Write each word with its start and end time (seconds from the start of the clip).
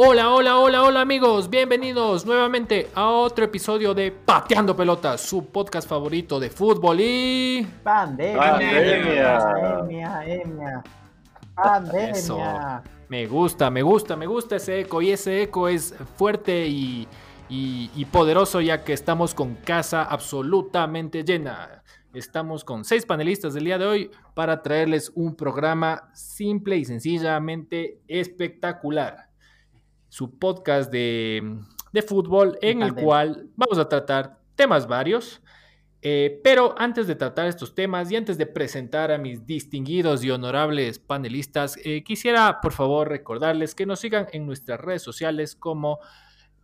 Hola, 0.00 0.30
hola, 0.32 0.58
hola, 0.60 0.84
hola 0.84 1.00
amigos, 1.00 1.50
bienvenidos 1.50 2.24
nuevamente 2.24 2.88
a 2.94 3.08
otro 3.10 3.44
episodio 3.44 3.94
de 3.94 4.12
Pateando 4.12 4.76
Pelotas, 4.76 5.20
su 5.20 5.46
podcast 5.46 5.88
favorito 5.88 6.38
de 6.38 6.50
fútbol 6.50 6.98
y... 7.00 7.66
Pandemia. 7.82 8.38
Pandemia. 8.38 9.38
Pandemia. 9.38 10.82
Pandemia. 11.56 12.10
Eso. 12.10 12.38
Me 13.08 13.26
gusta, 13.26 13.70
me 13.70 13.82
gusta, 13.82 14.14
me 14.14 14.26
gusta 14.26 14.54
ese 14.56 14.80
eco 14.80 15.02
y 15.02 15.10
ese 15.10 15.42
eco 15.42 15.66
es 15.66 15.92
fuerte 16.14 16.68
y, 16.68 17.08
y- 17.48 17.90
y 17.96 18.04
poderoso 18.04 18.60
ya 18.60 18.84
que 18.84 18.92
estamos 18.92 19.34
con 19.34 19.56
casa 19.56 20.04
absolutamente 20.04 21.24
llena. 21.24 21.82
Estamos 22.14 22.62
con 22.62 22.84
seis 22.84 23.04
panelistas 23.04 23.52
del 23.52 23.64
día 23.64 23.78
de 23.78 23.86
hoy 23.86 24.10
para 24.34 24.62
traerles 24.62 25.10
un 25.16 25.34
programa 25.34 26.08
simple 26.14 26.76
y 26.76 26.84
sencillamente 26.84 27.98
espectacular. 28.06 29.27
Su 30.08 30.38
podcast 30.38 30.90
de, 30.90 31.58
de 31.92 32.02
fútbol 32.02 32.58
en 32.62 32.82
el 32.82 32.94
cual 32.94 33.48
vamos 33.56 33.78
a 33.78 33.88
tratar 33.88 34.38
temas 34.54 34.86
varios. 34.86 35.40
Eh, 36.00 36.40
pero 36.44 36.76
antes 36.78 37.08
de 37.08 37.16
tratar 37.16 37.46
estos 37.48 37.74
temas 37.74 38.10
y 38.10 38.16
antes 38.16 38.38
de 38.38 38.46
presentar 38.46 39.10
a 39.10 39.18
mis 39.18 39.44
distinguidos 39.46 40.22
y 40.22 40.30
honorables 40.30 41.00
panelistas, 41.00 41.76
eh, 41.84 42.04
quisiera 42.04 42.60
por 42.60 42.72
favor 42.72 43.08
recordarles 43.08 43.74
que 43.74 43.84
nos 43.84 44.00
sigan 44.00 44.28
en 44.32 44.46
nuestras 44.46 44.80
redes 44.80 45.02
sociales 45.02 45.56
como 45.56 45.98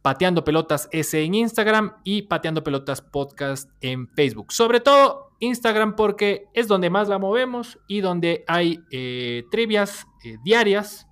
Pateando 0.03 0.45
Pelotas 0.45 0.89
S 0.93 1.21
en 1.21 1.35
Instagram 1.35 1.97
y 2.05 2.23
Pateando 2.23 2.63
Pelotas 2.63 3.01
Podcast 3.01 3.71
en 3.81 4.09
Facebook. 4.09 4.53
Sobre 4.53 4.79
todo 4.79 5.33
Instagram 5.41 5.97
porque 5.97 6.47
es 6.53 6.69
donde 6.69 6.91
más 6.91 7.09
la 7.09 7.19
movemos 7.19 7.81
y 7.89 8.03
donde 8.03 8.45
hay 8.47 8.85
eh, 8.93 9.45
trivias 9.51 10.07
diarias 10.45 11.09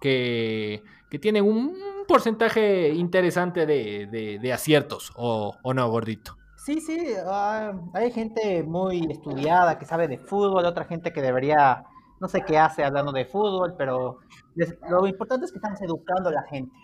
que, 0.00 0.82
que 1.12 1.18
tienen 1.18 1.44
un 1.44 1.76
porcentaje 2.08 2.88
interesante 2.88 3.66
de, 3.66 4.06
de- 4.06 4.38
de 4.38 4.52
aciertos, 4.54 5.12
o, 5.14 5.54
o 5.62 5.74
no, 5.74 5.86
gordito. 5.90 6.38
Sí, 6.56 6.80
sí, 6.80 6.96
ah, 7.26 7.74
hay 7.92 8.10
gente 8.10 8.62
muy 8.62 9.06
estudiada 9.10 9.78
que 9.78 9.84
sabe 9.84 10.08
de 10.08 10.16
fútbol, 10.16 10.64
otra 10.64 10.86
gente 10.86 11.12
que 11.12 11.20
debería, 11.20 11.84
no 12.18 12.28
sé 12.28 12.40
qué 12.46 12.56
hace 12.56 12.82
hablando 12.82 13.12
de 13.12 13.26
fútbol, 13.26 13.74
pero 13.76 14.20
les- 14.54 14.74
lo 14.88 15.06
importante 15.06 15.44
es 15.44 15.52
que 15.52 15.58
estamos 15.58 15.82
educando 15.82 16.30
a 16.30 16.32
la 16.32 16.42
gente. 16.44 16.74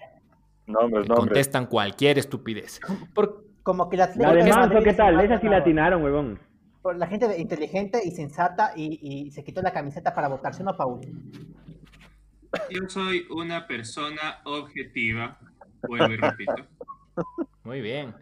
Nombres, 0.66 1.04
que 1.04 1.08
nombres. 1.08 1.28
contestan 1.28 1.64
cualquier 1.64 2.18
estupidez. 2.18 2.80
Por- 3.14 3.46
Como 3.62 3.88
que 3.88 3.96
la, 3.96 4.10
La 4.16 4.34
de 4.34 4.44
Manso, 4.44 4.80
¿qué 4.84 4.92
tal? 4.92 5.18
Esa 5.20 5.38
sí 5.40 5.48
la 5.48 5.56
atinaron, 5.58 6.02
huevón. 6.02 6.38
La 6.96 7.06
gente 7.06 7.38
inteligente 7.40 8.00
y 8.04 8.10
sensata 8.10 8.72
y, 8.76 8.98
y 9.26 9.30
se 9.30 9.42
quitó 9.42 9.62
la 9.62 9.72
camiseta 9.72 10.14
para 10.14 10.28
votar, 10.28 10.52
¿sí 10.54 10.60
o 10.62 10.66
no, 10.66 10.76
Paul? 10.76 11.00
Yo 12.70 12.88
soy 12.88 13.27
una 13.30 13.66
persona 13.66 14.41
objetiva, 14.44 15.38
vuelvo 15.82 16.12
y 16.12 16.16
repito. 16.16 16.55
muy 17.64 17.80
bien. 17.80 18.14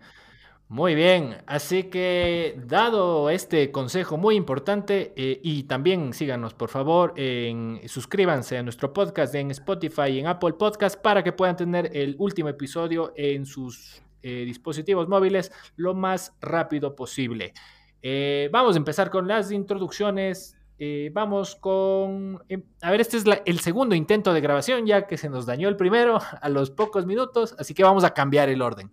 Muy 0.69 0.97
bien, 0.97 1.37
así 1.47 1.85
que 1.85 2.61
dado 2.67 3.31
este 3.31 3.71
consejo 3.71 4.17
muy 4.17 4.35
importante 4.35 5.13
eh, 5.15 5.39
y 5.41 5.63
también 5.63 6.13
síganos 6.13 6.55
por 6.55 6.71
favor, 6.71 7.15
en, 7.15 7.81
suscríbanse 7.87 8.59
a 8.59 8.65
nuestro 8.65 8.93
podcast 8.93 9.33
en 9.37 9.53
Spotify 9.53 10.09
y 10.09 10.19
en 10.19 10.27
Apple 10.27 10.55
Podcast 10.55 11.01
para 11.01 11.23
que 11.23 11.31
puedan 11.31 11.55
tener 11.57 11.97
el 11.97 12.17
último 12.19 12.49
episodio 12.49 13.13
en 13.15 13.47
sus 13.47 14.03
eh, 14.25 14.45
dispositivos 14.45 15.07
móviles 15.07 15.53
lo 15.77 15.95
más 15.95 16.35
rápido 16.41 16.97
posible. 16.97 17.55
Eh, 18.03 18.49
vamos 18.51 18.75
a 18.75 18.79
empezar 18.79 19.09
con 19.09 19.29
las 19.29 19.53
introducciones. 19.53 20.56
Eh, 20.79 21.11
vamos 21.13 21.57
con... 21.57 22.43
em, 22.49 22.63
a 22.83 22.91
ver, 22.91 23.01
este 23.01 23.17
es 23.17 23.27
la- 23.27 23.43
el 23.47 23.61
segundo 23.61 23.95
intento 23.95 24.33
de 24.35 24.41
grabación 24.43 24.87
ya 24.87 25.07
que 25.07 25.17
se 25.17 25.31
nos 25.31 25.47
dañó 25.47 25.69
el 25.69 25.77
primero 25.77 26.19
a 26.43 26.49
los 26.49 26.71
pocos 26.71 27.07
minutos, 27.07 27.55
así 27.59 27.73
que 27.75 27.83
vamos 27.83 28.05
a 28.05 28.13
cambiar 28.13 28.49
el 28.49 28.61
orden. 28.63 28.91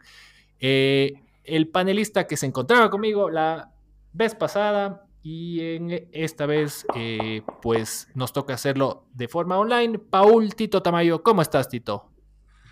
Eh, 0.59 1.13
el 1.44 1.68
panelista 1.68 2.25
que 2.25 2.38
se 2.38 2.46
encontraba 2.46 2.90
conmigo 2.90 3.30
la 3.30 3.74
vez 4.13 4.34
pasada 4.34 5.06
y 5.22 5.59
en 5.62 6.08
esta 6.13 6.46
vez 6.46 6.85
eh, 6.96 7.41
pues 7.62 8.08
nos 8.13 8.31
toca 8.31 8.53
hacerlo 8.53 9.06
de 9.13 9.28
forma 9.28 9.58
online. 9.58 10.00
Paul 10.00 10.56
Tito 10.56 10.81
Tamayo, 10.81 11.22
¿cómo 11.22 11.41
estás 11.41 11.68
Tito? 11.69 12.09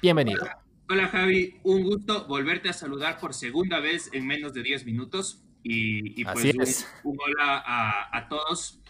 Bienvenido. 0.01 0.45
Hola 0.89 1.07
Javi, 1.07 1.59
un 1.63 1.83
gusto 1.83 2.25
volverte 2.27 2.69
a 2.69 2.73
saludar 2.73 3.17
por 3.19 3.33
segunda 3.33 3.79
vez 3.79 4.09
en 4.13 4.25
menos 4.27 4.53
de 4.53 4.63
10 4.63 4.85
minutos. 4.85 5.43
Y, 5.63 6.19
y 6.19 6.25
pues 6.25 6.87
un, 7.03 7.11
un 7.11 7.17
hola 7.21 7.63
a, 7.65 8.17
a 8.17 8.27
todos. 8.27 8.80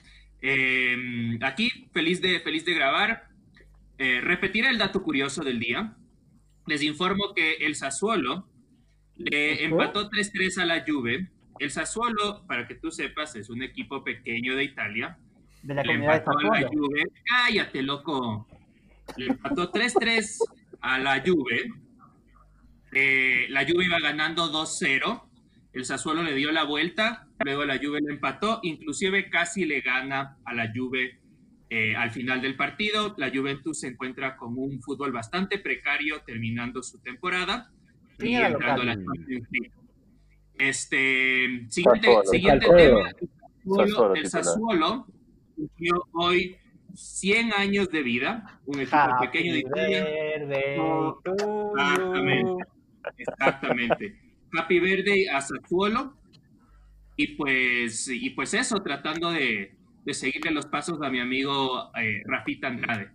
Eh, 0.41 1.37
aquí, 1.41 1.69
feliz 1.93 2.21
de, 2.21 2.39
feliz 2.39 2.65
de 2.65 2.73
grabar. 2.73 3.29
Eh, 3.97 4.19
repetiré 4.21 4.69
el 4.69 4.77
dato 4.77 5.03
curioso 5.03 5.43
del 5.43 5.59
día. 5.59 5.95
Les 6.67 6.83
informo 6.83 7.33
que 7.35 7.53
el 7.65 7.75
Sassuolo 7.75 8.47
le 9.15 9.63
empató 9.65 10.09
3-3 10.09 10.61
a 10.61 10.65
la 10.65 10.83
Juve. 10.87 11.29
El 11.59 11.69
Sassuolo, 11.69 12.45
para 12.47 12.67
que 12.67 12.75
tú 12.75 12.91
sepas, 12.91 13.35
es 13.35 13.49
un 13.49 13.61
equipo 13.61 14.03
pequeño 14.03 14.55
de 14.55 14.63
Italia. 14.63 15.17
De 15.61 15.75
la 15.75 15.83
Le 15.83 15.87
comunidad 15.89 16.11
de 16.13 16.17
empató 16.17 16.39
a 16.39 16.59
la. 16.59 16.67
Juve. 16.67 17.03
Cállate, 17.25 17.83
loco. 17.83 18.47
Le 19.17 19.27
empató 19.27 19.71
3-3 19.71 20.39
a 20.81 20.97
la 20.97 21.23
Juve. 21.25 21.71
Eh, 22.93 23.45
la 23.49 23.65
Juve 23.65 23.85
iba 23.85 23.99
ganando 23.99 24.51
2-0. 24.51 25.30
El 25.73 25.85
Sassuolo 25.85 26.23
le 26.23 26.33
dio 26.35 26.51
la 26.51 26.63
vuelta. 26.63 27.27
Luego 27.39 27.65
la 27.65 27.77
Juve 27.77 27.99
le 28.01 28.13
empató. 28.13 28.59
Inclusive 28.63 29.29
casi 29.29 29.65
le 29.65 29.81
gana 29.81 30.37
a 30.45 30.53
la 30.53 30.71
Juve 30.75 31.19
eh, 31.69 31.95
al 31.95 32.11
final 32.11 32.41
del 32.41 32.55
partido. 32.55 33.15
La 33.17 33.29
Juventus 33.29 33.79
se 33.79 33.87
encuentra 33.87 34.35
con 34.35 34.57
un 34.57 34.81
fútbol 34.81 35.11
bastante 35.11 35.57
precario 35.59 36.21
terminando 36.25 36.83
su 36.83 36.99
temporada. 36.99 37.71
Y 38.17 38.23
¿Quién 38.23 38.35
era 38.35 38.49
entrando 38.49 38.81
a 38.81 38.85
la 38.85 38.95
local? 38.95 39.15
Champions 39.17 39.47
League. 39.51 39.71
Este, 40.59 41.65
siguiente, 41.69 42.07
Sassuolo. 42.07 42.29
siguiente 42.29 42.65
Sassuolo. 42.67 43.13
tema. 44.03 44.19
El 44.19 44.27
Sassuolo, 44.27 45.07
el 45.07 45.53
cumplió 45.55 46.03
hoy 46.13 46.57
100 46.93 47.53
años 47.53 47.89
de 47.89 48.03
vida, 48.03 48.59
un 48.65 48.79
equipo 48.79 49.19
pequeño 49.21 49.53
de 49.53 49.59
Italia. 49.59 50.07
Exactamente, 51.77 52.63
exactamente. 53.17 54.30
Happy 54.57 54.79
Birthday 54.79 55.27
a 55.27 55.41
Sassuolo. 55.41 56.13
Y 57.17 57.35
pues, 57.35 58.07
y 58.07 58.31
pues 58.31 58.53
eso, 58.53 58.77
tratando 58.81 59.31
de, 59.31 59.75
de 60.05 60.13
seguirle 60.13 60.51
los 60.51 60.65
pasos 60.65 61.01
a 61.01 61.09
mi 61.09 61.19
amigo 61.19 61.91
eh, 61.95 62.21
Rafita 62.25 62.67
Andrade. 62.67 63.11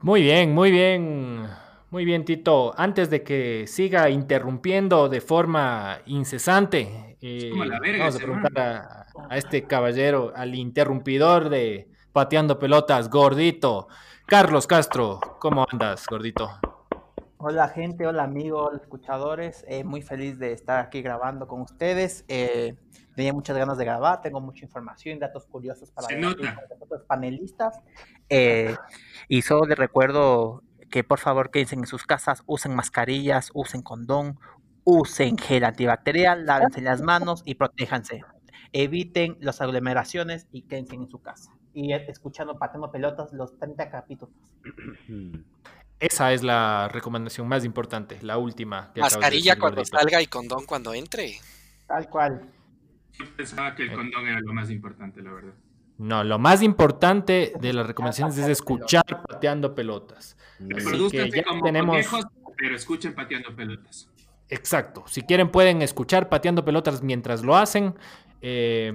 Muy 0.00 0.22
bien, 0.22 0.52
muy 0.52 0.70
bien, 0.70 1.46
muy 1.90 2.04
bien 2.04 2.24
Tito. 2.24 2.72
Antes 2.76 3.10
de 3.10 3.22
que 3.22 3.66
siga 3.66 4.10
interrumpiendo 4.10 5.08
de 5.08 5.20
forma 5.20 6.00
incesante, 6.06 7.16
eh, 7.20 7.52
verga 7.80 7.98
vamos 7.98 8.16
a 8.16 8.18
preguntar 8.18 8.58
a, 8.58 9.06
a 9.30 9.36
este 9.36 9.64
caballero, 9.64 10.32
al 10.34 10.54
interrumpidor 10.54 11.48
de 11.50 11.88
Pateando 12.12 12.58
Pelotas, 12.58 13.10
gordito. 13.10 13.88
Carlos 14.26 14.66
Castro, 14.66 15.20
¿cómo 15.38 15.66
andas, 15.70 16.06
gordito? 16.08 16.50
Hola 17.44 17.66
gente, 17.66 18.06
hola 18.06 18.22
amigos, 18.22 18.68
hola 18.68 18.78
escuchadores, 18.80 19.64
eh, 19.66 19.82
muy 19.82 20.00
feliz 20.00 20.38
de 20.38 20.52
estar 20.52 20.78
aquí 20.78 21.02
grabando 21.02 21.48
con 21.48 21.60
ustedes. 21.62 22.24
Eh, 22.28 22.76
tenía 23.16 23.32
muchas 23.32 23.56
ganas 23.56 23.76
de 23.78 23.84
grabar, 23.84 24.20
tengo 24.20 24.40
mucha 24.40 24.64
información, 24.64 25.18
datos 25.18 25.46
curiosos 25.46 25.90
para 25.90 26.06
los 26.16 27.02
panelistas. 27.08 27.80
Eh, 28.28 28.76
y 29.26 29.42
solo 29.42 29.66
les 29.66 29.76
recuerdo 29.76 30.62
que 30.88 31.02
por 31.02 31.18
favor 31.18 31.50
quédense 31.50 31.74
en 31.74 31.84
sus 31.88 32.04
casas, 32.04 32.44
usen 32.46 32.76
mascarillas, 32.76 33.50
usen 33.54 33.82
condón, 33.82 34.38
usen 34.84 35.36
gel 35.36 35.64
antibacterial, 35.64 36.46
lávense 36.46 36.80
las 36.80 37.02
manos 37.02 37.42
y 37.44 37.56
protéjanse. 37.56 38.22
Eviten 38.70 39.36
las 39.40 39.60
aglomeraciones 39.60 40.46
y 40.52 40.62
quédense 40.62 40.94
en 40.94 41.08
su 41.08 41.20
casa. 41.20 41.50
Y 41.74 41.92
escuchando 41.92 42.56
Patemos 42.56 42.90
Pelotas 42.90 43.32
los 43.32 43.58
30 43.58 43.90
capítulos. 43.90 44.32
Esa 46.02 46.32
es 46.32 46.42
la 46.42 46.88
recomendación 46.88 47.46
más 47.46 47.64
importante, 47.64 48.18
la 48.22 48.36
última. 48.36 48.88
que 48.92 49.00
de 49.00 49.02
Mascarilla 49.02 49.52
decir, 49.52 49.60
cuando 49.60 49.76
gordito. 49.82 49.98
salga 49.98 50.20
y 50.20 50.26
condón 50.26 50.64
cuando 50.66 50.92
entre. 50.94 51.38
Tal 51.86 52.08
cual. 52.08 52.42
Yo 53.12 53.24
pensaba 53.36 53.74
que 53.76 53.84
el 53.84 53.92
condón 53.92 54.26
era 54.26 54.40
lo 54.40 54.52
más 54.52 54.68
importante, 54.70 55.22
la 55.22 55.32
verdad. 55.32 55.52
No, 55.98 56.24
lo 56.24 56.38
más 56.40 56.60
importante 56.62 57.52
de 57.60 57.72
las 57.72 57.86
recomendaciones 57.86 58.36
es 58.36 58.48
escuchar 58.48 59.04
pateando 59.28 59.74
pelotas. 59.76 60.36
Así 60.76 61.08
que 61.10 61.30
ya 61.30 61.44
como 61.44 61.62
tenemos- 61.62 61.94
conejos, 61.94 62.24
pero 62.56 62.74
escuchen 62.74 63.14
pateando 63.14 63.54
pelotas. 63.54 64.08
Exacto. 64.48 65.04
Si 65.06 65.22
quieren 65.22 65.50
pueden 65.50 65.82
escuchar 65.82 66.28
pateando 66.28 66.64
pelotas 66.64 67.02
mientras 67.02 67.42
lo 67.44 67.56
hacen. 67.56 67.94
Eh, 68.40 68.92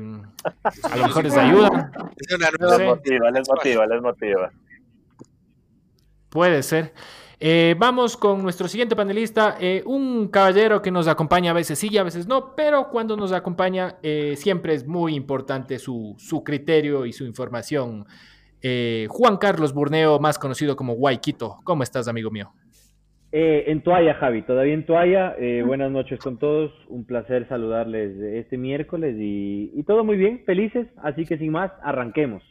a 0.84 0.98
lo 0.98 1.08
mejor 1.08 1.24
les 1.24 1.38
ayuda. 1.38 1.90
Es 2.18 2.36
una 2.36 2.50
motiva, 2.86 3.32
les 3.32 3.48
motiva, 3.48 3.86
les 3.86 4.02
motiva. 4.02 4.52
Puede 6.30 6.64
ser. 6.64 6.94
Eh, 7.40 7.76
vamos 7.78 8.18
con 8.18 8.42
nuestro 8.42 8.68
siguiente 8.68 8.96
panelista, 8.96 9.58
eh, 9.60 9.84
un 9.86 10.28
caballero 10.30 10.82
que 10.82 10.90
nos 10.90 11.08
acompaña 11.08 11.52
a 11.52 11.54
veces 11.54 11.78
sí 11.78 11.88
y 11.92 11.98
a 12.00 12.04
veces 12.04 12.28
no, 12.28 12.56
pero 12.56 12.90
cuando 12.90 13.16
nos 13.16 13.32
acompaña 13.32 13.98
eh, 14.02 14.34
siempre 14.36 14.74
es 14.74 14.88
muy 14.88 15.14
importante 15.14 15.78
su, 15.78 16.16
su 16.18 16.44
criterio 16.44 17.06
y 17.06 17.14
su 17.14 17.26
información. 17.26 18.06
eh, 18.64 19.06
Juan 19.10 19.38
Carlos 19.38 19.72
Burneo, 19.72 20.20
más 20.20 20.40
conocido 20.40 20.76
como 20.76 20.94
Guayquito. 20.96 21.60
¿Cómo 21.64 21.84
estás, 21.84 22.08
amigo 22.08 22.32
mío? 22.32 22.52
Eh, 23.32 23.66
en 23.68 23.84
toalla, 23.84 24.16
Javi, 24.16 24.42
todavía 24.42 24.74
en 24.74 24.86
toalla. 24.88 25.36
Eh, 25.38 25.62
buenas 25.64 25.92
noches 25.92 26.20
con 26.20 26.38
todos. 26.40 26.72
Un 26.88 27.06
placer 27.06 27.48
saludarles 27.48 28.18
este 28.18 28.58
miércoles 28.58 29.16
y, 29.20 29.72
y 29.76 29.84
todo 29.84 30.04
muy 30.04 30.18
bien, 30.18 30.42
felices. 30.46 30.88
Así 31.04 31.24
que 31.26 31.38
sin 31.38 31.52
más, 31.52 31.72
arranquemos. 31.84 32.42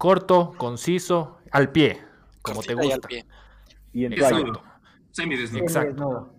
Corto, 0.00 0.54
conciso, 0.56 1.36
al 1.50 1.72
pie, 1.72 2.00
como 2.40 2.62
te 2.62 2.72
Cortita 2.72 2.86
y 2.88 2.90
al 2.92 2.96
gusta. 3.00 3.08
pie. 3.08 3.26
Y 3.92 4.04
en 4.06 4.14
toalla. 4.14 4.38
Exacto. 4.38 4.62
Semidesnudo. 5.10 5.62
Exacto. 5.62 6.34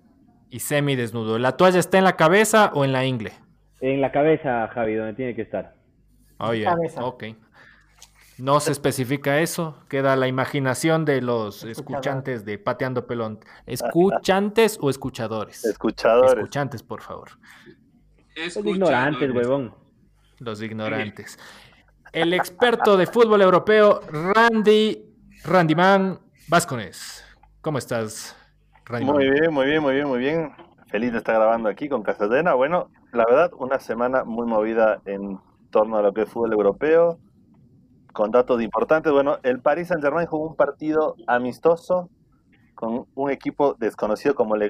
Y 0.50 0.60
semidesnudo. 0.62 1.38
¿La 1.38 1.56
toalla 1.58 1.78
está 1.78 2.00
en 2.00 2.06
la 2.06 2.16
cabeza 2.18 2.72
o 2.74 2.86
en 2.86 2.92
la 2.92 3.06
ingle? 3.06 3.34
En 3.80 4.02
la 4.02 4.12
cabeza, 4.12 4.68
Javi, 4.69 4.96
donde 4.96 5.13
tiene 5.13 5.36
que 5.36 5.44
estar. 5.44 5.75
Oye, 6.40 6.63
Cabeza. 6.63 7.06
ok. 7.06 7.24
No 8.40 8.60
se 8.62 8.72
especifica 8.72 9.42
eso, 9.42 9.78
queda 9.88 10.16
la 10.16 10.28
imaginación 10.28 11.06
de 11.06 11.22
los 11.22 11.64
escuchantes 11.64 12.44
de 12.46 12.57
Pateando 12.57 13.06
Pelón. 13.06 13.42
¿Escuchantes 13.68 14.80
o 14.81 14.90
escuchadores? 14.90 15.64
Escuchadores. 15.66 16.34
Escuchantes, 16.34 16.81
por 16.81 17.04
favor. 17.04 17.30
Son 18.50 18.68
ignorantes, 18.68 19.30
huevón. 19.30 19.75
Los 20.40 20.64
ignorantes. 20.64 21.38
El 22.13 22.34
experto 22.34 22.98
de 22.98 23.08
fútbol 23.08 23.42
europeo, 23.42 24.02
Randy, 24.12 25.02
Randyman 25.46 26.19
Vascones. 26.50 27.24
¿Cómo 27.62 27.78
estás, 27.78 28.36
Randy? 28.84 29.06
Muy 29.06 29.30
bien, 29.30 29.54
muy 29.54 29.66
bien, 29.66 29.81
muy 29.81 29.94
bien, 29.94 30.08
muy 30.10 30.19
bien. 30.19 30.52
Feliz 30.90 31.13
de 31.13 31.19
estar 31.19 31.36
grabando 31.36 31.69
aquí 31.69 31.88
con 31.88 32.04
Casadena. 32.04 32.54
Bueno, 32.54 32.90
la 33.13 33.24
verdad, 33.24 33.52
una 33.58 33.80
semana 33.80 34.25
muy 34.25 34.46
movida 34.46 35.02
en 35.06 35.40
torno 35.69 35.96
a 35.96 36.02
lo 36.02 36.13
que 36.13 36.24
es 36.24 36.30
fútbol 36.30 36.52
europeo, 36.52 37.18
con 38.12 38.30
datos 38.30 38.62
importantes. 38.62 39.14
Bueno, 39.14 39.38
el 39.44 39.62
Paris 39.62 39.88
Saint-Germain 39.88 40.28
jugó 40.28 40.50
un 40.50 40.57
partido 40.57 41.16
amistoso 41.28 42.10
con 42.75 43.07
un 43.16 43.31
equipo 43.31 43.75
desconocido 43.80 44.36
como 44.36 44.57
Le. 44.57 44.69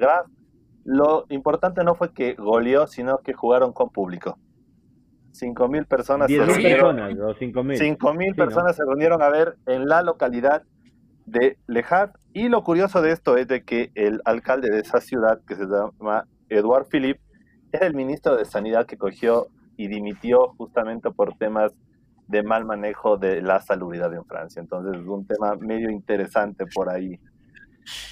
Lo 0.83 1.25
importante 1.29 1.83
no 1.83 1.95
fue 1.95 2.13
que 2.13 2.35
goleó, 2.35 2.85
sino 2.85 3.17
que 3.17 3.33
jugaron 3.33 3.73
con 3.73 3.89
público. 3.89 4.37
5.000 5.33 5.85
personas 5.87 6.29
se 6.29 6.37
10.000 6.37 6.45
reunieron. 6.45 6.95
personas 6.97 7.19
o 7.19 7.35
5.000. 7.39 7.97
5.000 7.97 8.23
Sí, 8.23 8.29
¿no? 8.29 8.35
personas 8.35 8.75
se 8.75 8.83
reunieron 8.85 9.21
a 9.21 9.29
ver 9.29 9.55
en 9.65 9.87
la 9.87 10.01
localidad 10.01 10.63
de 11.25 11.57
Le 11.67 11.85
Havre. 11.89 12.13
Y 12.33 12.49
lo 12.49 12.63
curioso 12.63 13.01
de 13.01 13.11
esto 13.11 13.37
es 13.37 13.47
de 13.47 13.63
que 13.63 13.91
el 13.95 14.21
alcalde 14.25 14.69
de 14.69 14.79
esa 14.79 14.99
ciudad, 15.01 15.39
que 15.47 15.55
se 15.55 15.65
llama 15.65 16.25
Edouard 16.49 16.85
Philippe, 16.87 17.21
es 17.71 17.81
el 17.81 17.93
ministro 17.93 18.35
de 18.35 18.45
Sanidad 18.45 18.85
que 18.85 18.97
cogió 18.97 19.47
y 19.77 19.87
dimitió 19.87 20.49
justamente 20.57 21.09
por 21.11 21.37
temas 21.37 21.73
de 22.27 22.43
mal 22.43 22.65
manejo 22.65 23.17
de 23.17 23.41
la 23.41 23.59
salubridad 23.61 24.13
en 24.13 24.25
Francia. 24.25 24.59
Entonces, 24.61 25.01
es 25.01 25.07
un 25.07 25.25
tema 25.25 25.55
medio 25.55 25.89
interesante 25.89 26.65
por 26.73 26.89
ahí. 26.89 27.19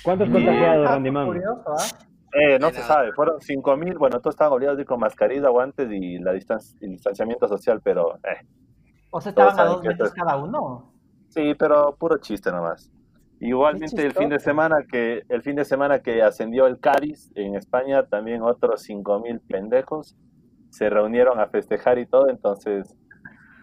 ¿Cuántos 0.03 0.29
contagiados, 0.29 0.87
Randy 0.89 1.11
curioso, 1.11 1.63
¿ah? 1.67 1.85
Eh, 2.33 2.59
no 2.59 2.69
se 2.69 2.75
nada. 2.81 2.87
sabe, 2.87 3.11
fueron 3.13 3.39
5.000, 3.39 3.97
bueno, 3.97 4.19
todos 4.19 4.35
estaban 4.35 4.53
obligados 4.53 4.77
a 4.77 4.81
ir 4.81 4.87
con 4.87 4.99
mascarilla, 4.99 5.49
guantes 5.49 5.89
y 5.91 6.19
la 6.19 6.33
distan- 6.33 6.59
el 6.81 6.91
distanciamiento 6.91 7.47
social, 7.47 7.81
pero 7.83 8.15
eh, 8.17 8.45
O 9.09 9.19
sea, 9.19 9.31
estaban 9.31 9.59
a 9.59 9.63
dos 9.65 9.83
metros 9.83 10.11
cada 10.13 10.37
uno. 10.37 10.93
Sí, 11.29 11.53
pero 11.57 11.95
puro 11.95 12.17
chiste 12.17 12.51
nomás. 12.51 12.91
Igualmente 13.39 14.05
el 14.05 14.11
fin 14.13 14.29
de 14.29 14.39
semana 14.39 14.83
que 14.89 15.23
el 15.29 15.41
fin 15.41 15.55
de 15.55 15.63
semana 15.63 15.99
que 15.99 16.21
ascendió 16.21 16.67
el 16.67 16.79
Cádiz 16.79 17.31
en 17.35 17.55
España, 17.55 18.05
también 18.05 18.41
otros 18.41 18.81
5000 18.83 19.39
pendejos 19.39 20.15
se 20.69 20.89
reunieron 20.89 21.39
a 21.39 21.47
festejar 21.47 21.97
y 21.99 22.05
todo, 22.05 22.29
entonces 22.29 22.95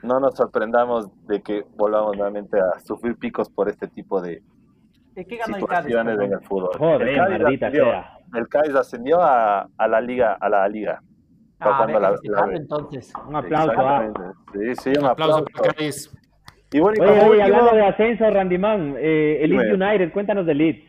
no 0.02 0.18
nos 0.18 0.34
sorprendamos 0.36 1.08
de 1.26 1.42
que 1.42 1.64
volvamos 1.76 2.16
nuevamente 2.16 2.58
a 2.58 2.80
sufrir 2.80 3.16
picos 3.16 3.50
por 3.50 3.68
este 3.68 3.86
tipo 3.86 4.20
de 4.20 4.34
¿Y 4.36 4.55
qué 5.24 5.36
ganó 5.36 5.56
el 5.56 5.64
Cádiz? 5.66 5.86
situaciones 5.86 6.20
en 6.20 6.32
el 6.32 6.40
fútbol. 6.40 6.70
Joder, 6.78 7.08
el 7.08 7.16
Cádiz 7.16 7.38
maldita 7.42 7.66
ascendió, 7.68 7.84
sea. 7.90 8.18
el 8.34 8.48
Cádiz 8.48 8.74
ascendió 8.74 9.22
a, 9.22 9.68
a 9.78 9.88
la 9.88 10.00
liga, 10.00 10.36
a 10.40 10.48
la 10.48 10.68
liga. 10.68 11.00
Ah, 11.58 11.74
cuando 11.78 11.96
había 11.96 12.00
la- 12.00 12.46
la- 12.46 12.56
entonces. 12.56 13.12
Un 13.26 13.36
aplauso. 13.36 13.72
ah. 13.78 14.12
Sí, 14.52 14.74
sí, 14.82 14.90
un 14.90 14.98
Un 14.98 15.06
aplauso 15.06 15.36
aplauso. 15.38 15.44
para 15.62 15.72
Cádiz. 15.74 16.12
Y 16.72 16.80
bueno, 16.80 16.96
y 17.02 17.08
Oye, 17.08 17.18
como 17.20 17.30
oye, 17.30 17.42
hablando 17.42 17.74
de 17.74 17.86
ascenso, 17.86 18.28
Randy 18.28 18.58
Man, 18.58 18.94
eh, 18.98 19.38
el 19.42 19.50
Leeds. 19.50 19.72
United, 19.72 20.12
cuéntanos 20.12 20.44
del 20.44 20.58
Leeds. 20.58 20.84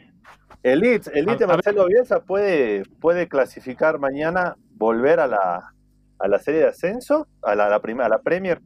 El 0.63 0.79
Leeds, 0.79 1.07
el 1.13 1.25
Leeds 1.25 1.39
de 1.39 1.45
A- 1.45 1.47
a 1.47 1.51
ver. 1.51 1.55
Marcelo 1.57 1.85
Bielsa 1.87 2.19
puede, 2.21 2.83
puede 2.99 3.27
clasificar 3.29 3.99
mañana, 3.99 4.55
volver 4.75 5.19
a 5.21 5.27
la, 5.27 5.71
a 6.19 6.27
la 6.27 6.39
serie 6.39 6.61
de 6.61 6.67
ascenso, 6.67 7.27
a 7.43 7.55
la, 7.55 7.67
a 7.67 7.69
la, 7.69 7.79
prim- 7.79 8.01
a 8.01 8.09
la 8.09 8.17
Premier, 8.19 8.59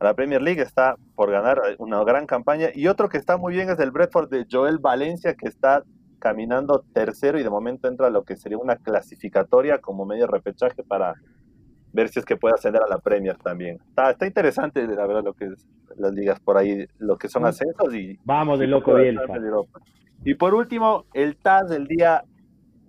a 0.00 0.04
la 0.04 0.14
Premier 0.14 0.40
League, 0.40 0.62
está 0.62 0.94
por 1.16 1.30
ganar 1.32 1.60
una 1.78 2.04
gran 2.04 2.26
campaña. 2.26 2.68
Y 2.74 2.86
otro 2.86 3.08
que 3.08 3.16
está 3.18 3.36
muy 3.36 3.54
bien 3.54 3.68
es 3.70 3.80
el 3.80 3.90
Bradford 3.90 4.28
de 4.28 4.46
Joel 4.50 4.78
Valencia, 4.78 5.34
que 5.34 5.48
está 5.48 5.82
caminando 6.18 6.84
tercero 6.92 7.38
y 7.38 7.42
de 7.42 7.50
momento 7.50 7.88
entra 7.88 8.06
a 8.06 8.10
lo 8.10 8.22
que 8.22 8.36
sería 8.36 8.58
una 8.58 8.76
clasificatoria 8.76 9.78
como 9.78 10.04
medio 10.06 10.26
repechaje 10.26 10.82
para 10.82 11.14
ver 11.92 12.08
si 12.10 12.18
es 12.18 12.24
que 12.24 12.36
puede 12.36 12.54
ascender 12.54 12.82
a 12.82 12.88
la 12.88 12.98
Premier 12.98 13.36
también. 13.38 13.78
Está, 13.88 14.10
está 14.10 14.26
interesante, 14.26 14.86
la 14.86 15.06
verdad, 15.06 15.24
lo 15.24 15.32
que 15.32 15.46
es 15.46 15.66
las 15.96 16.12
ligas 16.12 16.38
por 16.40 16.58
ahí, 16.58 16.86
lo 16.98 17.16
que 17.16 17.28
son 17.28 17.42
Mm. 17.42 17.46
ascensos 17.46 17.94
y 17.94 18.18
Vamos 18.24 18.58
de 18.58 18.66
loco 18.66 18.94
Bielsa. 18.94 19.24
Y 20.24 20.34
por 20.34 20.54
último, 20.54 21.06
el 21.14 21.36
TAS 21.36 21.68
del 21.70 21.86
día 21.86 22.24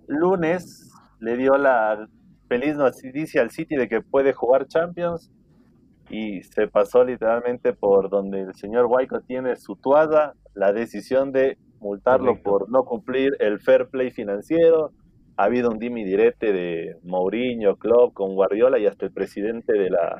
lunes 0.06 0.92
le 1.20 1.36
dio 1.36 1.56
la 1.56 2.08
feliz 2.48 2.76
noticia 2.76 3.42
al 3.42 3.50
City 3.50 3.76
de 3.76 3.88
que 3.88 4.00
puede 4.00 4.32
jugar 4.32 4.66
Champions 4.66 5.30
y 6.10 6.42
se 6.42 6.68
pasó 6.68 7.04
literalmente 7.04 7.72
por 7.72 8.10
donde 8.10 8.40
el 8.40 8.54
señor 8.54 8.86
Waiko 8.86 9.20
tiene 9.20 9.56
su 9.56 9.76
tuada, 9.76 10.34
la 10.54 10.72
decisión 10.72 11.32
de 11.32 11.58
multarlo 11.80 12.32
Correcto. 12.32 12.50
por 12.50 12.70
no 12.70 12.84
cumplir 12.84 13.36
el 13.40 13.60
fair 13.60 13.88
play 13.88 14.10
financiero. 14.10 14.92
Ha 15.36 15.44
habido 15.44 15.70
un 15.70 15.78
dimi 15.78 16.04
direte 16.04 16.52
de 16.52 16.96
Mourinho, 17.04 17.76
Klopp 17.76 18.14
con 18.14 18.34
Guardiola 18.34 18.78
y 18.78 18.86
hasta 18.86 19.06
el 19.06 19.12
presidente 19.12 19.72
de 19.72 19.90
la 19.90 20.16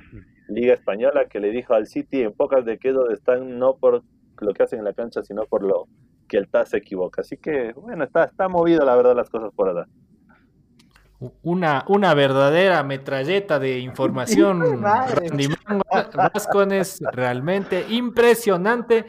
Liga 0.49 0.75
Española 0.75 1.27
que 1.29 1.41
le 1.41 1.51
dijo 1.51 1.75
al 1.75 1.87
City 1.87 2.23
en 2.23 2.33
pocas 2.33 2.65
de 2.65 2.79
que 2.79 2.93
donde 2.93 3.15
están 3.15 3.59
no 3.59 3.77
por 3.77 4.03
lo 4.41 4.53
que 4.53 4.63
hacen 4.63 4.79
en 4.79 4.85
la 4.85 4.93
cancha, 4.93 5.23
sino 5.23 5.45
por 5.47 5.65
lo 5.65 5.87
que 6.29 6.37
el 6.37 6.49
TAS 6.49 6.71
se 6.71 6.79
equivoca. 6.79 7.23
Así 7.23 7.37
que, 7.37 7.73
bueno, 7.73 8.05
está, 8.05 8.25
está 8.25 8.49
movido 8.49 8.85
la 8.85 8.95
verdad 8.95 9.17
las 9.17 9.31
cosas 9.31 9.53
por 9.55 9.69
allá. 9.69 9.87
Una, 11.43 11.85
una 11.89 12.15
verdadera 12.15 12.83
metralleta 12.85 13.59
de 13.59 13.81
información. 13.81 14.83
Randy 14.83 15.49
Vascones, 16.15 17.01
realmente 17.13 17.85
impresionante. 17.89 19.05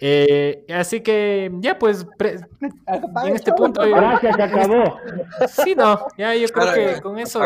Eh, 0.00 0.64
así 0.72 1.00
que 1.00 1.50
ya 1.58 1.76
pues, 1.76 2.06
en 2.20 3.34
este 3.34 3.52
punto... 3.52 3.80
Gracias, 3.80 4.36
se 4.36 4.42
acabó. 4.42 4.98
sí, 5.48 5.74
no, 5.74 6.06
ya 6.16 6.34
yo 6.34 6.48
creo 6.48 6.74
que 6.74 7.00
con 7.00 7.18
eso... 7.18 7.40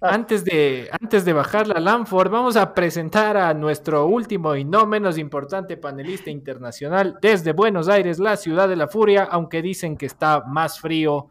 Antes 0.00 0.44
de, 0.44 0.88
antes 1.00 1.24
de 1.24 1.32
bajar 1.32 1.66
la 1.68 1.80
Lanford, 1.80 2.30
vamos 2.30 2.56
a 2.56 2.74
presentar 2.74 3.36
a 3.36 3.54
nuestro 3.54 4.06
último 4.06 4.54
y 4.56 4.64
no 4.64 4.86
menos 4.86 5.18
importante 5.18 5.76
panelista 5.76 6.30
internacional 6.30 7.18
desde 7.20 7.52
Buenos 7.52 7.88
Aires, 7.88 8.18
la 8.18 8.36
ciudad 8.36 8.68
de 8.68 8.76
la 8.76 8.88
furia, 8.88 9.24
aunque 9.24 9.62
dicen 9.62 9.96
que 9.96 10.06
está 10.06 10.42
más 10.46 10.80
frío 10.80 11.28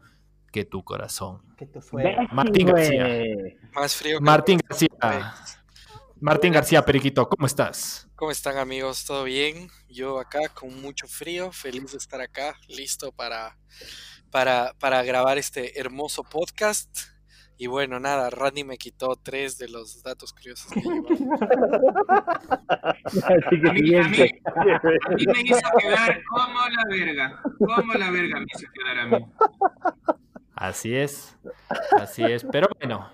que 0.54 0.64
tu 0.64 0.84
corazón. 0.84 1.42
Que. 1.56 1.68
Martín 2.30 2.68
García. 2.68 3.08
Más 3.72 3.96
frío 3.96 4.18
que 4.18 4.24
Martín 4.24 4.60
García. 4.68 5.34
Martín 6.20 6.52
García 6.52 6.84
Periquito, 6.84 7.28
¿cómo 7.28 7.48
estás? 7.48 8.08
¿Cómo 8.14 8.30
están 8.30 8.56
amigos? 8.58 9.04
¿Todo 9.04 9.24
bien? 9.24 9.68
Yo 9.88 10.20
acá 10.20 10.38
con 10.54 10.80
mucho 10.80 11.08
frío, 11.08 11.50
feliz 11.50 11.90
de 11.90 11.98
estar 11.98 12.20
acá, 12.20 12.54
listo 12.68 13.10
para, 13.10 13.58
para, 14.30 14.74
para 14.78 15.02
grabar 15.02 15.38
este 15.38 15.80
hermoso 15.80 16.22
podcast. 16.22 16.88
Y 17.56 17.66
bueno, 17.66 17.98
nada, 17.98 18.30
Randy 18.30 18.62
me 18.62 18.78
quitó 18.78 19.16
tres 19.16 19.58
de 19.58 19.68
los 19.68 20.04
datos 20.04 20.32
curiosos 20.32 20.70
que 20.72 20.80
llevaba. 20.82 21.02
Así 23.04 23.60
que 23.60 23.70
A 23.70 23.72
mí, 23.72 23.94
a 23.96 24.08
mí, 24.08 24.16
siguiente. 24.16 24.40
a 24.44 25.10
mí 25.10 25.26
me 25.26 25.40
hizo 25.42 25.68
quedar 25.78 26.22
como 26.30 26.60
la 26.68 26.84
verga. 26.88 27.42
Como 27.58 27.94
la 27.94 28.10
verga 28.12 28.38
me 28.38 28.46
hizo 28.54 28.66
quedar 28.72 28.98
a 29.00 29.06
mí. 29.06 29.18
Así 30.56 30.94
es, 30.94 31.36
así 31.98 32.22
es, 32.22 32.44
pero 32.50 32.68
bueno, 32.80 33.10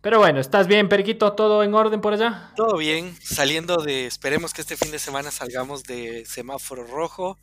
pero 0.00 0.18
bueno, 0.18 0.38
¿estás 0.40 0.66
bien, 0.66 0.88
Periquito? 0.88 1.32
¿Todo 1.34 1.62
en 1.62 1.74
orden 1.74 2.00
por 2.02 2.12
allá? 2.12 2.52
Todo 2.56 2.76
bien, 2.76 3.16
saliendo 3.22 3.78
de, 3.82 4.06
esperemos 4.06 4.52
que 4.52 4.60
este 4.60 4.76
fin 4.76 4.90
de 4.90 4.98
semana 4.98 5.30
salgamos 5.30 5.82
de 5.84 6.26
semáforo 6.26 6.86
rojo 6.86 7.38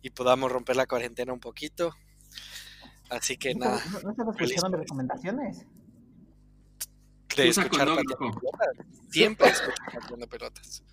y 0.00 0.10
podamos 0.10 0.52
romper 0.52 0.76
la 0.76 0.86
cuarentena 0.86 1.32
un 1.32 1.40
poquito. 1.40 1.92
Así 3.10 3.36
que 3.36 3.54
¿No, 3.54 3.66
nada, 3.66 3.84
no 4.02 4.32
se 4.32 4.38
feliz, 4.38 4.56
escucharon 4.56 4.72
de 4.72 4.78
feliz. 4.78 4.88
recomendaciones? 4.88 5.66
de 7.36 7.48
escuchar 7.48 7.88
pateando 7.94 8.32
pelotas. 8.32 8.82
Siempre 9.10 9.48
escucho 9.48 9.82
pateando 9.92 10.28
pelotas. 10.28 10.84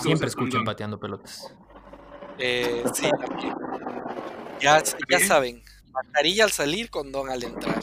Siempre 0.00 0.28
escucho 0.28 0.58
condón. 0.58 0.64
pateando 0.64 1.00
pelotas. 1.00 1.54
Eh, 2.38 2.84
sí, 2.94 3.08
también. 3.20 3.54
Ya, 4.60 4.82
saben, 5.20 5.62
mascarilla 5.92 6.44
al 6.44 6.50
salir, 6.50 6.90
condón 6.90 7.28
al 7.30 7.42
entrar. 7.42 7.80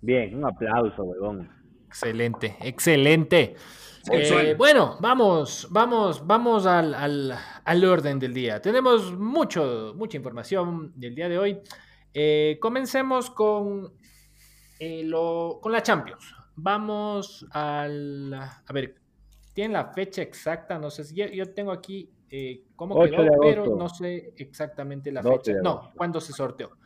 Bien, 0.00 0.34
un 0.34 0.44
aplauso, 0.46 1.02
huevón. 1.02 1.50
Excelente, 1.86 2.56
excelente. 2.60 3.54
Eh, 4.12 4.54
bueno, 4.58 4.96
vamos, 5.00 5.66
vamos, 5.70 6.26
vamos 6.26 6.66
al, 6.66 6.92
al- 6.94 7.34
al 7.64 7.84
orden 7.84 8.18
del 8.18 8.34
día. 8.34 8.60
Tenemos 8.60 9.16
mucho, 9.18 9.94
mucha 9.96 10.16
información 10.18 10.92
del 10.94 11.14
día 11.14 11.28
de 11.28 11.38
hoy. 11.38 11.60
Eh, 12.12 12.58
comencemos 12.60 13.30
con, 13.30 13.94
eh, 14.78 15.02
lo- 15.04 15.58
con 15.62 15.72
la 15.72 15.82
Champions. 15.82 16.34
Vamos 16.56 17.46
al... 17.50 18.34
A 18.34 18.72
ver, 18.74 18.96
¿tienen 19.54 19.72
la 19.72 19.86
fecha 19.92 20.20
exacta? 20.22 20.78
No 20.78 20.90
sé 20.90 21.04
si 21.04 21.14
yo, 21.14 21.26
yo 21.26 21.54
tengo 21.54 21.72
aquí 21.72 22.10
eh, 22.30 22.64
cómo 22.76 22.96
8 22.96 23.10
quedó, 23.16 23.30
pero 23.40 23.76
no 23.76 23.88
sé 23.88 24.34
exactamente 24.36 25.10
la 25.12 25.22
12 25.22 25.52
fecha. 25.52 25.62
No. 25.62 25.92
¿cuándo 25.96 26.20
se 26.20 26.32
sorteó? 26.32 26.76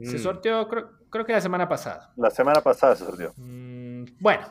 Se 0.00 0.16
Mm. 0.16 0.22
sorteó, 0.22 0.68
creo, 0.68 0.90
creo 1.10 1.24
que 1.26 1.32
la 1.32 1.40
semana 1.40 1.68
pasada. 1.68 2.12
La 2.16 2.30
semana 2.30 2.60
pasada 2.60 2.96
se 2.96 3.04
sorteó. 3.04 3.32
Mm, 3.36 4.04
bueno, 4.20 4.46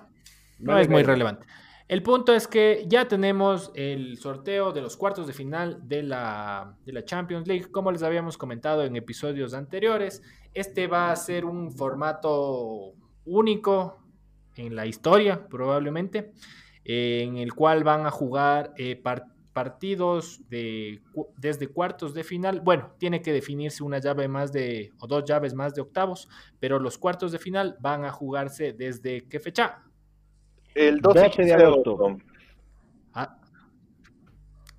no 0.60 0.78
es 0.78 0.88
muy 0.90 1.04
relevante. 1.04 1.46
El 1.88 2.04
punto 2.04 2.34
es 2.34 2.48
que 2.48 2.86
ya 2.88 3.08
tenemos 3.08 3.72
el 3.76 4.18
sorteo 4.18 4.72
de 4.72 4.80
los 4.82 4.96
cuartos 4.96 5.28
de 5.28 5.34
final 5.34 5.80
de 5.90 6.04
la, 6.04 6.74
de 6.86 6.94
la 6.94 7.04
Champions 7.04 7.48
League. 7.48 7.70
Como 7.70 7.92
les 7.92 8.02
habíamos 8.04 8.38
comentado 8.38 8.84
en 8.86 8.96
episodios 8.96 9.54
anteriores, 9.54 10.22
este 10.54 10.88
va 10.88 11.12
a 11.12 11.16
ser 11.18 11.44
un 11.44 11.72
formato 11.72 12.94
único 13.26 13.98
en 14.56 14.76
la 14.76 14.86
historia, 14.86 15.48
probablemente, 15.50 16.32
en 16.86 17.38
el 17.38 17.54
cual 17.54 17.84
van 17.84 18.06
a 18.06 18.12
jugar 18.12 18.74
eh, 18.78 18.96
par- 18.96 19.26
partidos 19.54 20.48
de, 20.50 21.02
desde 21.38 21.68
cuartos 21.68 22.14
de 22.14 22.24
final. 22.24 22.62
Bueno, 22.62 22.94
tiene 22.98 23.22
que 23.22 23.34
definirse 23.34 23.84
una 23.84 24.00
llave 24.00 24.28
más 24.28 24.52
de, 24.52 24.92
o 25.00 25.08
dos 25.08 25.26
llaves 25.26 25.54
más 25.54 25.74
de 25.74 25.82
octavos, 25.82 26.30
pero 26.60 26.80
los 26.80 26.98
cuartos 26.98 27.32
de 27.32 27.40
final 27.40 27.78
van 27.80 28.06
a 28.06 28.12
jugarse 28.12 28.74
desde 28.74 29.28
qué 29.28 29.40
fecha? 29.40 29.84
El 30.74 31.02
12, 31.02 31.20
12 31.20 31.44
de 31.44 31.54
agosto. 31.54 32.18
Ah, 33.14 33.38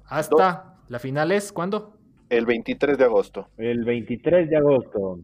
hasta 0.07 0.79
la 0.89 0.99
final 0.99 1.33
es 1.33 1.53
¿cuándo? 1.53 1.99
El 2.29 2.47
23 2.47 2.97
de 2.97 3.05
agosto. 3.05 3.49
El 3.59 3.85
23 3.85 4.49
de 4.49 4.57
agosto. 4.57 5.21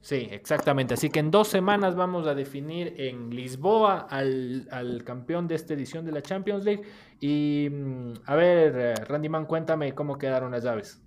Sí, 0.00 0.28
exactamente. 0.30 0.94
Así 0.94 1.10
que 1.10 1.20
en 1.20 1.30
dos 1.30 1.48
semanas 1.48 1.94
vamos 1.94 2.26
a 2.26 2.34
definir 2.34 2.94
en 2.96 3.30
Lisboa 3.30 4.06
al, 4.08 4.66
al 4.70 5.04
campeón 5.04 5.46
de 5.46 5.56
esta 5.56 5.74
edición 5.74 6.06
de 6.06 6.12
la 6.12 6.22
Champions 6.22 6.64
League. 6.64 6.82
Y 7.20 7.68
mm, 7.70 8.12
a 8.24 8.34
ver, 8.34 8.74
eh, 8.76 8.94
Randy 9.06 9.28
Man, 9.28 9.44
cuéntame 9.44 9.94
cómo 9.94 10.16
quedaron 10.16 10.52
las 10.52 10.64
llaves. 10.64 11.02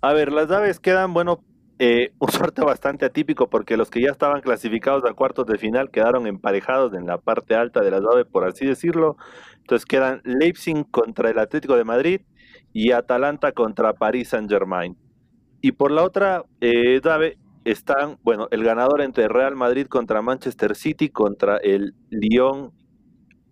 A 0.00 0.12
ver, 0.14 0.32
las 0.32 0.48
llaves 0.48 0.78
quedan, 0.78 1.12
bueno, 1.12 1.40
eh, 1.80 2.12
un 2.20 2.30
sorteo 2.30 2.66
bastante 2.66 3.04
atípico 3.04 3.50
porque 3.50 3.76
los 3.76 3.90
que 3.90 4.02
ya 4.02 4.10
estaban 4.10 4.42
clasificados 4.42 5.04
a 5.04 5.14
cuartos 5.14 5.46
de 5.46 5.58
final 5.58 5.90
quedaron 5.90 6.26
emparejados 6.28 6.94
en 6.94 7.06
la 7.06 7.18
parte 7.18 7.56
alta 7.56 7.80
de 7.80 7.90
la 7.90 7.98
llave, 7.98 8.24
por 8.24 8.44
así 8.44 8.64
decirlo. 8.64 9.16
Entonces 9.58 9.86
quedan 9.86 10.20
Leipzig 10.24 10.86
contra 10.92 11.30
el 11.30 11.38
Atlético 11.38 11.76
de 11.76 11.84
Madrid 11.84 12.20
y 12.72 12.92
Atalanta 12.92 13.50
contra 13.50 13.92
París 13.92 14.28
Saint-Germain. 14.28 14.96
Y 15.62 15.72
por 15.72 15.90
la 15.90 16.04
otra 16.04 16.44
eh, 16.60 17.00
llave 17.02 17.38
están, 17.64 18.18
bueno, 18.22 18.48
el 18.50 18.64
ganador 18.64 19.00
entre 19.00 19.28
Real 19.28 19.56
Madrid 19.56 19.86
contra 19.86 20.22
Manchester 20.22 20.74
City 20.76 21.08
contra 21.10 21.58
el 21.58 21.94
Lyon 22.10 22.72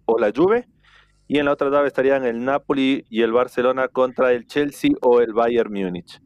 o 0.07 0.19
la 0.19 0.33
Juve. 0.35 0.67
Y 1.27 1.39
en 1.39 1.45
la 1.45 1.53
otra 1.53 1.69
llave 1.69 1.89
estarían 1.89 2.25
el 2.25 2.43
Napoli 2.43 3.05
y 3.11 3.21
el 3.21 3.33
Barcelona 3.33 3.89
contra 3.89 4.33
el 4.33 4.47
Chelsea 4.47 4.93
o 5.03 5.21
el 5.21 5.35
Bayern 5.35 5.71
Múnich. 5.71 6.21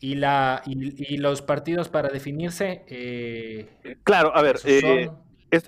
Y, 0.00 0.14
la, 0.16 0.62
y, 0.66 1.14
y 1.14 1.18
los 1.18 1.42
partidos 1.42 1.88
para 1.88 2.08
definirse. 2.08 2.84
eh, 2.88 3.68
Claro, 4.02 4.34
a 4.34 4.42
ver, 4.42 4.56
eh, 4.64 4.80
son- 4.80 5.62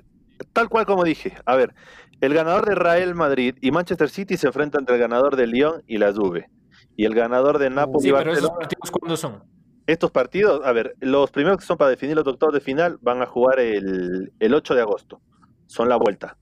tal 0.52 0.68
cual 0.68 0.86
como 0.86 1.04
dije, 1.04 1.34
a 1.44 1.54
ver, 1.54 1.74
el 2.20 2.34
ganador 2.34 2.66
de 2.66 2.74
Real 2.74 3.14
Madrid 3.14 3.56
y 3.60 3.70
Manchester 3.70 4.08
City 4.08 4.36
se 4.36 4.46
enfrenta 4.46 4.78
entre 4.78 4.96
el 4.96 5.00
ganador 5.00 5.36
de 5.36 5.46
Lyon 5.46 5.82
y 5.86 5.98
la 5.98 6.12
Juve. 6.12 6.48
Y 6.96 7.04
el 7.06 7.14
ganador 7.14 7.58
de 7.58 7.70
Napoli 7.70 8.08
sí, 8.08 8.12
pero 8.12 8.32
esos 8.32 8.50
partidos 8.50 8.90
¿cuándo 8.90 9.16
son? 9.16 9.42
Estos 9.86 10.10
partidos, 10.10 10.60
a 10.64 10.72
ver, 10.72 10.94
los 11.00 11.30
primeros 11.30 11.58
que 11.58 11.64
son 11.66 11.76
para 11.76 11.90
definir 11.90 12.14
los 12.16 12.26
octavos 12.26 12.54
de 12.54 12.60
final 12.60 12.98
van 13.00 13.20
a 13.22 13.26
jugar 13.26 13.58
el, 13.60 14.32
el 14.38 14.54
8 14.54 14.74
de 14.74 14.80
agosto. 14.82 15.20
Son 15.66 15.88
la 15.88 15.96
vuelta. 15.96 16.36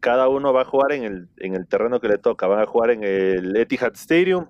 Cada 0.00 0.28
uno 0.28 0.52
va 0.52 0.62
a 0.62 0.64
jugar 0.64 0.92
en 0.92 1.04
el, 1.04 1.28
en 1.38 1.54
el 1.54 1.66
terreno 1.66 2.00
que 2.00 2.08
le 2.08 2.18
toca. 2.18 2.46
Van 2.46 2.60
a 2.60 2.66
jugar 2.66 2.90
en 2.90 3.04
el 3.04 3.54
Etihad 3.56 3.92
Stadium, 3.94 4.46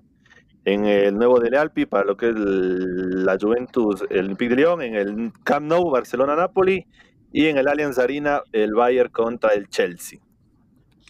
en 0.65 0.85
el 0.85 1.15
nuevo 1.17 1.39
Dele 1.39 1.57
Alpi 1.57 1.85
para 1.85 2.05
lo 2.05 2.15
que 2.15 2.29
es 2.29 2.35
el- 2.35 3.25
la 3.25 3.37
Juventus, 3.39 4.03
el 4.09 4.25
Olympique 4.25 4.55
de 4.55 4.61
Lyon, 4.61 4.81
en 4.81 4.95
el 4.95 5.33
Camp 5.43 5.65
Nou, 5.65 5.89
Barcelona-Napoli 5.89 6.85
y 7.33 7.47
en 7.47 7.57
el 7.57 7.67
Allianz 7.67 7.97
Arena, 7.99 8.41
el 8.53 8.73
Bayern 8.73 9.11
contra 9.11 9.53
el 9.53 9.67
Chelsea. 9.69 10.19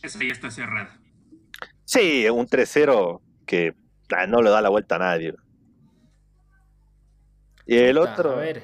Esa 0.02 0.20
ya 0.20 0.32
está 0.32 0.50
cerrada. 0.50 1.00
Sí, 1.86 2.28
un 2.30 2.48
3-0 2.48 3.22
que 3.46 3.74
no 4.28 4.42
le 4.42 4.50
da 4.50 4.62
la 4.62 4.70
vuelta 4.70 4.96
a 4.96 5.00
nadie. 5.00 5.34
Y 7.66 7.78
el 7.78 7.98
otro... 7.98 8.32
A 8.34 8.36
ver, 8.36 8.64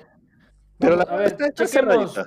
Pero 0.80 0.96
la 0.96 1.04
a 1.04 1.16
ver, 1.18 1.28
está- 1.28 1.52
chequemos, 1.54 2.20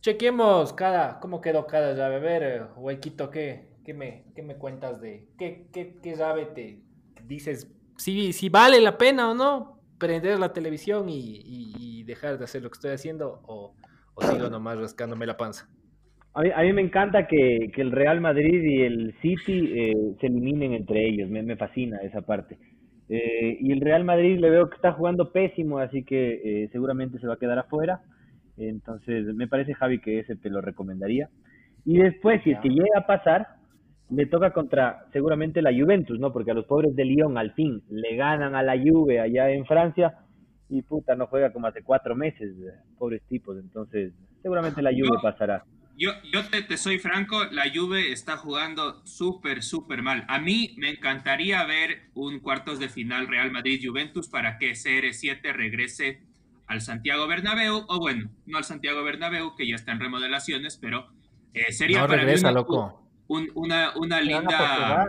chequemos 0.00 0.72
cada, 0.72 1.20
cómo 1.20 1.40
quedó 1.40 1.66
cada 1.66 1.94
llave. 1.94 2.16
A 2.16 2.18
ver, 2.18 2.66
Huequito, 2.76 3.30
¿qué, 3.30 3.70
qué, 3.84 3.94
me, 3.94 4.24
qué 4.34 4.42
me 4.42 4.56
cuentas 4.56 5.00
de 5.00 5.28
qué, 5.38 5.68
qué, 5.72 5.98
qué 6.02 6.16
llave 6.16 6.46
te 6.46 6.82
dices? 7.24 7.68
Si, 7.96 8.32
si 8.32 8.48
vale 8.48 8.80
la 8.80 8.98
pena 8.98 9.30
o 9.30 9.34
no 9.34 9.80
prender 9.98 10.38
la 10.40 10.52
televisión 10.52 11.08
y, 11.08 11.18
y- 11.20 11.72
y 12.00 12.02
dejar 12.02 12.38
de 12.38 12.44
hacer 12.44 12.62
lo 12.62 12.70
que 12.70 12.74
estoy 12.76 12.90
haciendo 12.90 13.40
o, 13.46 13.74
o 14.14 14.22
sigo 14.22 14.48
nomás 14.50 14.78
rascándome 14.78 15.26
la 15.26 15.36
panza. 15.36 15.68
A 16.34 16.42
mí, 16.42 16.50
a 16.54 16.62
mí 16.62 16.72
me 16.72 16.82
encanta 16.82 17.26
que, 17.26 17.70
que 17.72 17.80
el 17.80 17.92
Real 17.92 18.20
Madrid 18.20 18.62
y 18.62 18.82
el 18.82 19.14
City 19.22 19.72
eh, 19.74 20.16
se 20.20 20.26
eliminen 20.26 20.72
entre 20.72 21.08
ellos, 21.08 21.30
me, 21.30 21.42
me 21.42 21.56
fascina 21.56 21.98
esa 21.98 22.22
parte. 22.22 22.58
Eh, 23.08 23.58
y 23.60 23.72
el 23.72 23.80
Real 23.80 24.04
Madrid 24.04 24.38
le 24.38 24.50
veo 24.50 24.68
que 24.68 24.76
está 24.76 24.92
jugando 24.92 25.30
pésimo, 25.30 25.78
así 25.78 26.04
que 26.04 26.64
eh, 26.64 26.68
seguramente 26.72 27.18
se 27.18 27.26
va 27.26 27.34
a 27.34 27.38
quedar 27.38 27.58
afuera. 27.58 28.00
Entonces, 28.56 29.26
me 29.34 29.46
parece, 29.46 29.74
Javi, 29.74 30.00
que 30.00 30.20
ese 30.20 30.36
te 30.36 30.50
lo 30.50 30.60
recomendaría. 30.60 31.28
Y 31.84 31.98
después, 31.98 32.42
si 32.42 32.52
es 32.52 32.58
que 32.60 32.68
llega 32.68 32.98
a 32.98 33.06
pasar, 33.06 33.46
le 34.10 34.26
toca 34.26 34.52
contra 34.52 35.04
seguramente 35.12 35.62
la 35.62 35.72
Juventus, 35.72 36.18
¿no? 36.18 36.32
Porque 36.32 36.50
a 36.50 36.54
los 36.54 36.66
pobres 36.66 36.94
de 36.94 37.04
Lyon 37.04 37.36
al 37.36 37.52
fin 37.52 37.82
le 37.90 38.16
ganan 38.16 38.54
a 38.54 38.62
la 38.62 38.76
Juve 38.78 39.20
allá 39.20 39.50
en 39.50 39.66
Francia 39.66 40.14
y 40.68 40.82
puta, 40.82 41.14
no 41.14 41.26
juega 41.26 41.52
como 41.52 41.66
hace 41.66 41.82
cuatro 41.82 42.14
meses, 42.14 42.56
eh, 42.58 42.72
pobres 42.98 43.22
tipos. 43.28 43.58
Entonces, 43.58 44.12
seguramente 44.42 44.82
la 44.82 44.90
Juve 44.92 45.18
pasará. 45.22 45.64
Yo, 45.96 46.10
yo 46.32 46.44
te, 46.48 46.62
te 46.62 46.76
soy 46.76 46.98
franco, 46.98 47.44
la 47.52 47.64
Juve 47.72 48.10
está 48.10 48.36
jugando 48.36 49.04
súper, 49.06 49.62
súper 49.62 50.02
mal. 50.02 50.24
A 50.28 50.40
mí 50.40 50.74
me 50.76 50.90
encantaría 50.90 51.64
ver 51.64 52.10
un 52.14 52.40
cuartos 52.40 52.80
de 52.80 52.88
final 52.88 53.28
Real 53.28 53.52
Madrid-Juventus 53.52 54.28
para 54.28 54.58
que 54.58 54.72
CR7 54.72 55.52
regrese 55.52 56.20
al 56.66 56.80
Santiago 56.80 57.26
Bernabéu, 57.28 57.84
o 57.88 57.98
bueno, 58.00 58.28
no 58.46 58.58
al 58.58 58.64
Santiago 58.64 59.04
Bernabéu, 59.04 59.54
que 59.54 59.68
ya 59.68 59.76
está 59.76 59.92
en 59.92 60.00
remodelaciones, 60.00 60.78
pero 60.78 61.06
eh, 61.52 61.70
sería 61.72 62.00
No 62.00 62.08
para 62.08 62.22
mí 62.22 62.26
regresa, 62.26 62.48
una- 62.50 62.60
loco. 62.60 63.08
un- 63.28 63.50
una, 63.54 63.96
una 63.96 64.20
linda... 64.20 65.06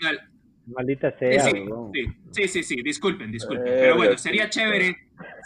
Una- 0.00 0.30
Maldita 0.66 1.10
Sí, 1.18 1.24
sea, 1.30 1.44
sí, 1.50 1.64
sí, 1.94 2.06
sí, 2.32 2.48
sí, 2.48 2.62
sí, 2.62 2.82
disculpen, 2.82 3.32
disculpen. 3.32 3.72
Eh, 3.72 3.76
Pero 3.80 3.96
bueno, 3.96 4.18
sería 4.18 4.50
chévere, 4.50 4.94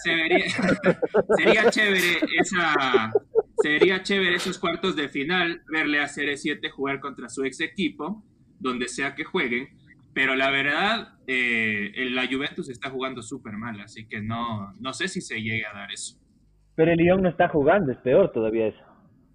sería, 0.03 0.45
sería 1.39 1.71
chévere 1.71 2.19
esa, 2.41 3.13
sería 3.63 4.03
chévere 4.03 4.35
esos 4.37 4.59
cuartos 4.59 4.97
de 4.97 5.09
final, 5.09 5.63
verle 5.71 6.01
a 6.01 6.07
CR7 6.09 6.71
jugar 6.71 7.01
contra 7.01 7.29
su 7.29 7.45
ex 7.45 7.61
equipo, 7.61 8.23
donde 8.59 8.89
sea 8.89 9.15
que 9.15 9.25
jueguen. 9.25 9.69
Pero 10.15 10.35
la 10.37 10.51
verdad, 10.51 11.15
eh, 11.27 11.93
la 12.11 12.27
Juventus 12.27 12.69
está 12.69 12.91
jugando 12.91 13.23
súper 13.23 13.55
mal, 13.55 13.81
así 13.81 14.07
que 14.07 14.21
no, 14.21 14.73
no 14.79 14.93
sé 14.93 15.09
si 15.09 15.21
se 15.23 15.41
llegue 15.41 15.65
a 15.67 15.73
dar 15.73 15.91
eso. 15.91 16.19
Pero 16.75 16.93
el 16.93 16.99
Lyon 16.99 17.23
no 17.23 17.29
está 17.31 17.49
jugando, 17.49 17.93
es 17.93 17.99
peor 17.99 18.31
todavía 18.33 18.67
eso. 18.67 18.83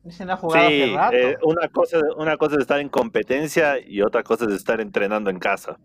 Dicen 0.04 0.30
ha 0.30 0.38
jugado 0.38 0.66
hace 0.68 0.86
Sí, 0.86 0.96
rato. 0.96 1.16
eh, 1.18 1.38
una, 1.44 1.68
cosa, 1.70 2.00
una 2.18 2.38
cosa 2.38 2.56
es 2.56 2.62
estar 2.62 2.80
en 2.80 2.90
competencia 2.90 3.80
y 3.80 4.02
otra 4.02 4.24
cosa 4.24 4.46
es 4.46 4.52
estar 4.52 4.80
entrenando 4.80 5.30
en 5.30 5.40
casa. 5.40 5.78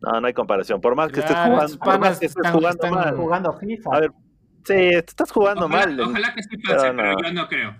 No, 0.00 0.20
no 0.20 0.26
hay 0.26 0.32
comparación. 0.34 0.80
Por 0.80 0.94
más 0.94 1.10
que 1.10 1.20
estés 1.20 1.32
Claro, 1.32 1.50
jugando, 1.52 1.66
esos 1.66 1.78
por 1.78 1.98
más 1.98 2.18
que 2.18 2.26
estés 2.26 2.36
están- 2.36 2.52
jugando 2.54 2.84
están- 2.86 2.94
mal. 2.94 3.16
jugando 3.16 3.52
FIFA. 3.54 3.90
A 3.96 4.00
ver, 4.00 4.10
sí, 4.66 4.74
estás 4.92 5.30
jugando 5.32 5.66
Ojalá, 5.66 5.86
mal. 5.86 6.00
ojalá 6.00 6.34
que 6.34 6.42
sí 6.42 6.56
pero 6.58 6.74
pase, 6.76 6.92
no. 6.92 7.02
pero 7.02 7.14
yo 7.22 7.32
no 7.32 7.48
creo. 7.48 7.74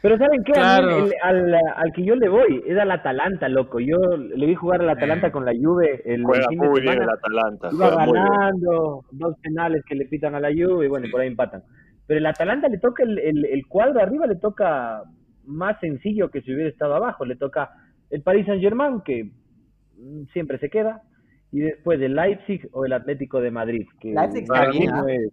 Pero 0.00 0.18
¿saben 0.18 0.42
qué? 0.42 0.52
A 0.52 0.56
mí 0.56 0.60
Claro. 0.88 1.06
el- 1.06 1.12
al, 1.22 1.54
al 1.76 1.92
que 1.92 2.04
yo 2.04 2.16
le 2.16 2.28
voy 2.28 2.62
es 2.66 2.76
al 2.76 2.90
Atalanta, 2.90 3.48
loco. 3.48 3.78
Yo 3.78 3.96
le 4.16 4.46
vi 4.46 4.54
jugar 4.56 4.80
al 4.80 4.90
Atalanta 4.90 5.28
Eh. 5.28 5.30
con 5.32 5.44
la 5.44 5.52
Juve 5.52 6.02
el, 6.04 6.24
Juega 6.24 6.48
fin 6.48 6.58
de 6.58 6.68
muy 6.68 6.80
bien 6.80 7.02
el. 7.02 7.08
Atalanta. 7.08 7.68
Iba 7.72 7.90
ganando, 8.06 9.04
dos 9.12 9.36
penales 9.40 9.84
que 9.86 9.94
le 9.94 10.06
pitan 10.06 10.34
a 10.34 10.40
la 10.40 10.48
Juve 10.48 10.86
y 10.86 10.88
bueno, 10.88 11.06
por 11.10 11.20
ahí 11.20 11.28
empatan. 11.28 11.62
Pero 12.08 12.18
el 12.18 12.26
Atalanta 12.26 12.68
le 12.68 12.78
toca 12.78 13.04
el, 13.04 13.16
el, 13.20 13.44
el 13.44 13.66
cuadro 13.68 14.00
arriba, 14.00 14.26
le 14.26 14.34
toca 14.36 15.04
más 15.44 15.78
sencillo 15.80 16.30
que 16.32 16.42
si 16.42 16.52
hubiera 16.52 16.68
estado 16.70 16.96
abajo. 16.96 17.24
Le 17.24 17.36
toca 17.36 17.70
el 18.10 18.22
Paris 18.22 18.46
Saint-Germain, 18.46 19.02
que 19.04 19.30
mm, 19.98 20.24
siempre 20.32 20.58
se 20.58 20.68
queda, 20.68 21.02
y 21.52 21.60
después 21.60 22.00
el 22.00 22.14
Leipzig 22.14 22.68
o 22.72 22.84
el 22.84 22.92
Atlético 22.94 23.40
de 23.40 23.50
Madrid. 23.50 23.86
Que 24.00 24.12
Leipzig 24.12 24.42
está 24.42 24.58
ahora 24.58 24.70
bien, 24.72 24.90
es- 25.08 25.32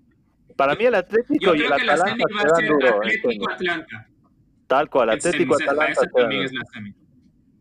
Para 0.55 0.75
mí 0.75 0.85
el 0.85 0.95
Atlético 0.95 1.45
Yo 1.45 1.55
y 1.55 1.61
el 1.65 1.71
Atalanta 1.73 2.05
serie 2.07 2.25
va 2.35 2.41
se 2.41 2.47
a 2.47 2.49
dan 2.51 2.59
ser 2.59 2.69
duro. 2.69 2.87
Atlético 2.97 3.29
Antonio. 3.29 3.71
Atlanta. 3.73 4.07
Tal 4.67 4.89
cual, 4.89 5.09
El 5.09 5.15
Atlético 5.15 5.53
semi, 5.55 5.63
esa- 5.63 5.71
Atalanta. 5.71 5.91
esa 6.01 6.11
también 6.11 6.41
queda- 6.41 6.45
es 6.45 6.53
la 6.53 6.65
semi. 6.73 6.93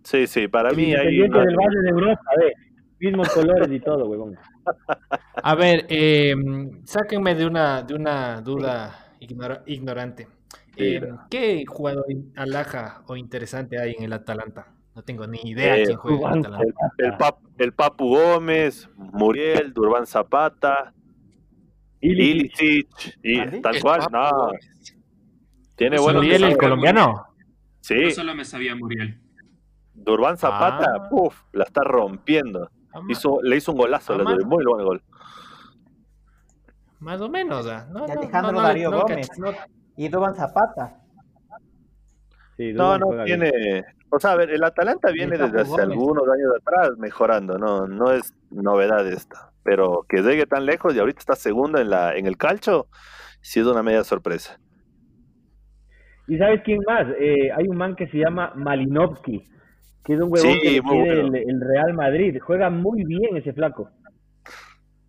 Sí, 0.03 0.27
sí, 0.27 0.49
para 0.49 0.71
El 0.71 0.77
mí 0.77 0.91
no- 0.93 0.99
del 0.99 1.57
Valle 1.57 1.81
de 1.83 1.89
Europa, 1.91 2.23
ve. 2.39 2.53
Mismos 3.01 3.29
colores 3.29 3.71
y 3.71 3.79
todo, 3.81 4.09
huevón. 4.09 4.37
A 5.43 5.55
ver, 5.55 5.87
eh, 5.89 6.35
sáquenme 6.85 7.35
de 7.37 7.47
una, 7.47 7.83
de 7.83 7.95
una 7.95 8.41
duda 8.43 9.13
ignora- 9.21 9.63
ignorante. 9.67 10.27
Eh, 10.77 11.01
Mira. 11.01 11.27
¿Qué 11.31 11.65
jugador 11.67 12.05
alhaja 12.37 13.03
o 13.07 13.17
interesante 13.17 13.79
hay 13.81 13.95
en 13.97 14.03
el 14.05 14.13
Atalanta? 14.13 14.67
No 14.99 15.05
tengo 15.05 15.29
ni 15.29 15.39
idea 15.45 15.77
Eh, 15.77 15.85
quién 15.85 15.97
juega 15.97 16.33
el 16.33 16.39
Atalanta. 16.41 16.93
El, 16.99 17.07
el 17.07 17.13
Pap- 17.13 17.39
el 17.59 17.73
Papu 17.73 18.09
Gómez, 18.17 18.91
Muriel, 18.97 19.73
Durban 19.73 20.09
Zapata, 20.09 20.93
Ilicic. 22.01 22.89
Y 23.23 23.61
tal 23.61 23.77
El 23.77 23.81
cual, 23.83 24.09
no, 24.11 24.51
tiene 25.77 25.99
Yo 25.99 26.03
buenos 26.03 26.25
Muriel, 26.25 26.43
el 26.43 26.57
colombiano. 26.59 27.27
Sí, 27.81 27.95
Yo 28.07 28.11
solo 28.11 28.35
me 28.35 28.45
sabía 28.45 28.75
Muriel. 28.75 29.21
Durban 29.95 30.37
Zapata, 30.37 30.91
Ah. 30.97 31.09
puf, 31.09 31.45
la 31.53 31.63
está 31.63 31.85
rompiendo. 31.85 32.69
Ah, 32.93 32.99
Hizo, 33.09 33.39
le 33.41 33.57
hizo 33.57 33.71
un 33.71 33.79
golazo, 33.79 34.15
Ah, 34.15 34.17
le 34.19 34.45
muy 34.45 34.65
buen 34.65 34.85
gol. 34.85 35.03
Más 36.99 37.21
o 37.21 37.29
menos, 37.29 37.69
ah, 37.69 37.87
no, 37.93 38.05
no, 38.05 38.13
Alejandro 38.15 38.51
no, 38.51 38.59
no, 38.61 38.67
Darío 38.67 38.91
no, 38.91 39.03
Gómez. 39.03 39.29
no, 39.39 39.53
Y 39.97 40.09
Duban 40.09 40.35
Zapata. 40.35 41.03
Sí, 42.59 42.73
No, 42.75 42.99
no 42.99 43.11
bien. 43.25 43.25
tiene. 43.41 43.85
O 44.11 44.19
sea, 44.19 44.33
a 44.33 44.37
ver, 44.37 44.51
el 44.51 44.63
Atalanta 44.65 45.11
viene 45.13 45.39
desde 45.39 45.61
hace 45.63 45.81
algunos 45.81 46.25
años 46.25 46.53
atrás 46.61 46.91
mejorando, 46.99 47.57
no, 47.57 47.87
no 47.87 48.11
es 48.13 48.35
novedad 48.51 49.07
esta. 49.07 49.53
Pero 49.63 50.05
que 50.09 50.23
llegue 50.23 50.45
tan 50.47 50.67
lejos 50.67 50.95
y 50.95 50.99
ahorita 50.99 51.21
está 51.21 51.37
segundo 51.37 51.79
en 51.79 51.89
la, 51.91 52.15
en 52.17 52.27
el 52.27 52.37
calcho, 52.37 52.89
sí 53.41 53.61
es 53.61 53.67
una 53.67 53.83
media 53.83 54.03
sorpresa. 54.05 54.59
¿Y 56.27 56.37
sabes 56.37 56.63
quién 56.65 56.81
más? 56.87 57.07
Eh, 57.21 57.51
hay 57.57 57.69
un 57.69 57.77
man 57.77 57.95
que 57.97 58.09
se 58.09 58.19
llama 58.19 58.53
Malinovsky, 58.57 59.47
que 60.05 60.15
es 60.15 60.21
un 60.21 60.33
huevón 60.33 60.53
Sí, 60.53 60.61
que 60.61 60.71
le 60.73 60.81
bueno. 60.81 61.05
el, 61.13 61.37
el 61.37 61.61
Real 61.61 61.95
Madrid. 61.95 62.39
Juega 62.43 62.71
muy 62.71 63.05
bien 63.05 63.37
ese 63.37 63.53
flaco. 63.53 63.89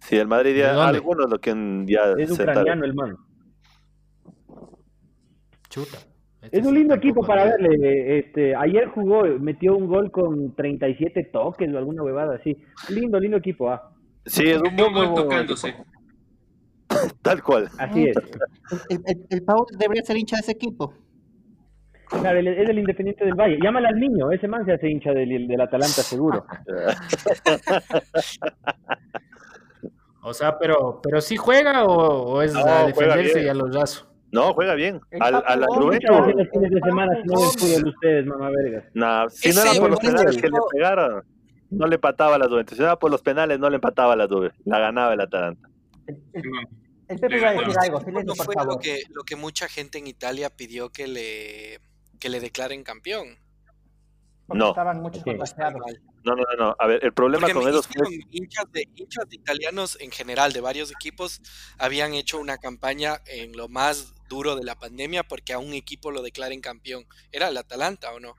Sí, 0.02 0.18
el 0.18 0.28
Madrid 0.28 0.56
ya, 0.58 0.88
algunos 0.88 1.30
lo 1.30 1.40
que 1.40 1.52
ya 1.88 2.14
Es 2.18 2.32
ucraniano 2.32 2.86
el 2.86 2.94
man. 2.94 3.16
chuta. 5.70 5.98
Este 6.52 6.60
Es 6.60 6.66
un 6.66 6.74
lindo 6.76 6.96
equipo 6.96 7.22
para 7.22 7.46
verle. 7.46 8.20
Este, 8.20 8.56
ayer 8.56 8.88
jugó, 8.90 9.24
metió 9.40 9.76
un 9.78 9.88
gol 9.88 10.10
con 10.12 10.56
37 10.56 11.30
toques 11.32 11.72
o 11.74 11.78
alguna 11.78 12.04
huevada 12.04 12.36
así. 12.36 12.58
Lindo, 12.90 13.20
lindo 13.20 13.38
equipo, 13.38 13.70
ah. 13.70 13.92
Sí, 14.26 14.44
es 14.50 14.60
un 14.60 14.68
un 14.70 14.76
gol 14.76 14.94
buen 14.94 15.16
tocándose. 15.16 15.70
equipo. 15.70 15.86
Tal 17.22 17.44
cual. 17.44 17.70
Así 17.78 18.08
es. 18.08 18.16
El, 18.90 19.02
el, 19.06 19.26
el 19.30 19.44
Pau 19.44 19.66
debería 19.78 20.04
ser 20.04 20.18
hincha 20.18 20.38
de 20.38 20.42
ese 20.42 20.52
equipo. 20.54 20.94
Claro, 22.10 22.40
es 22.40 22.70
el 22.70 22.80
Independiente 22.80 23.24
del 23.24 23.36
Valle. 23.36 23.60
Llámale 23.62 23.88
al 23.88 24.00
niño, 24.00 24.32
ese 24.32 24.48
man 24.48 24.66
se 24.66 24.74
hace 24.74 24.90
hincha 24.90 25.12
del, 25.12 25.48
del 25.48 25.62
Atalanta 25.62 26.02
seguro. 26.02 26.46
O 30.22 30.34
sea, 30.34 30.60
pero, 30.60 31.00
pero 31.02 31.22
sí 31.22 31.38
juega 31.38 31.86
o, 31.86 32.34
o 32.34 32.42
es 32.42 32.54
No, 32.54 32.60
a 32.60 32.84
defenderse 32.86 33.42
y 33.42 33.48
a 33.48 33.54
los 33.54 33.74
lazos. 33.74 34.09
No, 34.32 34.54
juega 34.54 34.76
bien. 34.76 35.00
Al, 35.20 35.36
a 35.36 35.56
la 35.56 35.66
Papu 35.68 35.82
Gómez, 35.82 36.00
¿Qué 36.00 36.08
hacen 36.08 36.22
Juventus, 36.24 36.46
los 36.46 36.50
fines 36.52 36.72
de 36.72 36.80
semana 36.82 37.16
si 37.22 37.28
no 37.28 37.40
fútbol 37.40 37.88
ustedes, 37.90 38.26
mamá 38.28 38.50
vergas? 38.52 38.84
nah, 38.94 39.28
si 39.30 39.50
no 39.52 39.62
era 39.62 39.74
por 39.80 39.90
los 39.90 40.00
penales 40.00 40.38
que 40.38 40.48
le 40.50 40.58
pegaron, 40.72 41.24
no 41.72 41.88
le 41.88 41.96
empataba 41.96 42.36
a 42.36 42.38
la 42.38 42.48
Juventus. 42.48 42.76
Si 42.78 42.82
no 42.82 42.88
era 42.88 43.00
por 43.00 43.10
los 43.12 43.22
penales, 43.22 43.60
no 43.60 43.70
le 43.70 43.76
empataba 43.76 44.14
a 44.14 44.16
la 44.16 44.28
Juve. 44.28 44.52
La 44.66 44.80
ganaba 44.80 45.14
el 45.14 45.22
Atalanta. 45.22 45.68
El, 46.08 47.20
Pepe 47.20 47.38
iba 47.38 47.50
a 47.50 47.54
decir 47.54 47.76
algo, 47.82 48.00
por 48.02 48.46
fue 48.46 48.66
lo 48.66 48.78
que, 48.78 49.02
lo 49.10 49.24
que 49.24 49.36
mucha 49.36 49.68
gente 49.68 49.98
en 49.98 50.06
Italia 50.06 50.52
pidió 50.52 50.90
que 50.90 51.08
le, 51.08 51.80
que 52.20 52.30
le 52.30 52.40
declaren 52.40 52.84
campeón. 52.84 53.40
Porque 54.46 54.60
No. 54.60 54.70
estaban 54.70 55.02
muchos 55.02 55.24
contagiados. 55.24 55.82
No, 56.30 56.36
no, 56.36 56.44
no, 56.44 56.66
no. 56.66 56.76
A 56.78 56.88
ver, 56.88 57.04
el 57.04 57.14
problema 57.14 57.48
Porque 57.48 57.60
con 57.60 57.68
esos 57.68 57.88
fue 57.88 58.08
dijeron, 58.08 58.30
hinchas 58.32 58.72
de, 58.72 58.88
hinchas 58.96 59.28
de 59.30 59.36
italianos 59.36 59.98
en 60.00 60.12
general, 60.12 60.54
de 60.54 60.62
varios 60.62 60.92
equipos, 60.92 61.42
habían 61.80 62.14
hecho 62.14 62.38
una 62.40 62.58
campaña 62.58 63.18
en 63.26 63.58
lo 63.58 63.68
más 63.68 64.14
duro 64.30 64.56
de 64.56 64.64
la 64.64 64.76
pandemia 64.76 65.24
porque 65.24 65.54
a 65.54 65.60
un 65.60 65.74
equipo 65.74 66.12
lo 66.12 66.22
declaren 66.22 66.62
campeón. 66.62 67.06
¿Era 67.32 67.48
el 67.48 67.58
Atalanta 67.58 68.14
o 68.14 68.20
no? 68.20 68.36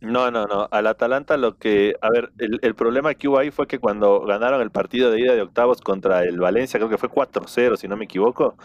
No, 0.00 0.30
no, 0.30 0.46
no. 0.46 0.68
Al 0.70 0.86
Atalanta 0.86 1.36
lo 1.36 1.58
que... 1.58 1.96
A 2.00 2.08
ver, 2.10 2.30
el, 2.38 2.60
el 2.62 2.74
problema 2.76 3.14
que 3.14 3.26
hubo 3.26 3.38
ahí 3.38 3.50
fue 3.50 3.66
que 3.66 3.80
cuando 3.80 4.20
ganaron 4.20 4.60
el 4.60 4.70
partido 4.70 5.10
de 5.10 5.20
ida 5.20 5.34
de 5.34 5.42
octavos 5.42 5.80
contra 5.80 6.22
el 6.22 6.38
Valencia, 6.38 6.78
creo 6.78 6.88
que 6.88 6.98
fue 6.98 7.08
4-0, 7.08 7.76
si 7.76 7.88
no 7.88 7.96
me 7.96 8.04
equivoco, 8.04 8.56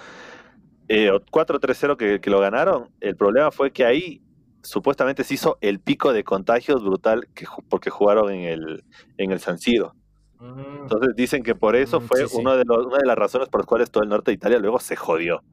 eh, 0.87 1.09
o 1.09 1.19
4-3-0 1.19 1.97
que, 1.97 2.21
que 2.21 2.29
lo 2.29 2.39
ganaron, 2.39 2.91
el 2.99 3.15
problema 3.15 3.49
fue 3.49 3.71
que 3.71 3.83
ahí 3.83 4.22
supuestamente 4.63 5.23
se 5.23 5.35
hizo 5.35 5.57
el 5.61 5.79
pico 5.79 6.13
de 6.13 6.23
contagios 6.23 6.83
brutal 6.83 7.27
que, 7.35 7.45
porque 7.69 7.89
jugaron 7.89 8.31
en 8.31 8.43
el, 8.45 8.83
en 9.17 9.31
el 9.31 9.39
San 9.39 9.57
Siro. 9.59 9.93
Mm, 10.39 10.83
Entonces 10.83 11.09
dicen 11.15 11.43
que 11.43 11.53
por 11.55 11.75
eso 11.75 11.99
Mm, 11.99 12.03
fue 12.07 12.19
sí, 12.21 12.27
sí. 12.29 12.37
Uno 12.39 12.55
de 12.57 12.63
los, 12.65 12.85
una 12.87 12.97
de 12.97 13.05
las 13.05 13.17
razones 13.17 13.49
por 13.49 13.61
las 13.61 13.67
cuales 13.67 13.91
todo 13.91 14.03
el 14.03 14.09
norte 14.09 14.31
de 14.31 14.35
Italia 14.35 14.57
luego 14.59 14.79
se 14.79 14.95
jodió. 14.95 15.43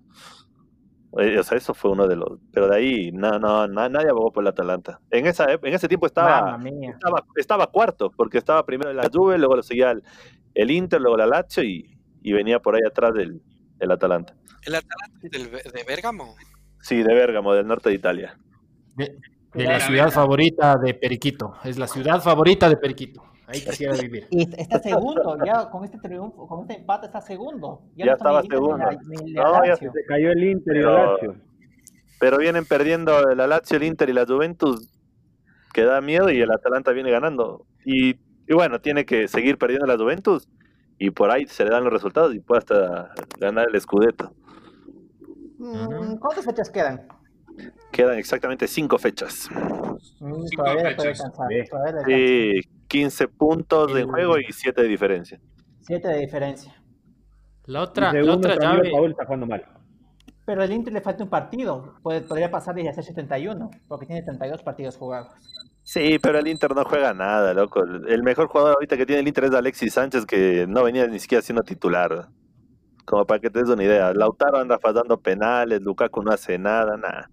Eh, 1.18 1.38
O 1.38 1.42
sea, 1.42 1.59
eso 1.59 1.75
fue 1.75 1.90
uno 1.90 2.07
de 2.07 2.14
los... 2.16 2.38
Pero 2.53 2.68
de 2.68 2.77
ahí, 2.77 3.11
no, 3.12 3.38
no, 3.40 3.66
na- 3.66 3.88
nadie 3.88 4.11
abogó 4.11 4.33
por 4.33 4.44
el 4.44 4.49
Atalanta. 4.49 5.01
En, 5.11 5.27
esa, 5.27 5.46
ep- 5.46 5.66
en 5.66 5.75
ese 5.75 5.88
tiempo 5.88 6.07
estaba, 6.07 6.57
estaba, 6.83 7.25
estaba 7.35 7.66
cuarto, 7.66 8.11
porque 8.16 8.38
estaba 8.38 8.64
primero 8.64 8.92
la 8.92 9.11
Juve, 9.12 9.37
luego 9.37 9.57
lo 9.57 9.62
seguía 9.64 9.90
el, 9.90 10.05
el 10.55 10.70
Inter, 10.70 11.01
luego 11.01 11.16
la 11.16 11.27
Lazio 11.27 11.64
y, 11.64 11.99
y 12.23 12.33
venía 12.33 12.61
por 12.61 12.77
ahí 12.77 12.83
atrás 12.87 13.12
del, 13.14 13.42
el 13.81 13.90
Atalanta. 13.90 14.37
¿El 14.62 14.75
Atalanta 14.77 15.18
es 15.23 15.31
del, 15.33 15.51
de 15.51 15.85
Bérgamo? 15.85 16.37
Sí, 16.81 17.03
de 17.03 17.12
Bérgamo, 17.12 17.55
del 17.55 17.66
norte 17.66 17.88
de 17.88 17.96
Italia. 17.96 18.38
De, 19.55 19.65
la 19.65 19.81
ciudad 19.81 20.11
favorita 20.11 20.77
de 20.77 20.95
Periquito. 20.95 21.55
Es 21.65 21.79
la 21.79 21.87
ciudad 21.89 22.21
favorita 22.23 22.69
de 22.69 22.77
Periquito. 22.77 23.23
Ahí 23.47 23.61
quisiera 23.61 23.95
vivir. 24.01 24.27
Y 24.31 24.43
está 24.61 24.79
segundo, 24.79 25.37
ya 25.45 25.69
con 25.71 25.85
este 25.85 25.99
triunfo, 25.99 26.47
con 26.47 26.61
este 26.63 26.75
empate 26.81 27.07
está 27.07 27.21
segundo. 27.21 27.83
Ya 27.97 28.05
no 28.07 28.13
está 28.13 28.25
estaba 28.29 28.43
segundo. 28.43 28.77
la- 28.79 28.93
la 28.93 29.43
No, 29.61 29.67
ya. 29.67 29.77
Se 29.77 29.91
cayó 30.07 30.31
el 30.31 30.45
Inter 30.45 30.77
y 30.77 30.79
el 30.79 30.85
Pero- 30.85 31.13
Lazio. 31.15 31.35
Pero 32.21 32.39
vienen 32.39 32.65
perdiendo 32.67 33.35
la 33.35 33.47
Lazio, 33.47 33.79
el 33.79 33.83
Inter 33.85 34.09
y 34.11 34.13
la 34.13 34.27
Juventus, 34.27 34.89
que 35.73 35.85
da 35.85 36.01
miedo, 36.03 36.31
y 36.31 36.41
el 36.41 36.51
Atalanta 36.53 36.93
viene 36.93 37.11
ganando. 37.11 37.65
Y, 37.85 38.11
y 38.11 38.55
bueno, 38.55 38.81
tiene 38.81 39.05
que 39.07 39.27
seguir 39.27 39.57
perdiendo 39.57 39.87
la 39.87 39.97
Juventus, 39.97 40.47
y 40.99 41.11
por 41.11 41.31
ahí 41.31 41.47
se 41.47 41.65
le 41.65 41.71
dan 41.71 41.83
los 41.83 41.93
resultados 41.93 42.35
y 42.35 42.41
puede 42.41 42.59
hasta 42.59 43.11
ganar 43.39 43.69
el 43.73 43.81
Scudetto. 43.81 44.35
Mm, 45.59 46.17
¿Cuántas 46.19 46.45
fechas 46.45 46.71
quedan? 46.71 47.07
Quedan 47.90 48.18
exactamente 48.18 48.66
cinco 48.68 48.99
fechas. 48.99 49.49
Mm, 50.20 50.42
Cinco 50.46 50.62
todavía 50.64 50.90
fechas. 50.96 51.20
alcanzar. 51.20 51.49
Todavía. 51.70 52.05
Sí, 52.07 52.61
15 52.88 53.29
puntos 53.29 53.92
de 53.94 54.05
juego 54.05 54.38
y 54.38 54.44
7 54.53 54.83
de 54.83 54.88
diferencia. 54.88 55.40
Siete 55.81 56.09
de 56.09 56.18
diferencia. 56.18 56.75
La 57.66 57.83
otra, 57.83 58.12
la 58.12 58.35
otra 58.35 58.57
llave. 58.57 58.90
Paul 58.90 59.11
está 59.11 59.25
jugando 59.25 59.46
mal. 59.46 59.64
Pero 60.46 60.62
al 60.62 60.73
Inter 60.73 60.92
le 60.92 61.01
falta 61.01 61.23
un 61.25 61.31
partido. 61.31 61.94
Puede- 62.03 62.23
podría 62.23 62.51
pasar 62.51 62.77
y 62.79 62.88
hacer 62.88 63.05
71, 63.05 63.70
porque 63.88 64.07
tiene 64.07 64.23
32 64.23 64.62
partidos 64.62 64.96
jugados. 64.96 65.29
Sí, 65.83 66.18
pero 66.20 66.38
el 66.38 66.46
Inter 66.49 66.75
no 66.75 66.85
juega 66.85 67.14
nada, 67.14 67.55
loco. 67.55 67.83
El 67.83 68.23
mejor 68.23 68.49
jugador 68.49 68.75
ahorita 68.75 68.96
que 68.96 69.07
tiene 69.07 69.20
el 69.20 69.29
Inter 69.29 69.44
es 69.44 69.55
Alexis 69.55 69.94
Sánchez, 69.94 70.27
que 70.27 70.66
no 70.68 70.83
venía 70.85 71.07
ni 71.07 71.18
siquiera 71.18 71.42
siendo 71.42 71.62
titular. 71.62 72.29
Como 73.05 73.25
para 73.27 73.40
que 73.40 73.51
te 73.51 73.61
des 73.61 73.68
una 73.68 73.83
idea. 73.83 74.12
Lautaro 74.12 74.59
anda 74.59 74.79
fallando 74.79 75.18
penales, 75.20 75.81
Lukaku 75.83 76.23
no 76.23 76.33
hace 76.33 76.59
nada, 76.59 76.96
nada. 76.96 77.31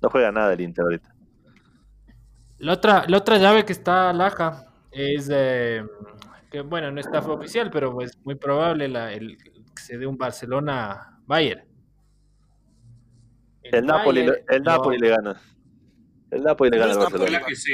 No 0.00 0.10
juega 0.10 0.30
nada 0.32 0.52
el 0.52 0.60
Inter 0.60 0.84
ahorita. 0.84 1.14
La 2.58 2.72
otra, 2.72 3.04
la 3.08 3.18
otra 3.18 3.38
llave 3.38 3.64
que 3.64 3.72
está 3.72 4.12
laja 4.12 4.66
es 4.90 5.28
eh, 5.32 5.84
que 6.50 6.60
bueno, 6.62 6.90
no 6.90 7.00
está 7.00 7.18
oficial, 7.20 7.70
pero 7.70 8.00
es 8.00 8.18
muy 8.24 8.34
probable 8.34 8.88
la, 8.88 9.12
el, 9.12 9.36
que 9.38 9.82
se 9.82 9.96
dé 9.98 10.06
un 10.06 10.16
Barcelona 10.18 11.18
Bayern. 11.26 11.62
El 13.62 13.86
Napoli, 13.86 14.22
le- 14.24 14.30
Bayern 14.30 14.46
el 14.48 14.62
Napoli 14.62 14.98
le 14.98 15.08
gana. 15.10 15.40
El 16.30 16.42
Napoli 16.42 16.70
le 16.70 16.78
gana 16.78 16.92
al. 16.92 16.98
Barcelona. 16.98 17.46
Que 17.46 17.54
sí. 17.56 17.72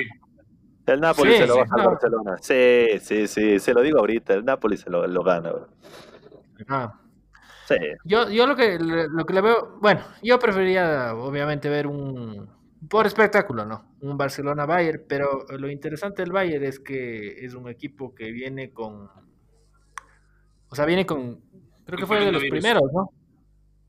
El 0.86 1.00
Napoli 1.00 1.32
Sí, 1.32 1.36
se 1.38 1.46
lo 1.46 1.54
sí, 1.54 1.60
baja 1.60 1.74
al 1.76 1.82
no. 1.82 1.90
Barcelona. 1.90 2.36
Sí, 2.40 2.86
sí, 3.00 3.26
sí, 3.26 3.58
se 3.58 3.72
lo 3.74 3.80
digo 3.80 3.98
ahorita. 4.00 4.34
El 4.34 4.44
Napoli 4.44 4.76
se 4.76 4.90
lo, 4.90 5.06
lo 5.06 5.22
gana. 5.22 5.50
bro. 5.50 5.68
Ah, 6.68 7.00
Sí. 7.66 7.76
Yo, 8.04 8.28
yo 8.30 8.46
lo 8.46 8.56
que 8.56 8.78
le- 8.78 9.08
lo 9.08 9.24
que 9.24 9.32
le 9.34 9.40
veo, 9.40 9.78
bueno, 9.80 10.02
yo 10.22 10.38
preferiría 10.38 11.14
obviamente 11.14 11.68
ver 11.68 11.86
un 11.86 12.48
por 12.90 13.06
espectáculo, 13.06 13.64
¿no? 13.64 13.94
Un 14.00 14.18
Barcelona 14.18 14.66
Bayern, 14.66 15.04
pero 15.08 15.46
lo 15.58 15.70
interesante 15.70 16.20
del 16.22 16.32
Bayern 16.32 16.64
es 16.64 16.78
que 16.80 17.44
es 17.44 17.54
un 17.54 17.68
equipo 17.70 18.14
que 18.14 18.30
viene 18.30 18.72
con 18.72 19.08
o 20.68 20.74
sea, 20.74 20.84
viene 20.86 21.06
con 21.06 21.40
creo 21.84 21.98
que 21.98 22.06
fue 22.06 22.24
de 22.24 22.32
los 22.32 22.44
primeros, 22.44 22.82
¿no? 22.92 23.10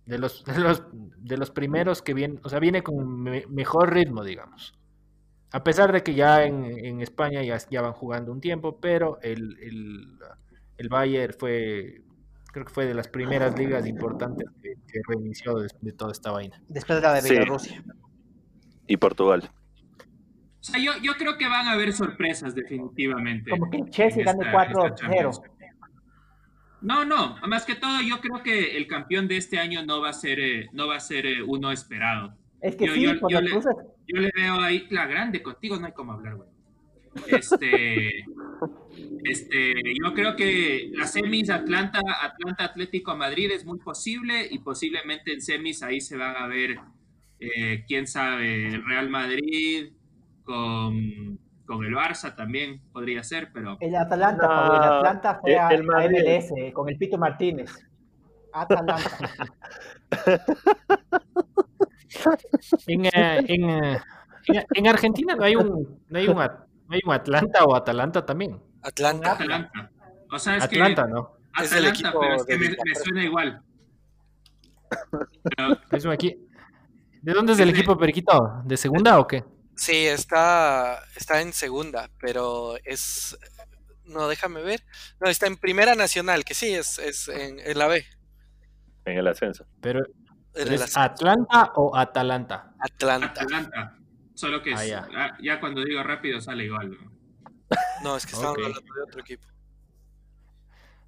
De 0.06 0.20
los, 0.20 0.46
de 0.46 0.60
los 0.60 0.84
de 0.94 1.38
los 1.38 1.52
primeros 1.52 2.02
que 2.04 2.14
viene, 2.16 2.40
o 2.44 2.50
sea, 2.50 2.60
viene 2.60 2.84
con 2.84 3.24
me- 3.24 3.46
mejor 3.50 3.94
ritmo, 3.94 4.24
digamos. 4.26 4.76
A 5.52 5.64
pesar 5.64 5.92
de 5.94 6.04
que 6.04 6.16
ya 6.16 6.46
en, 6.46 6.66
en 6.66 7.02
España 7.02 7.44
ya, 7.44 7.58
ya 7.72 7.82
van 7.82 7.94
jugando 7.94 8.32
un 8.32 8.42
tiempo, 8.42 8.80
pero 8.82 9.20
el, 9.22 9.58
el, 9.62 10.20
el 10.78 10.90
Bayern 10.90 11.34
fue, 11.40 12.04
creo 12.56 12.66
que 12.66 12.74
fue 12.74 12.86
de 12.86 12.94
las 12.94 13.10
primeras 13.10 13.58
ligas 13.60 13.86
importantes 13.86 14.48
que, 14.62 14.76
que 14.88 15.02
reinició 15.10 15.56
de, 15.56 15.68
de 15.82 15.92
toda 15.92 16.14
esta 16.14 16.32
vaina. 16.32 16.62
Después 16.70 17.02
de 17.02 17.02
la 17.02 17.14
de 17.14 17.22
Sí. 17.22 17.30
Bielorrusia. 17.32 17.84
y 18.88 18.96
Portugal. 18.96 19.50
O 20.62 20.64
sea, 20.64 20.80
yo, 20.80 20.94
yo 21.04 21.16
creo 21.18 21.38
que 21.38 21.50
van 21.50 21.68
a 21.68 21.74
haber 21.74 21.92
sorpresas 21.92 22.56
definitivamente. 22.56 23.50
Como 23.52 23.70
que 23.70 23.78
el 23.80 23.90
Chelsea 23.90 24.24
gane 24.24 24.46
esta- 24.46 24.64
esta 24.64 24.74
4-0. 24.74 24.96
Champions. 24.96 25.42
No, 26.82 27.04
no, 27.04 27.36
más 27.48 27.66
que 27.66 27.76
todo 27.76 28.00
yo 28.02 28.22
creo 28.22 28.42
que 28.42 28.78
el 28.78 28.88
campeón 28.88 29.28
de 29.28 29.36
este 29.36 29.60
año 29.60 29.86
no 29.86 30.00
va 30.00 30.10
a 30.10 30.14
ser, 30.14 30.40
eh, 30.40 30.70
no 30.72 30.88
va 30.88 30.96
a 30.96 31.00
ser 31.02 31.26
eh, 31.26 31.44
uno 31.46 31.72
esperado. 31.74 32.38
Es 32.62 32.78
que 32.78 32.88
Yo- 32.88 32.94
sí, 32.94 33.04
yo- 33.30 33.42
le- 33.42 34.22
le 34.22 34.32
veo 34.34 34.62
ahí 34.62 34.88
la 34.92 35.08
grande, 35.08 35.44
contigo 35.44 35.78
no 35.78 35.88
hay 35.88 35.92
como 35.92 36.14
hablar, 36.14 36.36
güey. 36.36 36.50
Este, 37.28 38.26
este, 39.24 39.74
yo 40.04 40.14
creo 40.14 40.36
que 40.36 40.90
las 40.94 41.14
semis 41.14 41.50
Atlanta, 41.50 42.00
Atlanta 42.22 42.66
Atlético 42.66 43.16
Madrid 43.16 43.52
es 43.52 43.66
muy 43.66 43.80
posible 43.80 44.48
y 44.50 44.60
posiblemente 44.60 45.34
en 45.34 45.42
semis 45.42 45.82
ahí 45.84 46.02
se 46.02 46.18
van 46.18 46.36
a 46.36 46.48
ver, 46.48 46.78
eh, 47.40 47.84
quién 47.88 48.06
sabe, 48.08 48.68
el 48.68 48.86
Real 48.86 49.10
Madrid 49.10 49.94
con, 50.44 51.40
con 51.66 51.84
el 51.86 51.94
Barça 51.96 52.36
también 52.36 52.82
podría 52.92 53.24
ser, 53.24 53.50
pero 53.54 53.78
el 53.82 53.92
No, 53.92 54.48
Pablo, 54.48 54.76
el 54.76 54.84
Atlanta 54.84 55.40
fue 55.42 55.52
el- 55.54 55.58
a, 55.60 55.70
el 55.70 55.82
a 55.82 55.84
Madrid. 55.84 56.20
MLS 56.24 56.74
con 56.74 56.90
el 56.90 56.98
Pito 56.98 57.18
Martínez. 57.18 57.72
Atalanta. 58.54 58.98
En, 62.88 63.06
eh, 63.06 63.12
en, 63.48 63.70
eh, 63.70 63.98
en- 64.48 64.64
en 64.74 64.88
Argentina 64.88 65.36
no 65.36 65.44
hay 65.44 65.56
un 65.56 66.00
no 66.08 66.18
hay 66.20 66.28
un, 66.28 66.38
Un 66.88 67.12
Atlanta 67.14 67.64
o 67.66 67.76
Atalanta 67.76 68.26
también. 68.26 68.62
Atlanta. 68.82 69.32
Atlanta. 69.34 69.92
O 70.32 70.40
sea, 70.40 70.58
es 70.58 70.64
Atlanta, 70.64 71.06
que 71.06 71.12
¿no? 71.12 71.38
Es 71.62 71.72
el 71.72 71.86
Atlanta, 71.86 71.90
equipo 72.10 72.20
pero 72.20 72.36
es 72.36 72.46
que 72.46 72.58
me, 72.58 72.96
suena 73.04 73.24
igual. 73.24 73.62
Pero 75.44 75.78
Es 75.92 76.06
un 76.06 76.12
equi- 76.12 76.38
¿De 77.22 77.34
dónde 77.34 77.54
es 77.54 77.60
el 77.60 77.70
equipo 77.70 77.98
Periquito? 77.98 78.62
¿De 78.66 78.78
segunda 78.78 79.20
o 79.20 79.26
qué? 79.28 79.44
Sí, 79.76 80.06
está, 80.06 81.00
está 81.16 81.42
en 81.42 81.52
segunda, 81.54 82.10
pero 82.20 82.76
es. 82.86 83.38
No, 84.06 84.28
déjame 84.28 84.62
ver. 84.62 84.84
No, 85.20 85.28
está 85.30 85.48
en 85.48 85.58
Primera 85.58 85.96
Nacional, 85.96 86.46
que 86.46 86.54
sí, 86.54 86.74
es, 86.74 87.00
es 87.00 87.28
en, 87.28 87.60
en 87.60 87.80
la 87.80 87.88
B. 87.88 88.06
en 89.06 89.18
el 89.18 89.28
ascenso. 89.28 89.66
Pero 89.82 90.00
en 90.00 90.14
pero 90.54 90.68
el 90.70 90.74
¿es 90.76 90.96
Atlanta 90.96 91.72
o 91.76 91.96
Atalanta? 91.98 92.74
Atlanta. 92.80 93.42
Atlanta. 93.42 93.98
Solo 94.36 94.62
que 94.62 94.74
Ah, 94.74 94.84
es- 94.84 94.90
ya. 94.90 95.08
ah, 95.16 95.38
ya 95.42 95.60
cuando 95.60 95.84
digo 95.84 96.04
rápido 96.04 96.40
sale 96.40 96.66
igual. 96.66 96.92
¿no? 96.92 97.12
No, 98.04 98.16
es 98.18 98.26
que 98.26 98.34
estamos 98.34 98.58
Ok. 98.58 98.64
hablando 98.64 98.94
de 98.94 99.02
otro 99.02 99.22
equipo. 99.22 99.48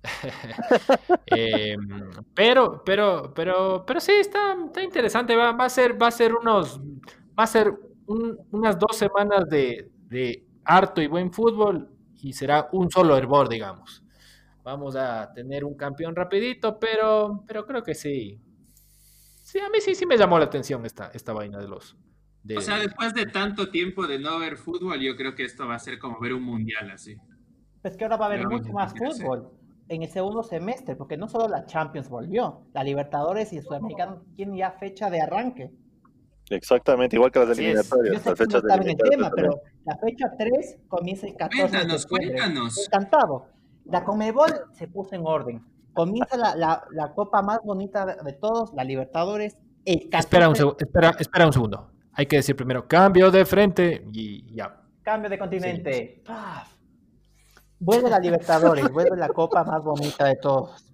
Eh, 1.30 1.76
pero, 2.34 2.82
pero, 2.86 3.34
pero, 3.34 3.86
pero 3.86 4.00
sí, 4.00 4.14
está, 4.14 4.56
está 4.66 4.82
interesante. 4.82 5.36
Va, 5.36 5.52
va 5.52 5.66
a 5.66 5.70
ser, 5.70 6.02
va 6.02 6.08
a 6.08 6.12
ser 6.12 6.34
unos, 6.34 6.80
va 6.80 7.44
a 7.44 7.48
ser 7.48 7.74
un- 8.06 8.38
unas 8.52 8.80
dos 8.80 8.96
semanas 8.96 9.48
de, 9.50 9.92
de 10.10 10.46
harto 10.64 11.02
y 11.02 11.08
buen 11.08 11.32
fútbol 11.34 11.90
y 12.22 12.32
será 12.34 12.70
un 12.72 12.90
solo 12.90 13.18
hervor, 13.18 13.50
digamos. 13.50 14.04
Vamos 14.64 14.96
a 14.96 15.32
tener 15.34 15.66
un 15.66 15.76
campeón 15.76 16.16
rapidito, 16.16 16.80
pero, 16.80 17.44
pero 17.46 17.66
creo 17.66 17.84
que 17.84 17.94
sí. 17.96 18.40
Sí, 19.44 19.60
a 19.60 19.70
mí 19.70 19.80
sí, 19.82 19.96
sí 19.96 20.06
me 20.06 20.18
llamó 20.18 20.40
la 20.40 20.46
atención 20.46 20.86
esta, 20.86 21.08
esta 21.14 21.34
vaina 21.34 21.58
de 21.60 21.68
los. 21.68 21.96
De- 22.48 22.58
O 22.58 22.62
sea, 22.62 22.78
después 22.78 23.14
de 23.14 23.26
tanto 23.26 23.70
tiempo 23.70 24.08
de 24.08 24.20
no 24.20 24.40
ver 24.40 24.58
fútbol, 24.58 25.00
yo 25.00 25.16
creo 25.16 25.36
que 25.36 25.44
esto 25.44 25.68
va 25.68 25.76
a 25.76 25.80
ser 25.80 26.00
como 26.00 26.20
ver 26.20 26.34
un 26.34 26.44
mundial 26.44 26.90
así. 26.92 27.16
Pues 27.82 27.96
que 27.98 28.04
ahora 28.06 28.18
va 28.18 28.26
a 28.26 28.30
haber 28.30 28.48
mucho 28.48 28.72
más 28.74 28.94
fútbol 28.94 29.52
en 29.90 30.04
el 30.04 30.10
segundo 30.10 30.44
semestre, 30.44 30.96
porque 30.96 31.16
no 31.18 31.28
solo 31.28 31.48
la 31.48 31.66
Champions 31.66 32.10
volvió, 32.10 32.62
la 32.74 32.84
Libertadores 32.84 33.54
y 33.54 33.58
el 33.58 33.64
Sudamericano 33.64 34.24
tienen 34.36 34.56
ya 34.58 34.72
fecha 34.72 35.10
de 35.10 35.22
arranque. 35.22 35.72
Exactamente, 36.50 37.16
igual 37.18 37.32
que 37.32 37.40
las 37.40 37.50
Así 37.50 37.64
eliminatorias. 37.66 38.26
Las 38.26 38.40
no 38.40 38.62
de 38.62 38.92
el 38.92 38.98
tema, 39.10 39.30
pero 39.36 39.62
la 39.86 39.98
fecha 39.98 40.32
3 40.38 40.78
comienza 40.88 41.28
el 41.28 41.36
14 41.36 41.64
de 41.64 41.70
Cuéntanos, 41.70 42.02
septiembre. 42.04 42.38
cuéntanos. 42.40 42.88
Encantado. 42.88 43.46
La 43.86 44.04
Conmebol 44.04 44.52
se 44.74 44.88
puso 44.88 45.16
en 45.16 45.22
orden. 45.26 45.62
Comienza 45.94 46.38
la, 46.38 46.56
la, 46.56 46.84
la 46.92 47.14
copa 47.14 47.42
más 47.42 47.60
bonita 47.64 48.06
de, 48.06 48.16
de 48.24 48.34
todos, 48.34 48.74
la 48.74 48.84
Libertadores. 48.84 49.58
El 49.86 50.10
14, 50.10 50.18
Espera 50.20 50.50
un, 50.50 50.56
segu- 50.56 50.76
espera, 50.80 51.16
espera 51.20 51.48
un 51.48 51.54
segundo. 51.54 51.92
Hay 52.18 52.26
que 52.26 52.38
decir 52.38 52.56
primero 52.56 52.88
cambio 52.88 53.30
de 53.30 53.46
frente 53.46 54.04
y 54.12 54.54
ya. 54.56 54.82
Cambio 55.04 55.30
de 55.30 55.38
continente. 55.38 56.24
¡Paf! 56.26 56.74
Vuelve 57.80 58.10
la 58.10 58.20
Libertadores, 58.20 58.92
vuelve 58.92 59.16
la 59.16 59.30
copa 59.30 59.64
más 59.64 59.84
bonita 59.84 60.26
de 60.26 60.36
todos. 60.38 60.94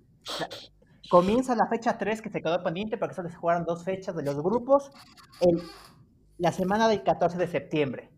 Comienza 1.10 1.56
la 1.56 1.68
fecha 1.68 1.98
3 1.98 2.22
que 2.22 2.30
se 2.30 2.42
quedó 2.42 2.62
pendiente 2.62 2.98
porque 2.98 3.16
solo 3.16 3.30
se 3.30 3.36
jugaron 3.38 3.64
dos 3.66 3.84
fechas 3.84 4.16
de 4.16 4.24
los 4.24 4.36
grupos. 4.42 4.92
el- 5.42 5.62
la 6.40 6.52
semana 6.52 6.88
del 6.90 7.04
14 7.04 7.38
de 7.38 7.48
septiembre. 7.48 8.10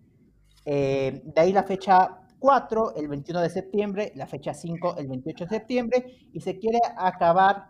Eh, 0.65 1.21
de 1.25 1.41
ahí 1.41 1.51
la 1.53 1.63
fecha 1.63 2.21
4, 2.39 2.95
el 2.95 3.07
21 3.07 3.41
de 3.41 3.49
septiembre, 3.49 4.13
la 4.15 4.25
fecha 4.25 4.53
5, 4.53 4.95
el 4.97 5.07
28 5.07 5.43
de 5.45 5.49
septiembre, 5.49 6.05
y 6.33 6.39
se 6.39 6.57
quiere 6.57 6.79
acabar 6.97 7.67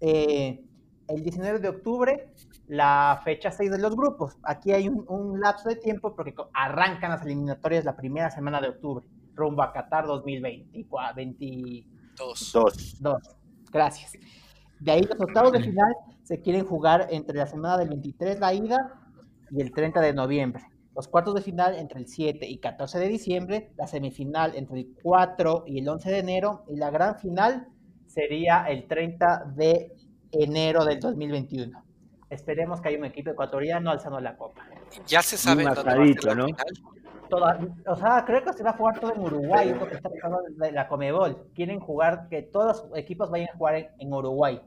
eh, 0.00 0.60
el 1.08 1.22
19 1.22 1.60
de 1.60 1.68
octubre, 1.68 2.32
la 2.68 3.20
fecha 3.24 3.50
6 3.50 3.70
de 3.70 3.78
los 3.78 3.94
grupos. 3.96 4.36
Aquí 4.42 4.72
hay 4.72 4.88
un, 4.88 5.04
un 5.08 5.40
lapso 5.40 5.68
de 5.68 5.76
tiempo 5.76 6.14
porque 6.14 6.34
arrancan 6.52 7.10
las 7.10 7.22
eliminatorias 7.22 7.84
la 7.84 7.96
primera 7.96 8.30
semana 8.30 8.60
de 8.60 8.68
octubre, 8.68 9.04
rumbo 9.34 9.62
a 9.62 9.72
Qatar 9.72 10.06
2024. 10.06 11.14
22. 11.16 12.52
Dos. 13.00 13.18
Gracias. 13.72 14.12
De 14.80 14.92
ahí 14.92 15.02
los 15.02 15.20
octavos 15.20 15.52
de 15.52 15.60
final 15.60 15.94
se 16.22 16.40
quieren 16.40 16.64
jugar 16.64 17.08
entre 17.10 17.38
la 17.38 17.46
semana 17.46 17.78
del 17.78 17.88
23 17.88 18.40
la 18.40 18.54
ida 18.54 19.00
y 19.50 19.60
el 19.60 19.72
30 19.72 20.00
de 20.00 20.12
noviembre. 20.12 20.62
Los 20.94 21.08
cuartos 21.08 21.34
de 21.34 21.42
final 21.42 21.74
entre 21.74 22.00
el 22.00 22.06
7 22.06 22.46
y 22.46 22.58
14 22.58 22.98
de 22.98 23.08
diciembre, 23.08 23.72
la 23.76 23.86
semifinal 23.86 24.54
entre 24.54 24.80
el 24.80 24.94
4 25.02 25.64
y 25.66 25.80
el 25.80 25.88
11 25.88 26.10
de 26.10 26.18
enero 26.18 26.64
y 26.68 26.76
la 26.76 26.90
gran 26.90 27.18
final 27.18 27.66
sería 28.06 28.64
el 28.68 28.86
30 28.86 29.52
de 29.56 29.92
enero 30.30 30.84
del 30.84 31.00
2021. 31.00 31.83
Esperemos 32.34 32.80
que 32.80 32.88
haya 32.88 32.98
un 32.98 33.04
equipo 33.04 33.30
ecuatoriano 33.30 33.90
alzando 33.90 34.18
la 34.20 34.36
copa. 34.36 34.62
Ya 35.06 35.22
se 35.22 35.36
sabe 35.36 35.62
dónde 35.62 35.64
va 35.64 35.70
a 35.72 35.74
ser 35.76 35.84
marcadito, 35.86 36.26
la 36.28 36.34
¿no? 36.34 36.46
final. 36.46 36.66
Toda- 37.30 37.58
o 37.86 37.96
sea, 37.96 38.24
creo 38.24 38.42
que 38.44 38.52
se 38.52 38.62
va 38.64 38.70
a 38.70 38.76
jugar 38.76 38.98
todo 39.00 39.14
en 39.14 39.20
Uruguay, 39.20 39.68
es 39.70 39.78
lo 39.80 39.88
que 39.88 39.94
está 39.94 40.10
pasando 40.10 40.40
de 40.48 40.72
la 40.72 40.88
Comebol. 40.88 41.48
Quieren 41.54 41.78
jugar, 41.80 42.26
que 42.28 42.42
todos 42.42 42.84
los 42.88 42.98
equipos 42.98 43.30
vayan 43.30 43.48
a 43.48 43.56
jugar 43.56 43.74
en, 43.76 43.88
en 43.98 44.12
Uruguay. 44.12 44.60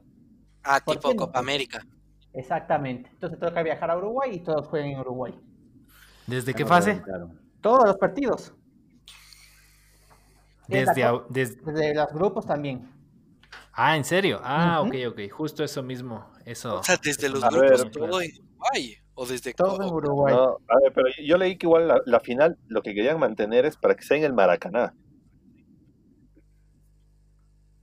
Ah, 0.64 0.80
¿Por 0.84 0.96
tipo 0.96 1.10
no? 1.10 1.16
Copa 1.16 1.38
América. 1.38 1.84
Exactamente. 2.32 3.10
Entonces 3.12 3.38
toca 3.38 3.62
viajar 3.62 3.90
a 3.90 3.96
Uruguay 3.98 4.30
y 4.34 4.40
todos 4.40 4.66
juegan 4.68 4.88
en 4.90 5.00
Uruguay. 5.00 5.38
¿Desde 6.26 6.54
qué 6.54 6.64
fase? 6.64 7.00
claro. 7.02 7.30
Todos 7.60 7.84
los 7.86 7.96
partidos. 7.96 8.52
Desde, 10.66 11.02
Desde 11.30 11.94
los 11.94 12.12
grupos 12.12 12.46
también. 12.46 12.88
Ah, 13.80 13.96
¿en 13.96 14.04
serio? 14.04 14.40
Ah, 14.42 14.80
Ujú. 14.82 14.88
ok, 14.88 14.96
ok. 15.12 15.30
Justo 15.30 15.62
eso 15.62 15.84
mismo. 15.84 16.28
Eso. 16.44 16.80
O 16.80 16.82
sea, 16.82 16.96
desde 17.00 17.28
los 17.28 17.44
A 17.44 17.48
grupos 17.48 17.84
ver, 17.84 17.90
todo 17.92 18.20
en 18.20 18.30
Uruguay. 18.32 18.96
O 19.14 19.24
desde 19.24 19.54
Todo 19.54 19.82
en 19.84 19.94
Uruguay. 19.94 20.34
No, 20.34 20.58
a 20.66 20.80
ver, 20.82 20.92
pero 20.92 21.06
yo 21.24 21.38
leí 21.38 21.56
que 21.56 21.66
igual 21.66 21.86
la, 21.86 22.00
la 22.04 22.18
final 22.18 22.58
lo 22.66 22.82
que 22.82 22.92
querían 22.92 23.20
mantener 23.20 23.66
es 23.66 23.76
para 23.76 23.94
que 23.94 24.02
sea 24.02 24.16
en 24.16 24.24
el 24.24 24.32
Maracaná. 24.32 24.94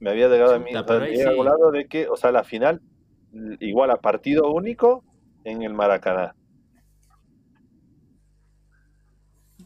Me 0.01 0.09
había 0.09 0.27
llegado 0.27 0.55
a 0.55 0.59
mí, 0.59 0.71
Chuta, 0.73 0.97
o 0.97 0.99
sea, 0.99 1.15
sí. 1.15 1.39
hablado 1.39 1.71
de 1.71 1.87
que, 1.87 2.09
o 2.09 2.17
sea, 2.17 2.33
la 2.33 2.43
final 2.43 2.81
igual 3.61 3.89
a 3.89 3.95
partido 3.95 4.51
único 4.51 5.01
en 5.45 5.61
el 5.61 5.73
Maracaná. 5.73 6.35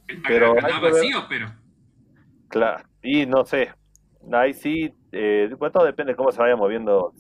El 0.08 0.22
Pero 0.22 0.54
Maracaná 0.54 0.80
vacío, 0.80 1.26
pero. 1.28 1.52
Claro, 2.50 2.84
y 3.02 3.26
no 3.26 3.46
sé, 3.46 3.74
ahí 4.32 4.54
sí, 4.54 4.94
eh, 5.12 5.54
bueno, 5.58 5.72
todo 5.72 5.86
depende 5.86 6.14
de 6.14 6.16
cómo 6.18 6.32
se 6.32 6.42
vayan 6.42 6.58
moviendo 6.60 7.14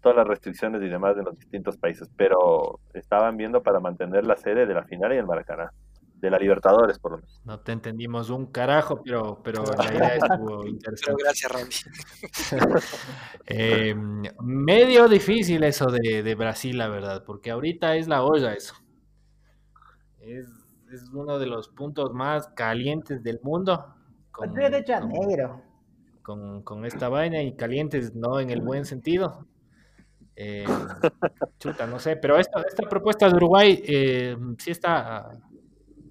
todas 0.00 0.16
las 0.16 0.26
restricciones 0.26 0.82
y 0.82 0.88
demás 0.88 1.14
de 1.16 1.22
los 1.22 1.38
distintos 1.38 1.76
países, 1.76 2.08
pero 2.16 2.80
estaban 2.94 3.36
viendo 3.36 3.62
para 3.62 3.78
mantener 3.80 4.26
la 4.26 4.36
sede 4.36 4.66
de 4.66 4.74
la 4.74 4.84
final 4.84 5.12
en 5.12 5.18
el 5.18 5.26
Maracaná, 5.26 5.72
de 6.16 6.30
la 6.30 6.38
Libertadores 6.38 6.98
por 6.98 7.12
lo 7.12 7.16
menos. 7.18 7.40
No 7.44 7.60
te 7.60 7.70
entendimos 7.72 8.28
un 8.30 8.46
carajo, 8.46 9.00
pero, 9.04 9.40
pero 9.44 9.62
la 9.62 9.94
idea 9.94 10.16
estuvo 10.16 10.58
Pero 10.60 10.66
interesante. 10.68 11.22
gracias, 11.22 11.52
Randy. 11.52 12.80
Eh, 13.46 13.94
medio 14.40 15.08
difícil 15.08 15.62
eso 15.64 15.86
de, 15.86 16.22
de 16.22 16.34
Brasil, 16.34 16.78
la 16.78 16.88
verdad, 16.88 17.24
porque 17.26 17.50
ahorita 17.50 17.96
es 17.96 18.08
la 18.08 18.22
olla 18.24 18.54
eso. 18.54 18.74
Es, 20.20 20.46
es 20.92 21.08
uno 21.12 21.38
de 21.38 21.46
los 21.46 21.68
puntos 21.68 22.12
más 22.12 22.48
calientes 22.48 23.22
del 23.22 23.40
mundo. 23.42 23.94
con- 24.30 24.54
Río 24.54 24.70
de 24.70 24.84
Janeiro. 24.84 25.48
con, 25.50 25.71
con 26.22 26.84
esta 26.84 27.08
vaina 27.08 27.42
y 27.42 27.54
calientes, 27.54 28.14
no 28.14 28.40
en 28.40 28.50
el 28.50 28.60
buen 28.60 28.84
sentido. 28.84 29.46
Eh, 30.34 30.64
chuta, 31.58 31.86
no 31.86 31.98
sé, 31.98 32.16
pero 32.16 32.38
esta, 32.38 32.62
esta 32.62 32.88
propuesta 32.88 33.28
de 33.28 33.36
Uruguay 33.36 33.82
eh, 33.86 34.36
sí 34.58 34.70
está 34.70 35.18
ah, 35.18 35.38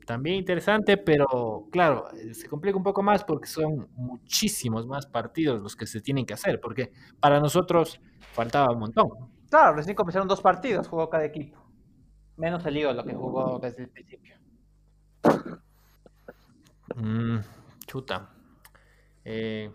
también 0.05 0.37
interesante, 0.37 0.97
pero 0.97 1.67
claro, 1.71 2.11
eh, 2.13 2.33
se 2.33 2.47
complica 2.47 2.77
un 2.77 2.83
poco 2.83 3.01
más 3.01 3.23
porque 3.23 3.47
son 3.47 3.89
muchísimos 3.95 4.85
más 4.85 5.07
partidos 5.07 5.61
los 5.61 5.75
que 5.75 5.87
se 5.87 6.01
tienen 6.01 6.25
que 6.25 6.33
hacer, 6.33 6.59
porque 6.59 6.91
para 7.19 7.39
nosotros 7.39 7.99
faltaba 8.33 8.71
un 8.71 8.79
montón. 8.79 9.09
Claro, 9.49 9.75
recién 9.75 9.95
comenzaron 9.95 10.27
dos 10.27 10.41
partidos, 10.41 10.87
jugó 10.87 11.09
cada 11.09 11.25
equipo. 11.25 11.59
Menos 12.37 12.65
el 12.65 12.75
lío 12.75 12.93
lo 12.93 13.03
que 13.03 13.13
jugó 13.13 13.59
desde 13.59 13.83
el 13.83 13.89
principio. 13.89 14.35
Mm, 16.95 17.39
chuta. 17.85 18.29
Eh, 19.23 19.71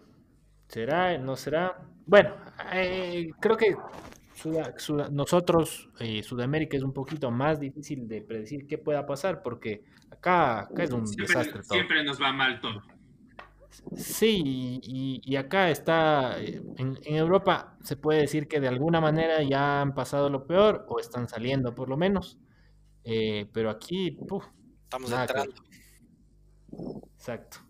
¿Será? 0.68 1.18
¿No 1.18 1.36
será? 1.36 1.78
Bueno, 2.06 2.34
eh, 2.72 3.30
creo 3.40 3.56
que 3.56 3.76
nosotros, 5.10 5.88
eh, 5.98 6.22
Sudamérica, 6.22 6.76
es 6.76 6.82
un 6.82 6.92
poquito 6.92 7.30
más 7.30 7.58
difícil 7.58 8.06
de 8.06 8.22
predecir 8.22 8.66
qué 8.66 8.78
pueda 8.78 9.06
pasar 9.06 9.42
porque 9.42 9.84
acá, 10.10 10.60
acá 10.60 10.84
es 10.84 10.92
un 10.92 11.04
desastre 11.16 11.62
Siempre, 11.62 11.62
todo. 11.62 11.74
siempre 11.74 12.04
nos 12.04 12.20
va 12.20 12.32
mal 12.32 12.60
todo. 12.60 12.82
Sí, 13.94 14.80
y, 14.82 15.20
y 15.24 15.36
acá 15.36 15.70
está, 15.70 16.40
eh, 16.42 16.62
en, 16.76 16.98
en 17.02 17.16
Europa 17.16 17.76
se 17.82 17.96
puede 17.96 18.20
decir 18.22 18.48
que 18.48 18.60
de 18.60 18.68
alguna 18.68 19.00
manera 19.00 19.42
ya 19.42 19.80
han 19.82 19.94
pasado 19.94 20.30
lo 20.30 20.46
peor 20.46 20.86
o 20.88 20.98
están 20.98 21.28
saliendo 21.28 21.74
por 21.74 21.88
lo 21.88 21.96
menos, 21.96 22.38
eh, 23.04 23.48
pero 23.52 23.70
aquí, 23.70 24.12
puf, 24.12 24.46
Estamos 24.84 25.10
que 25.10 25.16
entrando. 25.16 25.54
exacto. 27.16 27.65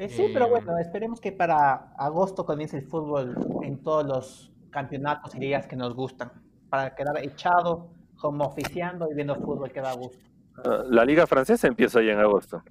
Eh, 0.00 0.08
sí, 0.08 0.30
pero 0.32 0.46
Eh, 0.46 0.48
bueno, 0.48 0.78
esperemos 0.78 1.20
que 1.20 1.30
para 1.30 1.92
agosto 1.98 2.46
comience 2.46 2.78
el 2.78 2.86
fútbol 2.86 3.36
en 3.62 3.82
todos 3.82 4.06
los 4.06 4.52
campeonatos 4.70 5.34
y 5.34 5.40
ligas 5.40 5.66
que 5.66 5.76
nos 5.76 5.94
gustan, 5.94 6.32
para 6.70 6.94
quedar 6.94 7.18
echado, 7.22 7.90
como 8.18 8.44
oficiando 8.44 9.10
y 9.10 9.14
viendo 9.14 9.34
fútbol 9.34 9.70
que 9.70 9.82
da 9.82 9.92
gusto. 9.92 10.24
Ah, 10.64 10.84
La 10.88 11.04
liga 11.04 11.26
francesa 11.26 11.68
empieza 11.68 12.00
ya 12.00 12.12
en 12.12 12.18
agosto. 12.20 12.62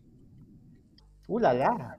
¡Uh, 1.27 1.37
la, 1.37 1.53
la! 1.53 1.97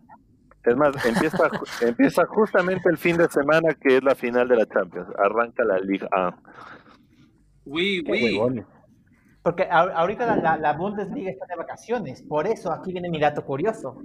Es 0.64 0.76
más, 0.76 1.06
empieza, 1.06 1.38
empieza 1.80 2.26
justamente 2.26 2.88
el 2.88 2.98
fin 2.98 3.16
de 3.16 3.28
semana 3.28 3.72
que 3.74 3.98
es 3.98 4.02
la 4.02 4.16
final 4.16 4.48
de 4.48 4.56
la 4.56 4.66
Champions. 4.66 5.08
Arranca 5.16 5.62
la 5.64 5.78
Liga 5.78 6.08
A. 6.10 6.34
Qué 7.64 7.70
uy. 7.70 8.04
huevones. 8.04 8.66
Porque 9.42 9.62
a- 9.64 9.80
ahorita 9.94 10.26
la, 10.26 10.36
la- 10.36 10.56
la 10.58 10.72
Bundesliga 10.74 11.30
está 11.30 11.46
de 11.46 11.56
vacaciones, 11.56 12.22
por 12.22 12.46
eso 12.46 12.72
aquí 12.72 12.92
viene 12.92 13.08
mi 13.08 13.18
dato 13.18 13.44
curioso. 13.44 13.96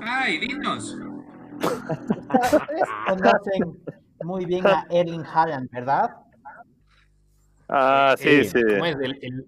Ay, 0.00 0.38
dinos. 0.38 0.96
Ustedes 1.60 2.88
conocen 3.06 3.82
muy 4.22 4.44
bien 4.44 4.66
a 4.66 4.86
Erling 4.90 5.24
Haaland, 5.24 5.68
¿verdad? 5.70 6.10
Ah, 7.68 8.14
sí, 8.18 8.28
Eh, 8.28 8.44
sí. 8.44 8.60
¿cómo 8.62 8.86
es? 8.86 8.96
El, 8.96 9.18
el- 9.22 9.46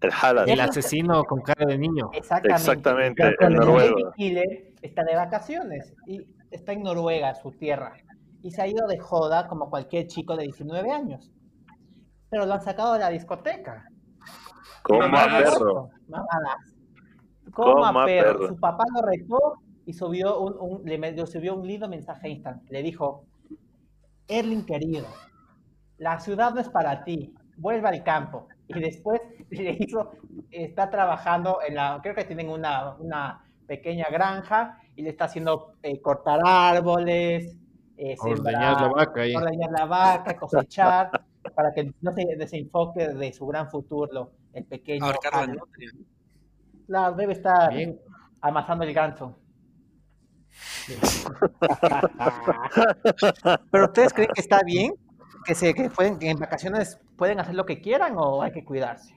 El 0.00 0.10
Haaland. 0.20 0.48
el 0.48 0.60
asesino 0.60 1.22
con 1.24 1.40
cara 1.42 1.66
de 1.66 1.78
niño. 1.78 2.10
Exactamente. 2.12 2.60
Exactamente, 2.62 3.22
el. 3.40 3.54
David 3.56 4.04
Killer 4.16 4.72
está 4.82 5.04
de 5.04 5.14
vacaciones 5.14 5.94
y 6.06 6.26
está 6.50 6.72
en 6.72 6.82
Noruega, 6.82 7.34
su 7.34 7.52
tierra. 7.52 7.92
Y 8.42 8.50
se 8.50 8.62
ha 8.62 8.66
ido 8.66 8.86
de 8.88 8.98
joda 8.98 9.46
como 9.46 9.70
cualquier 9.70 10.06
chico 10.08 10.36
de 10.36 10.44
19 10.44 10.90
años. 10.90 11.30
Pero 12.30 12.46
lo 12.46 12.54
han 12.54 12.62
sacado 12.62 12.94
de 12.94 12.98
la 13.00 13.10
discoteca. 13.10 13.86
Como 14.82 15.02
a 15.02 15.08
Mamadas. 15.08 15.54
perro. 15.58 15.90
Mamadas. 16.08 16.74
Como 17.52 17.72
Como 17.72 17.84
a 17.84 18.02
a 18.02 18.04
perro. 18.06 18.32
perro. 18.38 18.48
Su 18.48 18.56
papá 18.60 18.84
lo 18.94 19.02
retó 19.02 19.54
y 19.86 19.92
subió 19.92 20.40
un, 20.40 20.56
un- 20.58 20.84
le, 20.84 21.26
subió 21.26 21.54
un 21.54 21.66
lindo 21.66 21.88
mensaje 21.88 22.26
a 22.26 22.30
Instagram. 22.30 22.62
Le 22.70 22.82
dijo, 22.82 23.24
Erling 24.28 24.64
querido, 24.64 25.06
la 25.98 26.18
ciudad 26.20 26.52
no 26.54 26.60
es 26.60 26.68
para 26.68 27.04
ti, 27.04 27.34
vuelve 27.56 27.88
al 27.88 28.02
campo. 28.02 28.48
Y 28.68 28.80
después 28.80 29.20
le 29.50 29.76
hizo, 29.78 30.12
está 30.50 30.88
trabajando 30.90 31.58
en 31.66 31.74
la, 31.74 32.00
creo 32.02 32.14
que 32.14 32.24
tienen 32.24 32.48
una, 32.48 32.94
una 32.96 33.44
pequeña 33.66 34.06
granja 34.10 34.78
y 34.96 35.02
le 35.02 35.10
está 35.10 35.24
haciendo 35.26 35.74
eh, 35.82 36.00
cortar 36.00 36.40
árboles, 36.44 37.56
eh, 37.96 38.16
Ordeñar 38.20 38.80
la 38.80 38.88
vaca 38.88 39.20
ahí. 39.22 39.34
ordeñar 39.34 39.70
la 39.70 39.84
vaca, 39.86 40.36
cosechar, 40.36 41.10
para 41.54 41.72
que 41.72 41.92
no 42.00 42.12
se 42.12 42.24
desenfoque 42.36 43.08
de 43.08 43.32
su 43.32 43.46
gran 43.46 43.70
futuro, 43.70 44.32
el 44.52 44.64
pequeño. 44.64 45.06
La 46.88 47.12
debe 47.12 47.32
estar 47.32 47.72
Bien. 47.72 47.98
amasando 48.40 48.84
el 48.84 48.92
ganso. 48.92 49.38
Pero 53.70 53.84
ustedes 53.86 54.12
creen 54.12 54.30
que 54.34 54.40
está 54.40 54.60
bien 54.64 54.94
que 55.44 55.54
se 55.54 55.74
que 55.74 55.90
pueden 55.90 56.18
que 56.18 56.30
en 56.30 56.38
vacaciones 56.38 57.00
pueden 57.16 57.40
hacer 57.40 57.54
lo 57.54 57.64
que 57.64 57.80
quieran 57.80 58.14
o 58.16 58.42
hay 58.42 58.52
que 58.52 58.64
cuidarse. 58.64 59.14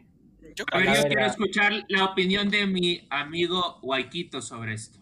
Yo 0.56 0.66
A 0.72 0.78
ver, 0.78 0.88
creo 0.88 1.04
yo 1.04 1.08
quiero 1.10 1.26
escuchar 1.26 1.74
la 1.90 2.06
opinión 2.06 2.50
de 2.50 2.66
mi 2.66 3.06
amigo 3.10 3.80
Waikito 3.82 4.42
sobre 4.42 4.74
esto. 4.74 5.00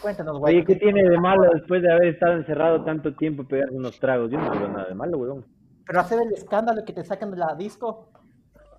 Cuéntanos. 0.00 0.38
Oye, 0.40 0.64
¿qué 0.64 0.76
tiene 0.76 1.02
de 1.02 1.18
malo 1.18 1.50
después 1.52 1.82
de 1.82 1.92
haber 1.92 2.08
estado 2.08 2.34
encerrado 2.34 2.84
tanto 2.84 3.14
tiempo 3.14 3.44
pegarse 3.44 3.74
unos 3.74 3.98
tragos? 3.98 4.30
Yo 4.30 4.38
no 4.38 4.50
veo 4.50 4.68
nada 4.68 4.88
de 4.88 4.94
malo, 4.94 5.18
huevón. 5.18 5.46
Pero 5.86 6.00
hacer 6.00 6.18
el 6.26 6.32
escándalo 6.32 6.84
que 6.84 6.92
te 6.92 7.04
sacan 7.04 7.30
de 7.30 7.36
la 7.38 7.54
disco. 7.54 8.08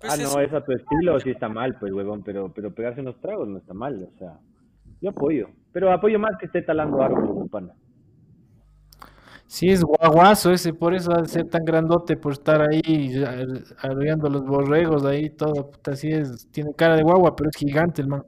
pues 0.00 0.12
ah, 0.12 0.16
es- 0.22 0.34
no, 0.34 0.40
es 0.40 0.52
a 0.52 0.64
tu 0.64 0.72
estilo, 0.72 1.18
sí 1.20 1.30
está 1.30 1.48
mal, 1.48 1.76
pues, 1.78 1.92
huevón, 1.92 2.22
pero, 2.22 2.52
pero 2.52 2.74
pegarse 2.74 3.00
unos 3.00 3.20
tragos 3.20 3.48
no 3.48 3.58
está 3.58 3.74
mal, 3.74 4.02
o 4.14 4.18
sea, 4.18 4.38
yo 5.00 5.10
apoyo, 5.10 5.48
pero 5.72 5.92
apoyo 5.92 6.18
más 6.18 6.36
que 6.38 6.46
esté 6.46 6.62
talando 6.62 7.02
árboles, 7.02 7.50
pana. 7.50 7.74
Sí, 9.46 9.68
es 9.68 9.84
guaguazo 9.84 10.50
ese, 10.52 10.72
por 10.72 10.94
eso 10.94 11.12
ha 11.12 11.20
de 11.22 11.28
ser 11.28 11.48
tan 11.48 11.64
grandote, 11.64 12.16
por 12.16 12.32
estar 12.32 12.60
ahí 12.62 13.22
ar- 13.22 13.46
arreando 13.78 14.28
los 14.28 14.44
borregos 14.44 15.04
ahí, 15.04 15.30
todo, 15.30 15.70
puta, 15.70 15.92
así 15.92 16.08
es, 16.08 16.48
tiene 16.50 16.72
cara 16.74 16.96
de 16.96 17.02
guagua, 17.02 17.36
pero 17.36 17.50
es 17.50 17.56
gigante 17.56 18.02
el 18.02 18.08
man. 18.08 18.24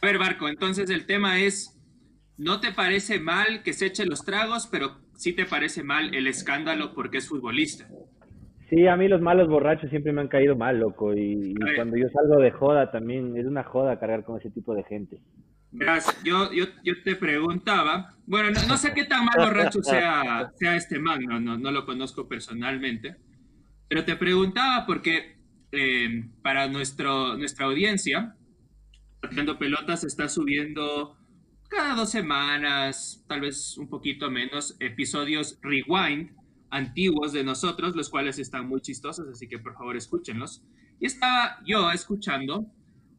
A 0.00 0.06
ver, 0.06 0.18
Barco, 0.18 0.48
entonces 0.48 0.88
el 0.90 1.04
tema 1.04 1.38
es, 1.40 1.75
¿no 2.38 2.60
te 2.60 2.72
parece 2.72 3.20
mal 3.20 3.62
que 3.62 3.72
se 3.72 3.86
eche 3.86 4.06
los 4.06 4.24
tragos, 4.24 4.68
pero 4.70 4.98
sí 5.14 5.32
te 5.32 5.46
parece 5.46 5.82
mal 5.82 6.14
el 6.14 6.26
escándalo 6.26 6.94
porque 6.94 7.18
es 7.18 7.28
futbolista? 7.28 7.88
Sí, 8.68 8.86
a 8.88 8.96
mí 8.96 9.06
los 9.06 9.20
malos 9.20 9.48
borrachos 9.48 9.90
siempre 9.90 10.12
me 10.12 10.20
han 10.20 10.28
caído 10.28 10.56
mal, 10.56 10.78
loco, 10.78 11.14
y, 11.14 11.54
cuando 11.76 11.96
yo 11.96 12.08
salgo 12.08 12.42
de 12.42 12.50
joda 12.50 12.90
también, 12.90 13.36
es 13.36 13.46
una 13.46 13.62
joda 13.62 14.00
cargar 14.00 14.24
con 14.24 14.38
ese 14.38 14.50
tipo 14.50 14.74
de 14.74 14.82
gente. 14.84 15.20
Verás, 15.70 16.20
yo, 16.24 16.52
yo, 16.52 16.64
yo 16.82 16.94
te 17.04 17.14
preguntaba, 17.16 18.14
bueno, 18.26 18.50
no, 18.50 18.66
no 18.66 18.76
sé 18.76 18.92
qué 18.92 19.04
tan 19.04 19.24
mal 19.24 19.48
borracho 19.48 19.82
sea, 19.82 20.50
sea 20.56 20.74
este 20.74 20.98
man, 20.98 21.22
no, 21.22 21.38
no, 21.38 21.58
no 21.58 21.70
lo 21.70 21.86
conozco 21.86 22.26
personalmente, 22.26 23.16
pero 23.88 24.04
te 24.04 24.16
preguntaba 24.16 24.84
porque 24.84 25.36
eh, 25.70 26.24
para 26.42 26.66
nuestro, 26.68 27.36
nuestra 27.36 27.66
audiencia, 27.66 28.34
Pateando 29.20 29.58
Pelotas 29.58 30.04
está 30.04 30.28
subiendo 30.28 31.16
cada 31.66 31.94
dos 31.94 32.10
semanas, 32.10 33.24
tal 33.26 33.40
vez 33.40 33.76
un 33.78 33.88
poquito 33.88 34.30
menos, 34.30 34.76
episodios 34.80 35.58
rewind 35.62 36.30
antiguos 36.70 37.32
de 37.32 37.44
nosotros, 37.44 37.94
los 37.94 38.10
cuales 38.10 38.38
están 38.38 38.68
muy 38.68 38.80
chistosos, 38.80 39.28
así 39.28 39.48
que 39.48 39.58
por 39.58 39.74
favor 39.74 39.96
escúchenlos. 39.96 40.62
Y 41.00 41.06
estaba 41.06 41.58
yo 41.64 41.90
escuchando 41.90 42.66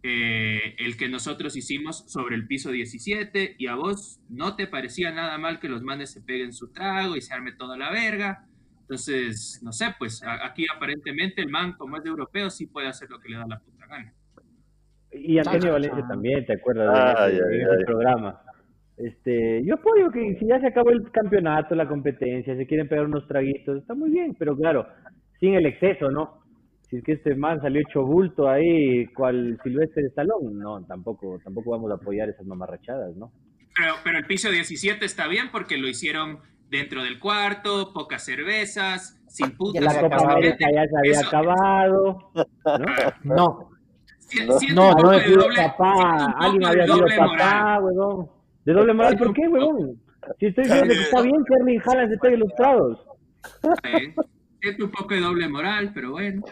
eh, 0.03 0.75
el 0.77 0.95
que 0.97 1.09
nosotros 1.09 1.55
hicimos 1.55 2.05
sobre 2.07 2.35
el 2.35 2.47
piso 2.47 2.71
17 2.71 3.55
y 3.57 3.67
a 3.67 3.75
vos 3.75 4.19
no 4.29 4.55
te 4.55 4.67
parecía 4.67 5.11
nada 5.11 5.37
mal 5.37 5.59
que 5.59 5.69
los 5.69 5.81
manes 5.81 6.11
se 6.11 6.21
peguen 6.21 6.53
su 6.53 6.71
trago 6.71 7.15
y 7.15 7.21
se 7.21 7.33
arme 7.33 7.51
toda 7.51 7.77
la 7.77 7.91
verga. 7.91 8.47
Entonces, 8.81 9.59
no 9.63 9.73
sé, 9.73 9.93
pues 9.99 10.23
aquí 10.23 10.65
aparentemente 10.73 11.41
el 11.41 11.49
man, 11.49 11.73
como 11.73 11.97
es 11.97 12.03
de 12.03 12.09
europeo, 12.09 12.49
sí 12.49 12.67
puede 12.67 12.87
hacer 12.87 13.09
lo 13.09 13.19
que 13.19 13.29
le 13.29 13.37
da 13.37 13.45
la 13.47 13.59
puta 13.59 13.85
gana. 13.85 14.13
Y 15.11 15.37
Antonio 15.39 15.73
Valencia 15.73 16.05
también, 16.07 16.45
¿te 16.45 16.53
acuerdas 16.53 16.93
de 16.93 17.23
Ay, 17.23 17.35
de 17.35 17.63
ay. 17.77 17.83
programa? 17.85 18.41
Este, 18.97 19.63
yo 19.63 19.75
apoyo 19.75 20.09
que 20.11 20.35
si 20.39 20.47
ya 20.47 20.59
se 20.59 20.67
acabó 20.67 20.89
el 20.89 21.11
campeonato, 21.11 21.75
la 21.75 21.87
competencia, 21.87 22.55
se 22.55 22.65
quieren 22.65 22.87
pegar 22.89 23.05
unos 23.05 23.27
traguitos, 23.27 23.77
está 23.77 23.93
muy 23.93 24.09
bien, 24.09 24.35
pero 24.39 24.55
claro, 24.55 24.87
sin 25.39 25.53
el 25.53 25.65
exceso, 25.67 26.09
¿no? 26.09 26.39
Si 26.89 26.97
es 26.97 27.03
que 27.03 27.11
este 27.13 27.35
man 27.35 27.61
salió 27.61 27.81
hecho 27.81 28.03
bulto 28.03 28.47
ahí, 28.49 29.05
cual 29.13 29.59
silvestre 29.63 30.03
de 30.03 30.09
salón, 30.11 30.57
no, 30.57 30.83
tampoco, 30.85 31.39
tampoco 31.43 31.71
vamos 31.71 31.91
a 31.91 31.95
apoyar 31.95 32.29
esas 32.29 32.45
mamarrachadas, 32.47 33.15
¿no? 33.15 33.31
Pero, 33.75 33.93
pero 34.03 34.17
el 34.17 34.25
piso 34.25 34.49
17 34.49 35.05
está 35.05 35.27
bien 35.27 35.49
porque 35.51 35.77
lo 35.77 35.87
hicieron 35.87 36.39
dentro 36.69 37.03
del 37.03 37.19
cuarto, 37.19 37.91
pocas 37.93 38.25
cervezas, 38.25 39.21
sin 39.27 39.55
putas. 39.57 39.83
la 39.83 39.93
La 39.93 40.01
Copa 40.01 40.39
ya 40.41 40.55
se 40.57 40.65
había 40.97 41.11
Eso- 41.11 41.27
acabado, 41.27 42.31
¿no? 42.33 42.45
No, 43.23 43.69
No. 44.73 44.91
No, 44.91 45.13
es 45.13 45.23
de 45.23 45.29
sido 45.29 45.47
papá, 45.55 46.35
alguien 46.37 46.61
de 46.61 46.67
había 46.67 46.83
sido 46.85 46.97
doble 46.97 47.15
papá, 47.17 47.27
moral. 47.79 47.83
huevón. 47.83 48.29
¿De 48.65 48.73
doble 48.73 48.93
moral 48.93 49.17
por 49.17 49.33
qué, 49.33 49.47
huevón? 49.47 50.01
Si 50.39 50.47
estoy 50.47 50.65
diciendo 50.65 50.93
que 50.93 51.01
está 51.01 51.21
bien 51.21 51.43
que 51.45 51.53
Erling 51.61 51.81
Haaland 51.85 52.53
tragos. 52.57 52.99
Eh, 53.83 54.13
Siento 54.61 54.85
un 54.85 54.91
poco 54.91 55.13
de 55.13 55.21
doble 55.21 55.47
moral, 55.47 55.91
pero 55.93 56.11
bueno. 56.11 56.43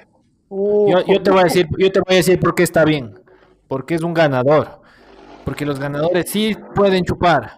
yo, 0.50 1.06
yo 1.06 1.22
te 1.22 1.32
voy 1.32 1.42
a 1.42 1.44
decir, 1.46 1.68
yo 1.78 1.92
te 1.92 2.00
voy 2.00 2.14
a 2.14 2.18
decir 2.18 2.40
por 2.40 2.56
qué 2.56 2.64
está 2.64 2.86
bien, 2.86 3.20
porque 3.68 3.96
es 3.96 4.04
un 4.04 4.14
ganador, 4.14 4.80
porque 5.44 5.66
los 5.66 5.80
ganadores 5.80 6.30
sí 6.30 6.56
pueden 6.76 7.04
chupar. 7.04 7.58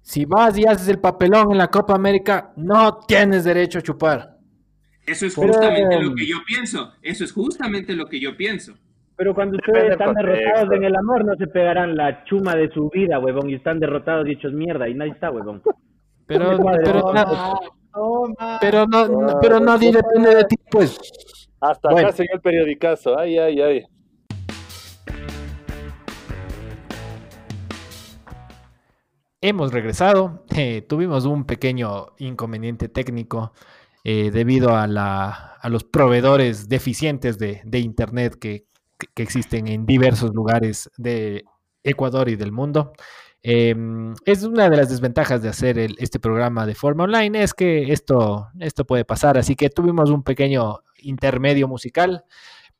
Si 0.00 0.24
vas 0.24 0.56
y 0.56 0.64
haces 0.64 0.88
el 0.88 1.00
papelón 1.00 1.52
en 1.52 1.58
la 1.58 1.68
Copa 1.68 1.94
América, 1.94 2.52
no 2.56 3.00
tienes 3.06 3.44
derecho 3.44 3.80
a 3.80 3.82
chupar. 3.82 4.38
Eso 5.04 5.26
es 5.26 5.34
Pero- 5.34 5.48
justamente 5.48 6.00
lo 6.00 6.14
que 6.14 6.26
yo 6.26 6.36
pienso. 6.46 6.92
Eso 7.02 7.24
es 7.24 7.32
justamente 7.32 7.92
lo 7.94 8.06
que 8.08 8.20
yo 8.20 8.34
pienso. 8.36 8.74
Pero 9.18 9.34
cuando 9.34 9.56
Depende 9.56 9.80
ustedes 9.80 10.00
están 10.00 10.14
derrotados 10.14 10.72
en 10.76 10.84
el 10.84 10.94
amor, 10.94 11.24
no 11.24 11.34
se 11.34 11.48
pegarán 11.48 11.96
la 11.96 12.22
chuma 12.24 12.54
de 12.54 12.70
su 12.70 12.88
vida, 12.88 13.18
huevón, 13.18 13.50
y 13.50 13.54
están 13.54 13.80
derrotados 13.80 14.28
y 14.28 14.32
hechos 14.32 14.52
mierda, 14.52 14.88
y 14.88 14.94
nadie 14.94 15.10
está, 15.10 15.32
huevón. 15.32 15.60
Pero, 16.26 16.56
pero, 16.84 17.00
no, 17.12 17.24
Toma, 17.24 17.60
toma. 17.92 18.58
pero 18.60 18.86
no, 18.86 19.08
no- 19.08 19.40
pero 19.40 19.58
nadie 19.58 19.90
depende 19.90 20.36
de 20.36 20.44
ti, 20.44 20.54
pues. 20.70 20.96
Hasta 21.60 21.90
Bueno. 21.90 22.06
acá 22.06 22.16
se 22.16 22.22
dio 22.22 22.30
el 22.34 22.40
periodicazo. 22.40 23.18
Ay, 23.18 23.38
ay, 23.38 23.60
ay. 23.60 23.84
Hemos 29.40 29.72
regresado. 29.72 30.44
eh, 30.56 30.82
tuvimos 30.82 31.24
un 31.24 31.44
pequeño 31.44 32.06
inconveniente 32.18 32.88
técnico 32.88 33.52
eh, 34.04 34.30
debido 34.30 34.74
a, 34.76 34.86
la, 34.86 35.30
a 35.60 35.68
los 35.68 35.84
proveedores 35.84 36.68
deficientes 36.68 37.38
de, 37.38 37.60
de 37.64 37.78
Internet 37.80 38.36
que, 38.40 38.66
que 39.14 39.22
existen 39.22 39.68
en 39.68 39.86
diversos 39.86 40.34
lugares 40.34 40.90
de 40.96 41.44
Ecuador 41.82 42.28
y 42.28 42.36
del 42.36 42.52
mundo. 42.52 42.92
Eh, 43.42 43.74
es 44.24 44.42
una 44.42 44.68
de 44.68 44.76
las 44.76 44.90
desventajas 44.90 45.40
de 45.42 45.48
hacer 45.48 45.78
el- 45.78 45.94
este 45.98 46.18
programa 46.18 46.66
de 46.66 46.74
forma 46.74 47.04
online, 47.04 47.42
es 47.42 47.54
que 47.54 47.92
esto, 47.92 48.48
esto 48.58 48.84
puede 48.84 49.04
pasar, 49.04 49.38
así 49.38 49.54
que 49.54 49.70
tuvimos 49.70 50.10
un 50.10 50.22
pequeño 50.24 50.80
intermedio 51.02 51.68
musical, 51.68 52.24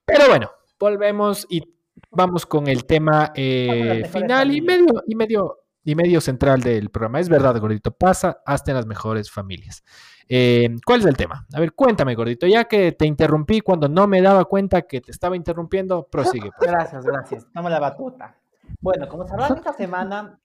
pero 0.05 0.27
bueno, 0.29 0.51
volvemos 0.81 1.47
y 1.49 1.63
vamos 2.11 2.45
con 2.45 2.67
el 2.67 2.87
tema 2.87 3.33
eh, 3.37 4.03
final 4.13 4.51
y 4.53 4.61
medio, 4.61 5.03
y 5.07 5.15
medio 5.15 5.59
y 5.85 5.95
medio 5.95 6.21
central 6.21 6.61
del 6.61 6.91
programa. 6.91 7.19
Es 7.21 7.29
verdad, 7.31 7.59
gordito, 7.59 7.93
pasa 7.93 8.43
hasta 8.45 8.73
en 8.73 8.77
las 8.77 8.85
mejores 8.87 9.31
familias. 9.31 9.83
Eh, 10.29 10.77
¿Cuál 10.85 11.01
es 11.01 11.07
el 11.07 11.17
tema? 11.17 11.47
A 11.55 11.61
ver, 11.61 11.73
cuéntame, 11.73 12.15
gordito, 12.15 12.47
ya 12.47 12.65
que 12.65 12.93
te 12.93 13.07
interrumpí 13.07 13.61
cuando 13.61 13.89
no 13.89 14.07
me 14.07 14.21
daba 14.21 14.45
cuenta 14.45 14.83
que 14.83 15.01
te 15.01 15.11
estaba 15.11 15.37
interrumpiendo, 15.37 16.07
prosigue. 16.07 16.51
pues. 16.57 16.71
Gracias, 16.71 17.05
gracias. 17.05 17.47
Toma 17.53 17.71
la 17.71 17.81
batuta. 17.81 18.37
Bueno, 18.81 19.09
como 19.09 19.27
sabrán, 19.27 19.57
esta 19.57 19.73
semana 19.73 20.39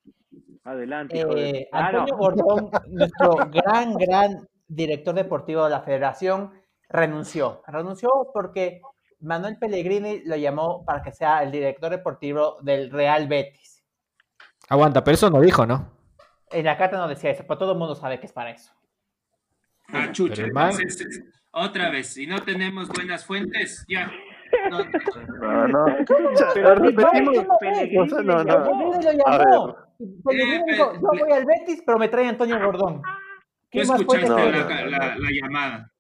Adelante, 0.66 1.20
eh, 1.20 1.70
Ah, 1.74 1.92
no. 1.92 2.00
Antonio 2.00 2.18
Gordón, 2.18 2.72
nuestro 2.88 3.36
gran, 3.52 3.96
gran 3.96 4.48
director 4.68 5.14
deportivo 5.14 5.66
de 5.66 5.70
la 5.70 5.82
federación, 5.82 6.54
renunció. 6.88 7.62
Renunció 7.68 8.30
porque 8.34 8.82
Manuel 9.20 9.58
Pellegrini 9.58 10.22
lo 10.26 10.38
llamó 10.38 10.86
para 10.86 11.02
que 11.02 11.12
sea 11.12 11.44
el 11.44 11.52
director 11.52 11.90
deportivo 11.90 12.58
del 12.62 12.92
Real 12.92 13.28
Betis. 13.28 13.84
Aguanta, 14.70 15.04
pero 15.04 15.16
eso 15.16 15.30
no 15.30 15.42
dijo, 15.42 15.66
¿no? 15.66 15.92
En 16.50 16.66
la 16.66 16.78
carta 16.78 16.98
no 16.98 17.08
decía 17.10 17.32
eso, 17.32 17.44
pero 17.46 17.58
todo 17.58 17.74
el 17.74 17.78
mundo 17.78 17.96
sabe 17.96 18.20
que 18.20 18.28
es 18.28 18.32
para 18.34 18.52
eso. 18.52 18.72
Ah, 19.90 20.12
chucha. 20.12 20.44
Entonces, 20.44 21.22
otra 21.52 21.90
vez, 21.90 22.08
si 22.14 22.26
no 22.28 22.40
tenemos 22.44 22.90
buenas 22.90 23.26
fuentes, 23.26 23.86
ya. 23.88 24.12
No, 24.70 24.80
No, 25.40 25.68
no. 25.68 25.86
Pero 26.54 26.76
repetimos. 26.76 27.38
¿cómo 27.38 27.58
Pellegrini 27.60 27.98
O 28.00 28.08
sea, 28.08 28.22
no, 28.22 28.44
no. 28.44 28.44
lo 28.44 29.10
A 29.10 29.14
llamó. 29.14 29.76
Pellegrini 30.26 30.58
Eh, 30.58 30.74
dijo, 30.74 30.94
yo 30.94 31.00
voy 31.26 31.32
al 31.32 31.46
Betis, 31.46 31.84
pero 31.86 31.98
me 31.98 32.08
trae 32.08 32.28
Antonio 32.28 32.60
Gordón. 32.64 33.02
¿Qué 33.72 33.84
más 33.86 34.00
escuchaste 34.00 34.30
no, 34.30 34.38
la, 34.38 34.46
no, 34.52 34.86
la- 34.90 35.16
la 35.18 35.30
llamada. 35.32 35.92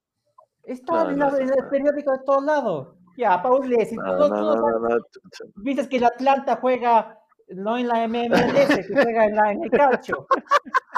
Está 0.63 0.93
No, 1.05 1.09
en, 1.09 1.17
no, 1.17 1.31
la- 1.31 1.37
en 1.39 1.49
el 1.49 1.67
periódico 1.69 2.11
de 2.11 2.19
todos 2.25 2.43
lados. 2.43 2.95
Ya, 3.17 3.41
Paul 3.41 3.67
Lessi, 3.69 3.95
No, 3.95 4.03
tú, 4.03 4.11
no, 4.11 4.27
tú 4.27 4.33
no, 4.35 4.41
no 4.41 4.53
sabes- 4.53 4.81
no, 4.81 4.89
no. 4.89 5.63
Dices 5.63 5.87
que 5.87 5.97
el 5.97 6.03
Atlanta 6.05 6.57
juega 6.61 7.17
no 7.49 7.77
en 7.77 7.87
la 7.87 8.07
MLS, 8.07 8.87
que 8.87 8.93
juega 8.93 9.25
en, 9.25 9.35
la, 9.35 9.51
en 9.51 9.63
el 9.63 9.69
calcio. 9.71 10.27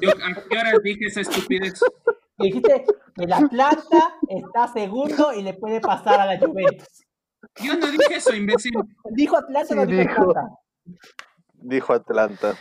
Yo, 0.00 0.10
¿A 0.10 0.34
qué 0.48 0.58
hora 0.58 0.72
dije 0.82 1.06
esa 1.06 1.20
estupidez? 1.20 1.80
Dijiste 2.38 2.84
que 3.16 3.24
el 3.24 3.32
Atlanta 3.32 4.14
está 4.28 4.68
segundo 4.72 5.32
y 5.32 5.42
le 5.42 5.54
puede 5.54 5.80
pasar 5.80 6.20
a 6.20 6.26
la 6.26 6.38
Juventus. 6.38 7.04
Yo 7.62 7.74
no 7.78 7.90
dije 7.90 8.16
eso, 8.16 8.34
imbécil. 8.34 8.72
Dijo 9.10 9.38
Atlanta, 9.38 9.74
no 9.74 9.84
Sí, 9.86 9.92
dijo 9.92 10.02
dijo. 10.02 10.30
Atlanta. 10.30 10.58
Dijo 11.54 11.92
Atlanta. 11.94 12.54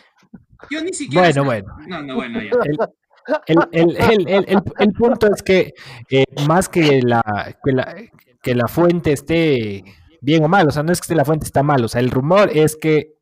Yo 0.70 0.82
ni 0.82 0.94
siquiera. 0.94 1.28
Bueno, 1.28 1.44
bueno. 1.44 1.68
No, 1.88 2.02
no, 2.04 2.16
bueno, 2.16 2.40
ya. 2.42 2.52
El, 3.48 3.58
el- 3.72 3.98
el- 3.98 4.28
el- 4.30 4.46
el- 4.50 4.64
el 4.78 4.92
punto 4.94 5.28
es 5.34 5.42
que 5.42 5.74
eh, 6.10 6.24
más 6.48 6.70
que 6.70 7.02
la, 7.02 7.22
que 7.64 7.72
la 7.72 7.96
que 8.42 8.54
la 8.56 8.68
fuente 8.68 9.12
esté 9.12 9.84
bien 10.22 10.44
o 10.44 10.48
mal, 10.48 10.68
o 10.68 10.72
sea, 10.72 10.84
no 10.84 10.92
es 10.94 11.02
que 11.02 11.16
la 11.16 11.26
fuente 11.26 11.46
está 11.48 11.64
mal, 11.64 11.84
o 11.84 11.88
sea, 11.88 12.00
el 12.00 12.12
rumor 12.12 12.52
es 12.54 12.76
que 12.78 13.15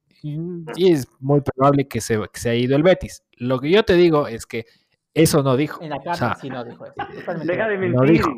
sí 0.76 0.92
es 0.92 1.08
muy 1.20 1.42
probable 1.42 1.88
que 1.88 2.02
se, 2.02 2.18
que 2.32 2.40
se 2.40 2.50
haya 2.52 2.60
ido 2.64 2.76
el 2.76 2.84
Betis. 2.84 3.24
Lo 3.38 3.60
que 3.60 3.70
yo 3.70 3.84
te 3.84 3.94
digo 3.96 4.28
es 4.28 4.46
que 4.46 4.66
eso 5.14 5.44
no 5.44 5.56
dijo. 5.56 5.82
En 5.84 5.92
la 5.92 5.98
O 5.98 6.04
carta 6.04 6.16
sea, 6.16 6.36
sí 6.36 6.50
no 6.50 6.64
dijo 6.66 6.86
eso. 6.86 6.96
Deja 7.46 7.68
de 7.68 7.78
No 7.90 8.02
mentir. 8.02 8.12
dijo. 8.12 8.32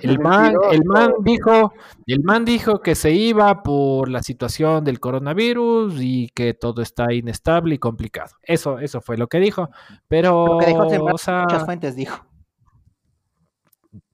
El 0.00 0.18
man, 0.20 0.54
el 0.72 0.84
man 0.84 1.12
dijo, 1.22 1.72
el 2.06 2.22
man 2.22 2.44
dijo 2.46 2.80
que 2.80 2.94
se 2.94 3.10
iba 3.12 3.62
por 3.62 4.08
la 4.08 4.22
situación 4.22 4.84
del 4.84 5.00
coronavirus 5.00 5.94
y 6.00 6.28
que 6.30 6.54
todo 6.54 6.80
está 6.82 7.12
inestable 7.12 7.74
y 7.74 7.78
complicado. 7.78 8.36
Eso, 8.42 8.78
eso 8.78 9.00
fue 9.02 9.18
lo 9.18 9.26
que 9.28 9.38
dijo. 9.40 9.68
Pero, 10.08 10.46
Lo 10.46 10.58
que 10.60 10.66
dijo 10.66 10.88
sembrar 10.88 11.14
o 11.14 11.18
sea, 11.18 11.42
muchas 11.42 11.64
fuentes 11.66 11.94
dijo. 11.96 12.24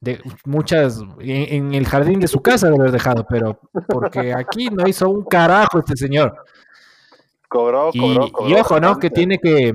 de 0.00 0.20
muchas 0.44 1.00
en, 1.20 1.66
en 1.68 1.74
el 1.74 1.86
jardín 1.86 2.20
de 2.20 2.28
su 2.28 2.40
casa 2.42 2.68
de 2.68 2.76
haber 2.76 2.90
dejado, 2.92 3.24
pero 3.28 3.58
porque 3.88 4.34
aquí 4.34 4.66
no 4.66 4.86
hizo 4.88 5.08
un 5.08 5.24
carajo 5.24 5.78
este 5.78 5.96
señor. 5.96 6.36
Cobró, 7.54 7.90
Y, 7.92 8.00
cobró, 8.00 8.26
y 8.26 8.30
cobró. 8.32 8.60
ojo, 8.60 8.80
¿no? 8.80 8.98
Que 8.98 9.10
tiene 9.10 9.38
que, 9.38 9.72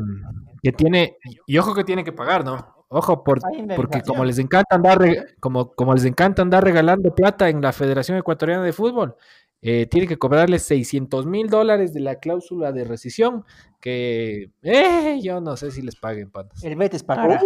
que 0.62 0.72
tiene, 0.74 1.16
y 1.48 1.58
ojo 1.58 1.74
que 1.74 1.86
tiene 1.86 2.04
que 2.04 2.12
pagar, 2.12 2.44
¿no? 2.44 2.76
Ojo, 2.90 3.24
por, 3.24 3.40
porque 3.78 4.02
como 4.02 4.26
les 4.26 4.38
encanta 4.38 4.76
andar 4.76 5.00
como, 5.40 5.72
como 5.72 5.94
les 5.94 6.04
encanta 6.04 6.42
andar 6.42 6.62
regalando 6.64 7.16
plata 7.16 7.48
en 7.48 7.62
la 7.62 7.72
Federación 7.72 8.18
Ecuatoriana 8.18 8.64
de 8.64 8.74
Fútbol, 8.74 9.16
eh, 9.62 9.86
tiene 9.86 10.08
que 10.08 10.18
cobrarles 10.18 10.64
600 10.64 11.26
mil 11.26 11.48
dólares 11.48 11.94
de 11.94 12.02
la 12.02 12.16
cláusula 12.16 12.74
de 12.74 12.84
rescisión, 12.84 13.46
que 13.80 14.52
eh, 14.62 15.20
yo 15.24 15.40
no 15.40 15.56
sé 15.56 15.72
si 15.72 15.82
les 15.82 15.96
paguen, 15.96 16.32
patas. 16.32 16.62
El 16.66 16.76
Betis 16.76 17.04
pagará. 17.04 17.42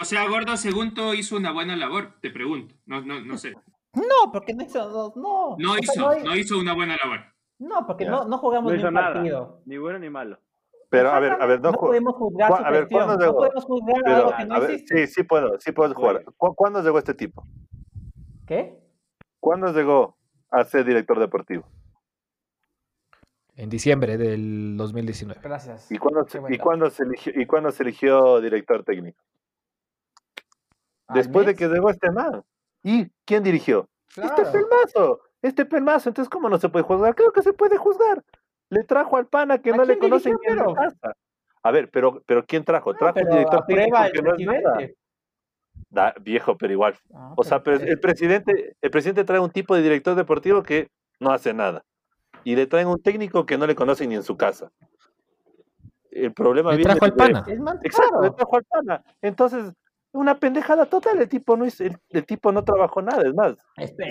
O 0.00 0.04
sea, 0.04 0.28
Gordo, 0.28 0.56
según 0.56 0.94
tú, 0.94 1.12
hizo 1.14 1.36
una 1.36 1.50
buena 1.50 1.74
labor, 1.74 2.14
te 2.20 2.30
pregunto. 2.30 2.74
No, 2.86 3.00
no, 3.00 3.20
no 3.20 3.36
sé. 3.36 3.52
No, 3.94 4.30
porque 4.32 4.54
no 4.54 4.62
hizo 4.64 4.88
dos, 4.88 5.16
no. 5.16 5.56
No 5.58 5.72
O 5.72 5.74
sea, 5.74 5.82
hizo, 5.82 6.00
no 6.00 6.08
hay- 6.10 6.22
no 6.22 6.36
hizo 6.36 6.58
una 6.58 6.72
buena 6.74 6.96
labor. 7.02 7.20
No, 7.62 7.86
porque 7.86 8.04
no, 8.06 8.24
no 8.24 8.38
jugamos 8.38 8.72
No 8.72 8.76
ni 8.78 8.84
un 8.84 8.94
nada. 8.94 9.12
partido. 9.14 9.60
Ni 9.66 9.78
bueno 9.78 9.98
ni 9.98 10.10
malo. 10.10 10.38
Pero 10.90 11.10
a 11.10 11.20
ver, 11.20 11.32
a 11.40 11.46
ver, 11.46 11.60
no, 11.60 11.70
no 11.70 11.78
podemos 11.78 12.14
juzgar 12.16 12.48
su 12.48 12.54
a 12.64 12.70
ver, 12.70 12.80
gestión. 12.80 12.98
¿cuándo 13.04 13.14
No 13.14 13.20
llegó? 13.24 13.36
podemos 13.38 13.64
juzgar 13.64 14.02
pero, 14.04 14.16
algo 14.16 14.36
que 14.36 14.44
no 14.46 14.60
ver, 14.60 14.70
existe. 14.72 15.06
sí, 15.06 15.12
sí 15.14 15.22
puedo, 15.22 15.60
sí 15.60 15.72
puedo 15.72 15.94
jugar. 15.94 16.24
¿Cu- 16.36 16.54
¿Cuándo 16.54 16.82
llegó 16.82 16.98
este 16.98 17.14
tipo? 17.14 17.46
¿Qué? 18.46 18.78
¿Cuándo 19.40 19.72
llegó 19.72 20.16
a 20.50 20.64
ser 20.64 20.84
director 20.84 21.18
deportivo? 21.18 21.64
En 23.56 23.68
diciembre 23.70 24.16
del 24.18 24.76
2019. 24.76 25.40
Gracias. 25.42 25.90
¿Y 25.92 25.98
cuándo, 25.98 26.24
se- 26.28 26.40
y 26.48 26.58
cuándo 26.58 26.90
se 26.90 27.04
eligió, 27.04 27.32
y 27.40 27.46
cuándo 27.46 27.70
se 27.70 27.82
eligió 27.84 28.40
director 28.40 28.82
técnico? 28.84 29.22
¿Al 31.06 31.14
Después 31.16 31.46
de 31.46 31.54
que 31.54 31.68
llegó 31.68 31.90
este 31.90 32.10
man. 32.10 32.42
¿Y 32.82 33.08
quién 33.24 33.42
dirigió? 33.42 33.88
Este 34.08 34.22
Claro. 34.22 34.52
pelmazo, 34.52 35.20
este 35.42 35.64
pelmazo. 35.66 36.08
Entonces, 36.08 36.30
¿cómo 36.30 36.48
no 36.48 36.58
se 36.58 36.68
puede 36.68 36.84
juzgar? 36.84 37.14
Creo 37.14 37.32
que 37.32 37.42
se 37.42 37.52
puede 37.52 37.76
juzgar. 37.76 38.22
Le 38.70 38.84
trajo 38.84 39.16
al 39.16 39.26
pana 39.26 39.58
que 39.58 39.70
¿A 39.70 39.76
no 39.76 39.84
le 39.84 39.98
quién 39.98 40.10
conocen 40.10 40.32
la 40.32 40.38
pero? 40.48 40.74
casa. 40.74 41.14
A 41.64 41.70
ver, 41.70 41.90
pero, 41.90 42.22
pero 42.26 42.44
¿quién 42.44 42.64
trajo? 42.64 42.92
No, 42.92 42.98
Trajo 42.98 43.18
un 43.18 43.24
pero 43.24 43.36
director 43.36 43.64
técnico 43.66 43.96
que 44.12 44.22
no 44.22 44.34
es 44.34 44.62
nada. 44.62 44.78
Da- 45.90 46.14
viejo, 46.20 46.56
pero 46.56 46.72
igual. 46.72 46.94
Ah, 47.14 47.34
O 47.36 47.44
sea, 47.44 47.62
pero- 47.62 47.80
el 47.84 48.00
presidente, 48.00 48.76
el 48.80 48.90
presidente 48.90 49.24
trae 49.24 49.38
un 49.40 49.50
tipo 49.50 49.74
de 49.74 49.82
director 49.82 50.14
deportivo 50.14 50.62
que 50.62 50.88
no 51.20 51.30
hace 51.32 51.52
nada. 51.52 51.84
Y 52.44 52.56
le 52.56 52.66
traen 52.66 52.88
un 52.88 53.00
técnico 53.00 53.44
que 53.46 53.58
no 53.58 53.66
le 53.66 53.74
conocen 53.74 54.08
ni 54.08 54.14
en 54.16 54.22
su 54.22 54.36
casa. 54.36 54.70
El 56.10 56.32
problema 56.32 56.70
Le 56.72 56.78
viene 56.78 56.90
trajo 56.92 57.04
al 57.04 57.10
de- 57.12 57.16
pana. 57.16 57.44
Más 57.60 57.76
Exacto, 57.84 58.22
le 58.22 58.30
trajo 58.30 58.56
al 58.56 58.64
pana. 58.64 59.04
Entonces, 59.22 59.72
una 60.12 60.38
pendejada 60.38 60.86
total, 60.86 61.20
el 61.20 61.28
tipo 61.28 61.56
no 61.56 61.64
hizo- 61.64 61.84
el, 61.84 61.96
el 62.10 62.24
tipo 62.26 62.52
no 62.52 62.62
trabajó 62.64 63.00
nada, 63.02 63.22
es 63.26 63.34
más. 63.34 63.54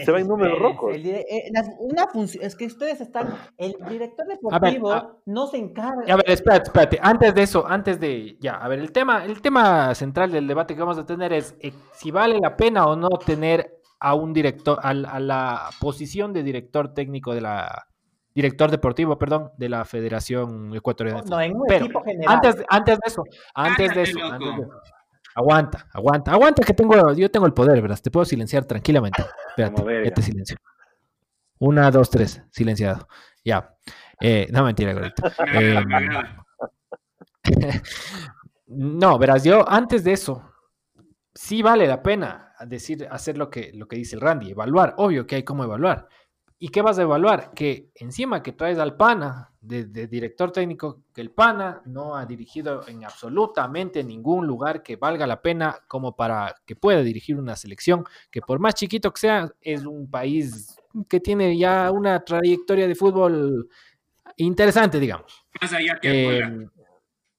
Se 0.04 0.12
va 0.12 0.20
en 0.20 0.28
números 0.28 0.58
rojos. 0.60 0.96
Eh, 0.96 1.52
una 1.80 2.08
función, 2.08 2.44
es 2.44 2.56
que 2.56 2.66
ustedes 2.66 3.02
están, 3.02 3.30
el 3.58 3.74
director 3.88 4.26
deportivo 4.28 4.92
a- 4.92 5.16
no 5.26 5.48
se 5.48 5.58
encarga. 5.58 6.12
A 6.12 6.16
ver, 6.18 6.30
espérate, 6.30 6.64
espérate. 6.64 7.00
Antes 7.02 7.36
de 7.36 7.44
eso, 7.44 7.66
antes 7.68 8.00
de. 8.00 8.36
Ya, 8.40 8.56
a 8.56 8.68
ver, 8.68 8.80
el 8.80 8.92
tema, 8.92 9.24
el 9.26 9.42
tema 9.42 9.94
central 9.96 10.32
del 10.32 10.48
debate 10.48 10.74
que 10.74 10.80
vamos 10.82 10.98
a 10.98 11.06
tener 11.06 11.34
es 11.34 11.56
eh, 11.60 11.72
si 11.94 12.10
vale 12.12 12.40
la 12.40 12.56
pena 12.58 12.86
o 12.88 12.96
no 12.96 13.10
tener 13.10 13.78
a 14.00 14.16
un 14.16 14.34
director, 14.34 14.80
a, 14.82 14.94
la 14.94 15.70
posición 15.80 16.34
de 16.34 16.42
director 16.44 16.94
técnico 16.94 17.34
de 17.36 17.42
la. 17.42 17.88
Director 18.34 18.72
deportivo, 18.72 19.18
perdón, 19.18 19.52
de 19.58 19.68
la 19.68 19.84
Federación 19.84 20.74
Ecuatoriana 20.74 21.22
No, 21.30 21.42
en 21.42 21.54
un 21.54 21.64
Pero, 21.68 21.84
equipo 21.86 22.02
general. 22.02 22.36
Antes, 22.36 22.64
antes 22.70 22.96
de 22.98 23.02
eso, 23.06 23.24
antes 23.54 23.90
de 23.90 23.94
Cállate, 23.94 24.10
eso, 24.10 24.20
loco. 24.20 24.34
antes 24.34 24.56
de 24.56 24.62
eso. 24.64 24.72
Aguanta, 25.36 25.88
aguanta, 25.94 26.32
aguanta 26.32 26.64
que 26.64 26.74
tengo, 26.74 27.14
yo 27.14 27.32
tengo 27.32 27.46
el 27.46 27.54
poder, 27.54 27.82
¿verdad? 27.82 28.00
Te 28.02 28.12
puedo 28.12 28.26
silenciar 28.26 28.66
tranquilamente. 28.66 29.24
Espérate, 29.50 30.06
ya 30.06 30.14
te 30.14 30.22
silencio. 30.22 30.58
Una, 31.60 31.92
dos, 31.92 32.10
tres, 32.10 32.42
silenciado. 32.52 33.08
Ya. 33.44 33.76
Eh, 34.20 34.48
no, 34.52 34.64
mentira, 34.64 34.94
gordito. 34.94 35.24
Me 35.54 35.78
agrada, 35.78 36.46
Em, 37.44 37.82
no, 38.68 39.18
verás, 39.18 39.44
yo 39.44 39.68
antes 39.68 40.04
de 40.04 40.14
eso, 40.14 40.54
sí 41.34 41.62
vale 41.62 41.88
la 41.88 42.02
pena 42.04 42.54
decir, 42.66 43.08
hacer 43.10 43.38
lo 43.38 43.50
que, 43.50 43.72
lo 43.74 43.88
que 43.88 43.96
dice 43.96 44.16
el 44.16 44.22
Randy, 44.22 44.52
evaluar. 44.52 44.96
Obvio 44.98 45.26
que 45.26 45.36
hay 45.36 45.44
cómo 45.44 45.64
evaluar. 45.64 46.08
¿Y 46.64 46.70
qué 46.70 46.84
vas 46.84 47.00
a 47.00 47.02
evaluar? 47.02 47.54
Que 47.56 47.90
encima 47.96 48.44
que 48.44 48.52
traes 48.52 48.78
al 48.78 48.96
PANA 48.96 49.52
de, 49.60 49.86
de, 49.86 50.06
director 50.06 50.52
técnico, 50.52 51.02
que 51.12 51.22
el 51.22 51.32
PANA 51.32 51.82
no 51.86 52.16
ha 52.16 52.24
dirigido 52.28 52.88
en 52.88 53.04
absolutamente 53.04 54.04
ningún 54.04 54.46
lugar 54.46 54.84
que 54.84 54.96
valga 54.96 55.26
la 55.26 55.42
pena 55.42 55.80
como 55.88 56.16
para 56.16 56.56
que 56.64 56.76
pueda 56.76 57.02
dirigir 57.02 57.40
una 57.40 57.56
selección, 57.56 58.06
que 58.30 58.42
por 58.42 58.60
más 58.60 58.76
chiquito 58.76 59.12
que 59.12 59.22
sea, 59.22 59.52
es 59.60 59.88
un 59.88 60.08
país 60.08 60.78
que 61.10 61.20
tiene 61.20 61.58
ya 61.58 61.90
una 61.90 62.24
trayectoria 62.24 62.88
de 62.88 62.94
fútbol 62.94 63.68
interesante, 64.38 65.00
digamos. 65.00 65.44
Más 65.60 65.74
allá 65.74 65.98
que 66.00 66.38
eh, 66.38 66.70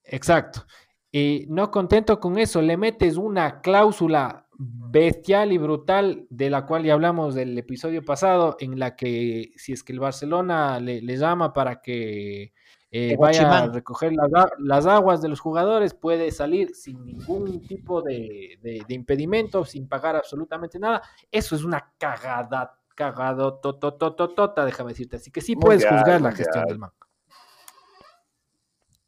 Exacto. 0.03 0.65
Y 1.09 1.45
no 1.47 1.71
contento 1.71 2.19
con 2.19 2.37
eso, 2.37 2.61
le 2.61 2.75
metes 2.75 3.15
una 3.15 3.61
cláusula 3.61 4.47
bestial 4.65 5.51
y 5.51 5.57
brutal 5.57 6.25
de 6.29 6.49
la 6.49 6.65
cual 6.65 6.83
ya 6.83 6.93
hablamos 6.93 7.35
del 7.35 7.57
episodio 7.57 8.03
pasado, 8.03 8.55
en 8.59 8.79
la 8.79 8.95
que 8.95 9.51
si 9.55 9.73
es 9.73 9.83
que 9.83 9.93
el 9.93 9.99
Barcelona 9.99 10.79
le, 10.79 11.01
le 11.01 11.17
llama 11.17 11.53
para 11.53 11.81
que 11.81 12.53
eh, 12.91 13.15
vaya 13.17 13.49
a 13.49 13.67
recoger 13.69 14.13
las, 14.13 14.29
las, 14.59 14.85
aguas 14.85 15.21
de 15.21 15.29
los 15.29 15.39
jugadores, 15.39 15.95
puede 15.95 16.29
salir 16.31 16.75
sin 16.75 17.03
ningún 17.03 17.65
tipo 17.65 18.03
de, 18.03 18.59
de, 18.61 18.83
de 18.87 18.93
impedimento, 18.93 19.65
sin 19.65 19.87
pagar 19.87 20.15
absolutamente 20.15 20.77
nada. 20.77 21.01
Eso 21.31 21.55
es 21.55 21.63
una 21.63 21.91
cagada, 21.97 22.77
cagado, 22.93 23.55
totototota, 23.55 24.63
déjame 24.63 24.91
decirte. 24.91 25.15
Así 25.15 25.31
que 25.31 25.41
sí 25.41 25.55
puedes 25.55 25.81
mundial, 25.81 25.99
juzgar 25.99 26.21
la 26.21 26.31
gestión 26.33 26.65
del 26.65 26.77
man. 26.77 26.91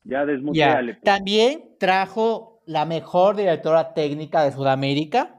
Ya 0.03 0.25
desmuteale. 0.25 0.93
Pues. 0.93 1.03
También 1.03 1.75
trajo 1.79 2.61
la 2.65 2.85
mejor 2.85 3.35
directora 3.35 3.93
técnica 3.93 4.43
de 4.43 4.51
Sudamérica. 4.51 5.34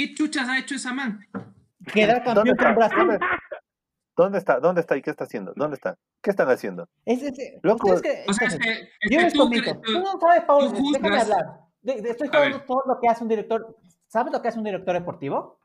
¿Qué 0.00 0.14
chuchas 0.14 0.48
ha 0.48 0.58
hecho 0.58 0.76
esa 0.76 0.94
man? 0.94 1.20
Queda 1.92 2.22
campeón 2.24 2.56
con 2.56 2.74
Brasil. 2.74 3.18
¿Dónde 4.16 4.38
está? 4.38 4.58
¿Dónde 4.58 4.80
está 4.80 4.96
y 4.96 5.02
qué 5.02 5.10
está 5.10 5.24
haciendo? 5.24 5.52
¿Dónde 5.54 5.74
está? 5.74 5.98
¿Qué 6.22 6.30
están 6.30 6.48
haciendo? 6.48 6.88
Es, 7.04 7.22
es, 7.22 7.34
Loco. 7.62 7.92
es 7.92 8.00
que, 8.00 8.24
O 8.26 8.32
sea, 8.32 8.48
es 8.48 8.56
que, 8.58 8.70
es 8.70 9.10
yo 9.10 9.18
que 9.18 9.24
les 9.24 9.32
tú, 9.34 9.40
comento. 9.40 9.74
Tú 9.74 9.92
tú- 9.92 10.00
no 10.00 10.18
sabes, 10.18 10.44
Paul, 10.44 10.72
tú 10.72 10.90
déjame 10.92 11.20
hablar. 11.20 11.44
De- 11.82 12.00
de- 12.00 12.10
estoy 12.12 12.30
hablando 12.32 12.62
todo 12.62 12.82
lo 12.86 12.98
que 12.98 13.08
hace 13.08 13.22
un 13.22 13.28
director. 13.28 13.76
¿Sabes 14.06 14.32
lo 14.32 14.40
que 14.40 14.48
hace 14.48 14.56
un 14.56 14.64
director 14.64 14.94
deportivo? 14.94 15.60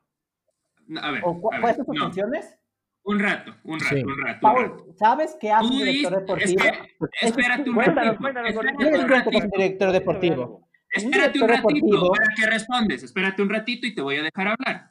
A 1.00 1.10
ver, 1.12 1.22
¿O 1.24 1.40
cu- 1.40 1.54
a 1.54 1.60
cuáles 1.60 1.78
ver, 1.78 1.86
son 1.86 1.86
sus 1.86 1.94
no, 1.94 2.04
funciones? 2.04 2.58
un 3.04 3.18
rato, 3.18 3.54
un 3.64 3.80
rato, 3.80 3.94
Sí. 3.96 4.02
un 4.04 4.18
rato. 4.22 4.40
Paul, 4.42 4.84
¿sabes 4.98 5.34
qué 5.40 5.50
hace 5.50 5.66
Tú 5.66 5.72
un 5.72 5.78
director 5.78 6.20
deportivo? 6.20 6.60
espera- 6.62 6.86
espérate 7.22 7.70
un 7.70 7.74
Cuéntanos, 7.74 8.04
ratito, 8.04 8.20
cuéntanos, 8.20 8.52
Yo 8.54 8.62
les 8.62 9.22
que 9.22 9.36
es 9.38 9.44
un 9.44 9.50
director 9.50 9.92
deportivo. 9.92 10.65
Espérate 10.96 11.40
un 11.40 11.48
ratito, 11.48 11.72
deportivo. 11.86 12.10
para 12.12 12.26
que 12.36 12.46
respondes, 12.46 13.02
espérate 13.02 13.42
un 13.42 13.48
ratito 13.50 13.86
y 13.86 13.94
te 13.94 14.02
voy 14.02 14.16
a 14.16 14.22
dejar 14.22 14.48
hablar, 14.48 14.90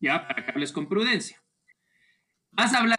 ya, 0.00 0.26
para 0.26 0.44
que 0.44 0.50
hables 0.50 0.72
con 0.72 0.88
prudencia. 0.88 1.40
¿Vas 2.52 2.74
a 2.74 2.78
hablar 2.80 2.96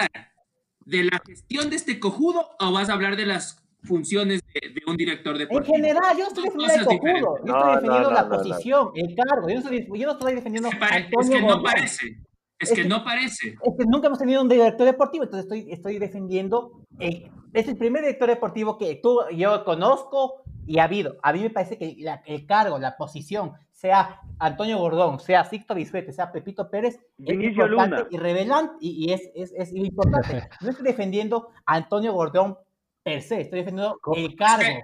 de 0.85 1.03
la 1.03 1.21
gestión 1.25 1.69
de 1.69 1.75
este 1.75 1.99
cojudo 1.99 2.49
o 2.59 2.71
vas 2.71 2.89
a 2.89 2.93
hablar 2.93 3.15
de 3.15 3.25
las 3.25 3.61
funciones 3.83 4.41
de, 4.53 4.69
de 4.69 4.81
un 4.87 4.97
director 4.97 5.33
En 5.35 5.39
deportivo? 5.39 5.75
general, 5.75 6.17
yo 6.17 6.23
no 6.23 6.27
estoy 6.27 6.43
defendiendo 6.45 6.73
el 6.73 6.85
cosas 6.85 6.85
cojudo, 6.85 7.03
diferentes. 7.07 7.45
yo 7.45 7.57
estoy 7.57 7.75
defendiendo 7.75 8.09
no, 8.09 8.15
la 8.15 8.21
no, 8.23 8.29
no. 8.29 8.35
posición, 8.37 8.91
el 8.95 9.15
cargo. 9.15 9.47
Yo 9.49 9.53
no 9.55 9.59
estoy, 9.61 9.99
yo 9.99 10.05
no 10.07 10.11
estoy 10.13 10.35
defendiendo 10.35 10.69
Es 10.69 10.73
que, 10.75 10.79
pare- 10.79 11.09
es 11.19 11.29
que 11.29 11.41
no 11.41 11.63
parece, 11.63 12.05
es 12.07 12.69
Es 12.69 12.75
que 12.75 12.81
que- 12.83 12.87
no 12.89 13.03
parece. 13.03 13.47
Es 13.49 13.73
que 13.77 13.85
nunca 13.85 14.07
hemos 14.07 14.19
tenido 14.19 14.41
un 14.41 14.49
director 14.49 14.85
deportivo, 14.85 15.23
entonces 15.25 15.45
estoy, 15.45 15.71
estoy 15.71 15.99
defendiendo. 15.99 16.81
el- 16.99 17.31
es 17.53 17.67
el 17.67 17.77
primer 17.77 18.03
director 18.03 18.29
deportivo 18.29 18.77
que 18.77 18.99
tú, 19.01 19.19
yo 19.35 19.63
conozco 19.65 20.43
y 20.69 20.77
ha 20.77 20.83
habido. 20.83 21.17
A 21.23 21.33
mí 21.33 21.39
me 21.41 21.49
parece 21.49 21.79
que 21.79 21.95
la- 21.97 22.21
el 22.27 22.45
cargo, 22.45 22.77
la 22.77 22.95
posición, 22.95 23.53
sea 23.71 24.21
Antonio 24.37 24.77
Gordón, 24.77 25.19
sea 25.19 25.43
Sixto 25.43 25.73
Bisuete, 25.73 26.11
sea 26.13 26.31
Pepito 26.31 26.69
Pérez, 26.69 26.95
es 26.95 27.03
Vinicio 27.17 27.65
importante 27.65 27.95
Luna. 27.97 28.07
y 28.11 28.17
revelante 28.17 28.73
y, 28.79 29.05
y 29.09 29.13
es, 29.13 29.31
es, 29.33 29.51
es 29.55 29.73
importante. 29.73 30.47
No 30.61 30.69
estoy 30.69 30.85
defendiendo 30.85 31.49
a 31.65 31.73
Antonio 31.75 32.13
Gordón 32.13 32.55
per 33.01 33.23
se, 33.23 33.41
estoy 33.41 33.59
defendiendo 33.59 33.99
el 34.15 34.35
cargo. 34.35 34.79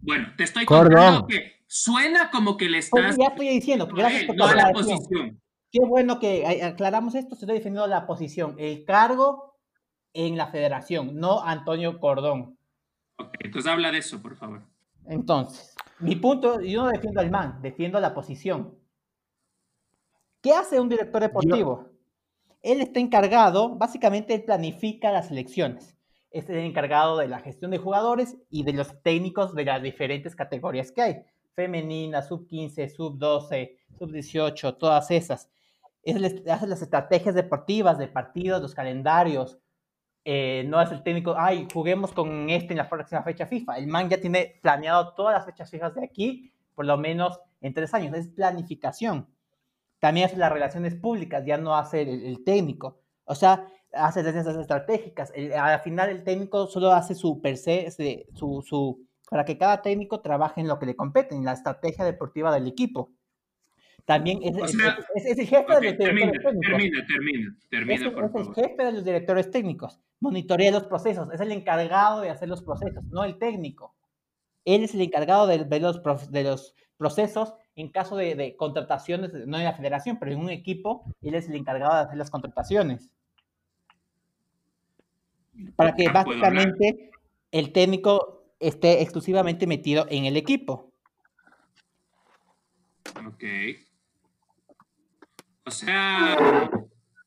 Bueno, 0.00 0.28
te 0.36 0.44
estoy 0.44 0.66
contando 0.66 1.26
que 1.26 1.52
suena 1.66 2.30
como 2.30 2.58
que 2.58 2.66
le 2.68 2.82
Pues 2.90 3.04
estás... 3.04 3.16
ya 3.16 3.28
estoy 3.28 3.48
diciendo, 3.48 3.86
gracias 3.86 4.24
por 4.24 4.36
no 4.36 4.52
la 4.54 4.70
posición. 4.70 5.40
Qué 5.70 5.78
bueno 5.86 6.18
que 6.20 6.62
aclaramos 6.62 7.14
esto, 7.14 7.34
estoy 7.34 7.48
defendiendo 7.54 7.86
la 7.86 8.06
posición, 8.06 8.56
el 8.58 8.84
cargo 8.84 9.56
en 10.12 10.36
la 10.36 10.48
federación, 10.48 11.14
no 11.16 11.40
Antonio 11.42 11.98
Gordón. 11.98 12.58
Ok, 13.16 13.34
entonces 13.40 13.70
habla 13.72 13.90
de 13.90 13.98
eso, 13.98 14.20
por 14.20 14.36
favor. 14.36 14.70
Entonces, 15.06 15.74
mi 15.98 16.16
punto, 16.16 16.60
yo 16.60 16.84
no 16.84 16.88
defiendo 16.90 17.20
al 17.20 17.30
man, 17.30 17.60
defiendo 17.62 18.00
la 18.00 18.14
posición. 18.14 18.78
¿Qué 20.40 20.52
hace 20.52 20.80
un 20.80 20.88
director 20.88 21.22
deportivo? 21.22 21.88
Él 22.62 22.80
está 22.80 23.00
encargado, 23.00 23.76
básicamente 23.76 24.34
él 24.34 24.44
planifica 24.44 25.10
las 25.10 25.30
elecciones. 25.30 25.96
Es 26.30 26.48
el 26.48 26.58
encargado 26.58 27.18
de 27.18 27.28
la 27.28 27.40
gestión 27.40 27.70
de 27.70 27.78
jugadores 27.78 28.36
y 28.48 28.64
de 28.64 28.72
los 28.72 29.02
técnicos 29.02 29.54
de 29.54 29.64
las 29.64 29.82
diferentes 29.82 30.34
categorías 30.34 30.90
que 30.92 31.02
hay. 31.02 31.16
Femenina, 31.54 32.22
sub 32.22 32.46
15, 32.46 32.88
sub 32.88 33.18
12, 33.18 33.76
sub 33.98 34.10
18, 34.10 34.76
todas 34.76 35.10
esas. 35.10 35.50
Él 36.02 36.24
es- 36.24 36.42
hace 36.48 36.66
las 36.66 36.82
estrategias 36.82 37.34
deportivas 37.34 37.98
de 37.98 38.08
partidos, 38.08 38.62
los 38.62 38.74
calendarios, 38.74 39.58
eh, 40.24 40.64
no 40.68 40.80
es 40.80 40.90
el 40.92 41.02
técnico, 41.02 41.34
ay, 41.36 41.66
juguemos 41.72 42.12
con 42.12 42.48
este 42.50 42.72
en 42.74 42.78
la 42.78 42.88
próxima 42.88 43.22
fecha 43.22 43.46
FIFA. 43.46 43.78
El 43.78 43.86
man 43.88 44.08
ya 44.08 44.20
tiene 44.20 44.58
planeado 44.62 45.14
todas 45.14 45.34
las 45.34 45.44
fechas 45.46 45.70
fijas 45.70 45.94
de 45.94 46.04
aquí, 46.04 46.52
por 46.74 46.84
lo 46.86 46.96
menos 46.96 47.40
en 47.60 47.74
tres 47.74 47.92
años. 47.94 48.14
Es 48.16 48.28
planificación. 48.28 49.26
También 49.98 50.26
hace 50.26 50.36
las 50.36 50.52
relaciones 50.52 50.94
públicas, 50.94 51.44
ya 51.44 51.56
no 51.58 51.76
hace 51.76 52.02
el, 52.02 52.24
el 52.24 52.44
técnico. 52.44 53.00
O 53.24 53.34
sea, 53.34 53.68
hace 53.92 54.22
las 54.22 54.34
esas 54.34 54.56
estratégicas. 54.56 55.32
El- 55.34 55.52
al 55.52 55.80
final 55.80 56.08
el 56.10 56.24
técnico 56.24 56.66
solo 56.66 56.92
hace 56.92 57.14
su 57.14 57.40
per 57.40 57.56
se, 57.56 57.86
ese- 57.86 58.26
su, 58.34 58.62
su, 58.66 59.06
para 59.30 59.44
que 59.44 59.58
cada 59.58 59.82
técnico 59.82 60.20
trabaje 60.20 60.60
en 60.60 60.68
lo 60.68 60.78
que 60.78 60.86
le 60.86 60.96
compete, 60.96 61.34
en 61.34 61.44
la 61.44 61.52
estrategia 61.52 62.04
deportiva 62.04 62.52
del 62.54 62.66
equipo. 62.66 63.10
También 64.04 64.40
es, 64.42 64.56
O 64.56 64.64
es- 64.64 64.72
sea, 64.72 64.98
es- 65.14 65.26
es 65.26 65.38
el 65.38 65.46
jefe 65.46 65.72
Ok, 65.72 65.80
de 65.80 65.88
los 65.90 65.98
termina, 65.98 66.26
directores 66.32 66.60
técnicos. 66.60 66.66
termina, 66.66 67.06
termina, 67.06 67.56
termina, 67.70 67.94
Es, 67.94 68.02
el- 68.02 68.12
por 68.32 68.54
jefe 68.54 68.84
de 68.84 68.92
los 68.92 69.04
directores 69.04 69.50
técnicos. 69.50 70.00
Monitorea 70.22 70.70
los 70.70 70.84
procesos. 70.84 71.28
Es 71.32 71.40
el 71.40 71.50
encargado 71.50 72.20
de 72.20 72.30
hacer 72.30 72.48
los 72.48 72.62
procesos, 72.62 73.04
no 73.06 73.24
el 73.24 73.38
técnico. 73.38 73.94
Él 74.64 74.84
es 74.84 74.94
el 74.94 75.00
encargado 75.00 75.48
de 75.48 75.58
ver 75.64 75.82
los, 75.82 75.98
prof- 75.98 76.28
de 76.28 76.44
los 76.44 76.74
procesos 76.96 77.54
en 77.74 77.90
caso 77.90 78.14
de, 78.16 78.36
de 78.36 78.56
contrataciones, 78.56 79.32
no 79.32 79.58
en 79.58 79.64
la 79.64 79.72
federación, 79.72 80.18
pero 80.20 80.30
en 80.30 80.38
un 80.38 80.50
equipo, 80.50 81.04
él 81.22 81.34
es 81.34 81.48
el 81.48 81.56
encargado 81.56 81.96
de 81.96 82.02
hacer 82.02 82.16
las 82.16 82.30
contrataciones. 82.30 83.10
Para 85.74 85.94
que 85.94 86.08
básicamente 86.08 87.10
el 87.50 87.72
técnico 87.72 88.44
esté 88.60 89.02
exclusivamente 89.02 89.66
metido 89.66 90.06
en 90.08 90.26
el 90.26 90.36
equipo. 90.36 90.92
Ok. 93.26 93.44
O 95.64 95.70
sea, 95.70 96.70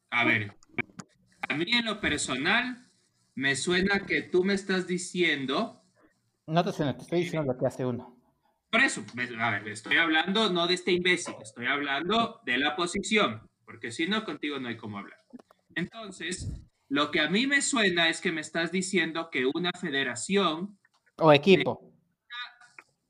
a 0.10 0.26
ver, 0.26 0.56
a 1.48 1.56
mí 1.56 1.66
en 1.72 1.86
lo 1.86 2.00
personal 2.00 2.90
me 3.36 3.56
suena 3.56 4.06
que 4.06 4.22
tú 4.22 4.44
me 4.44 4.54
estás 4.54 4.88
diciendo, 4.88 5.82
No 6.48 6.64
te 6.64 6.72
suena, 6.72 6.96
te 6.96 7.04
estoy 7.04 7.22
diciendo 7.22 7.52
lo 7.54 7.58
que 7.60 7.66
hace 7.68 7.86
uno. 7.86 8.16
por 8.72 8.82
eso, 8.82 9.04
me- 9.14 9.24
a 9.42 9.52
ver, 9.52 9.68
estoy 9.70 9.98
hablando 9.98 10.50
no 10.52 10.68
de 10.68 10.74
este 10.74 10.92
imbécil, 10.92 11.36
estoy 11.42 11.68
hablando 11.68 12.42
de 12.46 12.58
la 12.58 12.76
posición, 12.76 13.50
porque 13.66 13.92
si 13.92 14.08
no, 14.08 14.24
contigo 14.26 14.60
no 14.60 14.68
hay 14.68 14.78
cómo 14.78 14.98
hablar. 14.98 15.20
Entonces, 15.76 16.52
lo 16.90 17.10
que 17.12 17.20
a 17.22 17.30
mí 17.30 17.48
me 17.48 17.62
suena 17.62 18.10
es 18.10 18.22
que 18.22 18.32
me 18.32 18.42
estás 18.42 18.72
diciendo 18.72 19.30
que 19.32 19.46
una 19.54 19.72
federación 19.80 20.78
O 21.18 21.32
equipo. 21.32 21.92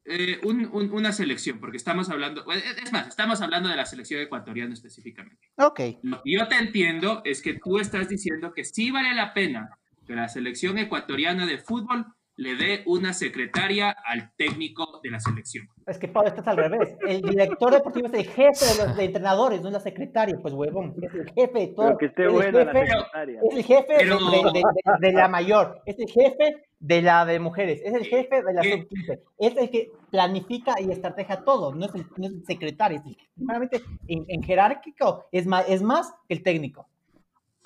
Eh, 0.06 0.40
un- 0.44 0.70
un- 0.72 0.92
una 0.92 1.12
selección, 1.12 1.60
porque 1.60 1.78
estamos 1.78 2.10
hablando, 2.10 2.46
es 2.52 2.64
es 2.84 2.92
más, 2.92 3.08
estamos 3.08 3.42
hablando 3.42 3.70
de 3.70 3.76
la 3.76 3.86
selección 3.86 4.22
ecuatoriana 4.22 4.74
específicamente. 4.74 5.50
Ok. 5.58 5.80
Lo 6.04 6.22
que 6.24 6.32
yo 6.32 6.48
te 6.48 6.56
entiendo 6.56 7.22
es 7.26 7.42
que 7.42 7.54
tú 7.64 7.80
estás 7.80 8.08
diciendo 8.10 8.54
que 8.54 8.64
sí 8.66 8.92
vale 8.92 9.14
la 9.16 9.34
pena 9.34 9.70
que 10.06 10.14
la 10.16 10.28
selección 10.30 10.78
ecuatoriana 10.78 11.46
de 11.48 11.58
fútbol 11.58 12.06
le 12.38 12.56
dé 12.56 12.84
una 12.86 13.14
secretaria 13.14 13.92
al 14.06 14.34
técnico 14.36 15.00
de 15.02 15.10
la 15.10 15.20
selección. 15.22 15.68
Es 15.88 15.98
que 15.98 16.08
Pablo, 16.10 16.28
estás 16.30 16.46
al 16.48 16.58
revés. 16.58 16.96
El 17.08 17.22
director 17.22 17.72
deportivo 17.72 18.08
es 18.08 18.14
el 18.14 18.26
jefe 18.26 18.66
de 18.66 18.86
los 18.88 18.98
de 18.98 19.04
entrenadores, 19.06 19.62
no 19.62 19.68
es 19.70 19.74
la 19.74 19.80
secretaria, 19.80 20.38
pues 20.42 20.54
huevón. 20.54 20.96
Es 21.02 21.14
el 21.14 21.32
jefe 21.32 21.60
de 21.60 21.68
todo. 21.68 21.86
Pero 21.86 21.98
que 21.98 22.06
esté 22.08 22.22
es 22.24 22.28
el 22.28 22.34
buena 22.34 22.64
la 22.66 22.74
jefe- 22.74 22.88
secretaria. 22.90 23.40
Es 23.50 23.56
el 23.58 23.64
jefe 23.64 23.94
de- 23.94 24.00
Pero- 24.00 24.18
de, 24.20 24.38
de- 24.38 24.52
de- 24.52 25.08
de 25.08 25.14
la 25.14 25.28
mayor, 25.30 25.82
es 25.86 25.98
el 26.00 26.10
jefe 26.10 26.66
de 26.80 27.02
la 27.02 27.26
de 27.26 27.40
mujeres, 27.40 27.82
es 27.84 27.94
el 27.94 28.04
jefe 28.06 28.44
de 28.44 28.54
la 28.54 28.62
¿Qué? 28.62 28.72
sub 28.80 28.88
15, 28.90 29.24
es 29.40 29.58
el 29.58 29.70
que 29.70 29.92
planifica 30.12 30.76
y 30.82 30.92
estrategia 30.92 31.44
todo, 31.44 31.74
no 31.74 31.86
es 31.86 31.96
el, 31.96 32.06
no 32.18 32.28
es 32.28 32.34
el 32.34 32.46
secretario, 32.46 32.98
es 33.00 33.06
el, 33.06 33.18
primeramente 33.34 33.82
en, 34.08 34.26
en 34.28 34.44
jerárquico 34.44 35.26
es 35.32 35.48
más, 35.48 35.66
es 35.70 35.82
más 35.82 36.14
que 36.28 36.34
el 36.36 36.44
técnico. 36.44 36.88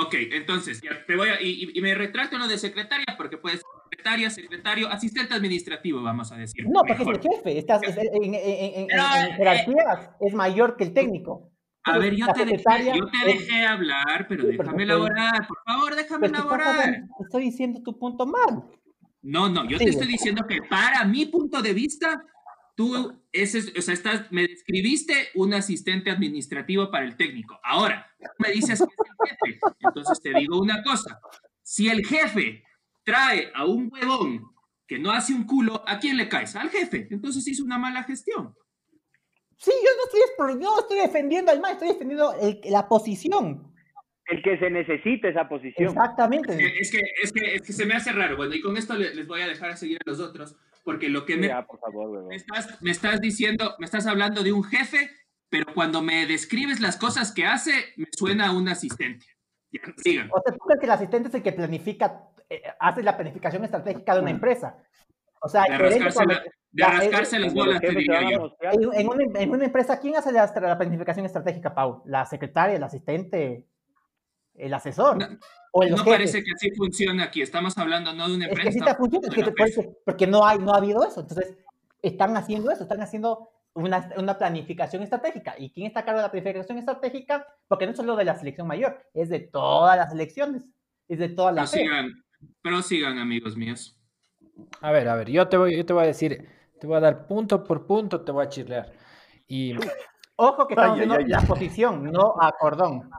Ok, 0.02 0.14
entonces, 0.32 0.82
ya 0.82 1.06
te 1.06 1.16
voy 1.18 1.28
a, 1.30 1.42
y, 1.42 1.74
me 1.82 1.94
retracto 1.94 2.36
en 2.38 2.42
lo 2.44 2.48
de 2.48 2.58
secretaria 2.58 3.06
porque 3.18 3.38
puede 3.38 3.58
ser 3.58 3.66
secretaria, 3.90 4.30
secretario, 4.30 4.88
asistente 4.88 5.34
administrativo, 5.34 6.02
vamos 6.02 6.32
a 6.32 6.38
decir. 6.38 6.66
No, 6.68 6.82
porque 6.88 7.00
mejor. 7.04 7.20
es 7.20 7.26
el 7.26 7.32
jefe, 7.32 7.58
estás, 7.58 7.84
es- 7.84 7.98
en, 7.98 8.08
en- 8.14 8.34
en- 8.34 8.74
en- 8.82 8.88
Pero, 8.88 9.04
en 9.04 9.28
eh, 9.28 9.34
jerarquías 9.36 10.10
es 10.22 10.34
mayor 10.34 10.78
que 10.78 10.86
el 10.86 10.94
técnico. 10.94 11.52
A 11.84 11.98
ver, 11.98 12.16
yo 12.16 12.28
te, 12.28 12.46
dejé, 12.46 12.58
secretaria 12.60 12.94
yo 12.96 13.06
te 13.08 13.18
es- 13.32 13.40
dejé 13.48 13.66
hablar, 13.66 14.26
pero 14.30 14.44
Sí, 14.44 14.56
déjame 14.58 14.84
elaborar. 14.84 15.48
Por 15.48 15.58
favor, 15.66 15.96
déjame 15.96 16.28
elaborar. 16.28 17.02
estoy 17.22 17.44
diciendo 17.44 17.82
tu 17.84 17.98
punto 18.00 18.26
mal. 18.26 18.64
No, 19.22 19.50
no, 19.50 19.66
yo 19.68 19.78
te 19.78 19.90
estoy 19.90 20.08
diciendo 20.08 20.46
que 20.48 20.62
para 20.70 21.04
mi 21.04 21.26
punto 21.26 21.62
de 21.62 21.74
vista, 21.74 22.24
tú, 22.80 23.14
ese, 23.34 23.58
es- 23.58 23.74
o 23.78 23.82
sea, 23.82 23.94
estás, 23.94 24.32
me 24.32 24.48
describiste 24.48 25.14
un 25.36 25.54
asistente 25.54 26.10
administrativo 26.10 26.90
para 26.90 27.04
el 27.04 27.18
técnico. 27.18 27.60
Ahora, 27.62 28.10
tú 28.18 28.26
me 28.38 28.52
dices 28.52 28.80
que 28.80 28.86
es 28.86 29.32
el 29.32 29.38
jefe. 29.50 29.60
Entonces 29.82 30.22
te 30.22 30.34
digo 30.34 30.62
una 30.62 30.82
cosa. 30.82 31.20
Si 31.62 31.90
el 31.90 32.06
jefe 32.06 32.64
trae 33.04 33.52
a 33.54 33.66
un 33.66 33.90
huevón 33.92 34.46
que 34.88 34.98
no 34.98 35.12
hace 35.12 35.34
un 35.34 35.44
culo, 35.44 35.84
¿a 35.86 36.00
quién 36.00 36.16
le 36.16 36.30
caes? 36.30 36.56
Al 36.56 36.70
jefe. 36.70 37.10
Entonces 37.12 37.46
hizo 37.50 37.66
una 37.66 37.78
mala 37.78 38.04
gestión. 38.04 38.56
Sí, 39.58 39.72
yo 39.84 39.90
no 39.98 40.06
estoy, 40.06 40.62
no 40.64 40.80
estoy 40.80 41.00
defendiendo 41.00 41.52
al 41.52 41.60
mal, 41.60 41.74
estoy 41.74 41.90
defendiendo 41.90 42.34
el- 42.42 42.62
la 42.72 42.88
posición. 42.88 43.74
El 44.26 44.42
que 44.42 44.58
se 44.58 44.70
necesita 44.70 45.28
esa 45.28 45.50
posición. 45.50 45.90
Exactamente. 45.90 46.54
Es 46.80 46.92
que, 46.92 47.02
es 47.22 47.32
que, 47.34 47.56
es 47.56 47.62
que 47.62 47.74
se 47.74 47.86
me 47.86 47.96
hace 47.96 48.14
raro. 48.14 48.38
Bueno, 48.38 48.56
y 48.56 48.62
con 48.62 48.78
esto 48.78 48.94
le- 48.96 49.14
les 49.14 49.28
voy 49.28 49.42
a 49.42 49.48
dejar 49.48 49.72
a 49.72 49.76
seguir 49.76 49.98
a 49.98 50.10
los 50.10 50.22
otros, 50.22 50.56
porque 50.92 51.08
lo 51.10 51.24
que 51.26 51.38
me, 51.38 51.48
Ya, 51.48 51.66
por 51.66 51.80
favor, 51.80 52.10
huevón. 52.10 52.28
me 52.30 52.36
estás, 52.36 52.82
me 52.82 52.90
estás 52.92 53.22
diciendo, 53.22 53.76
me 53.78 53.86
estás 53.86 54.08
hablando 54.08 54.42
de 54.44 54.52
un 54.52 54.64
jefe, 54.64 55.12
pero 55.50 55.72
cuando 55.74 56.02
me 56.02 56.26
describes 56.26 56.80
las 56.80 56.98
cosas 56.98 57.32
que 57.32 57.46
hace, 57.46 57.72
me 57.98 58.08
suena 58.12 58.48
a 58.48 58.52
un 58.52 58.68
asistente. 58.68 59.26
Ya, 59.72 59.82
sigan. 59.98 60.30
O 60.34 60.42
sea, 60.44 60.52
tú 60.54 60.60
crees 60.66 60.80
que 60.80 60.86
el 60.88 60.92
asistente 60.92 61.30
es 61.30 61.36
el 61.36 61.44
que 61.44 61.52
planifica, 61.52 62.24
eh, 62.50 62.64
hace 62.80 63.04
la 63.04 63.16
planificación 63.16 63.64
estratégica 63.64 64.16
de 64.16 64.22
una 64.22 64.32
empresa. 64.32 64.78
O 65.42 65.48
sea, 65.48 65.64
De 65.64 65.78
rascarse, 65.78 66.26
la- 66.26 66.34
eh, 66.38 66.52
rascarse 66.76 67.38
las 67.40 67.54
bolas, 67.54 67.80
te 67.82 67.92
diría 67.92 68.32
yo. 68.32 68.56
en, 68.62 68.94
en 69.02 69.08
una, 69.08 69.40
en 69.40 69.50
una 69.52 69.66
empresa, 69.66 70.00
¿quién 70.00 70.16
hace 70.16 70.32
la, 70.32 70.52
la 70.60 70.78
planificación 70.78 71.26
estratégica, 71.26 71.74
Pau? 71.76 72.02
¿La 72.08 72.26
secretaria, 72.26 72.76
el 72.78 72.84
asistente, 72.84 73.68
el 74.60 74.74
asesor? 74.74 75.18
No, 75.18 75.28
¿O 75.72 75.86
No 75.86 76.04
parece 76.04 76.44
que 76.44 76.52
así 76.56 76.72
funciona 76.72 77.26
aquí. 77.26 77.42
Estamos 77.42 77.78
hablando 77.78 78.14
no 78.14 78.28
de 78.28 78.36
una 78.36 78.46
Es 78.46 78.52
empresa. 78.52 78.70
que 78.70 78.74
sí 78.92 78.98
funciona, 78.98 79.28
es 79.28 79.34
que 79.34 79.42
la 79.42 79.94
porque, 80.06 80.28
no, 80.28 80.46
hay, 80.46 80.60
no 80.60 80.74
ha 80.74 80.78
habido 80.78 81.04
eso. 81.04 81.22
Entonces, 81.22 81.58
están 82.02 82.36
haciendo 82.38 82.72
eso, 82.72 82.84
están 82.84 83.02
haciendo 83.02 83.50
una, 83.74 84.10
una 84.18 84.38
planificación 84.38 85.04
estratégica. 85.04 85.56
¿Y 85.58 85.72
quién 85.72 85.88
está 85.88 86.02
a 86.02 86.06
cargo 86.06 86.20
de 86.20 86.28
la 86.28 86.32
planificación 86.32 86.78
estratégica? 86.78 87.46
Porque 87.68 87.86
no 87.86 87.92
es 87.92 87.98
solo 87.98 88.16
de 88.16 88.26
la 88.26 88.36
selección 88.36 88.68
mayor, 88.68 89.00
es 89.14 89.30
de 89.30 89.40
todas 89.40 89.98
las 89.98 90.10
selecciones, 90.10 90.64
es 91.08 91.20
de 91.20 91.30
todas 91.30 91.54
las... 91.56 91.72
Prosigan, 91.72 92.24
prosigan, 92.62 93.18
amigos 93.20 93.56
míos. 93.56 93.96
A 94.82 94.92
ver, 94.92 95.08
a 95.08 95.16
ver, 95.16 95.30
yo 95.30 95.48
te 95.48 95.58
voy, 95.58 95.78
yo 95.78 95.86
te 95.86 95.94
voy 95.94 96.04
a 96.04 96.08
decir, 96.08 96.48
te 96.80 96.88
voy 96.88 96.98
a 96.98 97.00
dar 97.00 97.28
punto 97.28 97.64
por 97.64 97.86
punto, 97.86 98.22
te 98.22 98.32
voy 98.32 98.46
a 98.46 98.50
chirlear. 98.50 98.92
Y 99.48 99.76
Ojo 100.42 100.68
que 100.68 100.74
estamos 100.74 100.96
Ay, 100.98 101.02
ay, 101.02 101.08
viendo 101.08 101.16
ay, 101.16 101.28
la 101.28 101.40
ay. 101.40 101.46
posición, 101.46 102.04
no 102.12 102.34
a 102.40 102.54
cordón. 102.54 103.10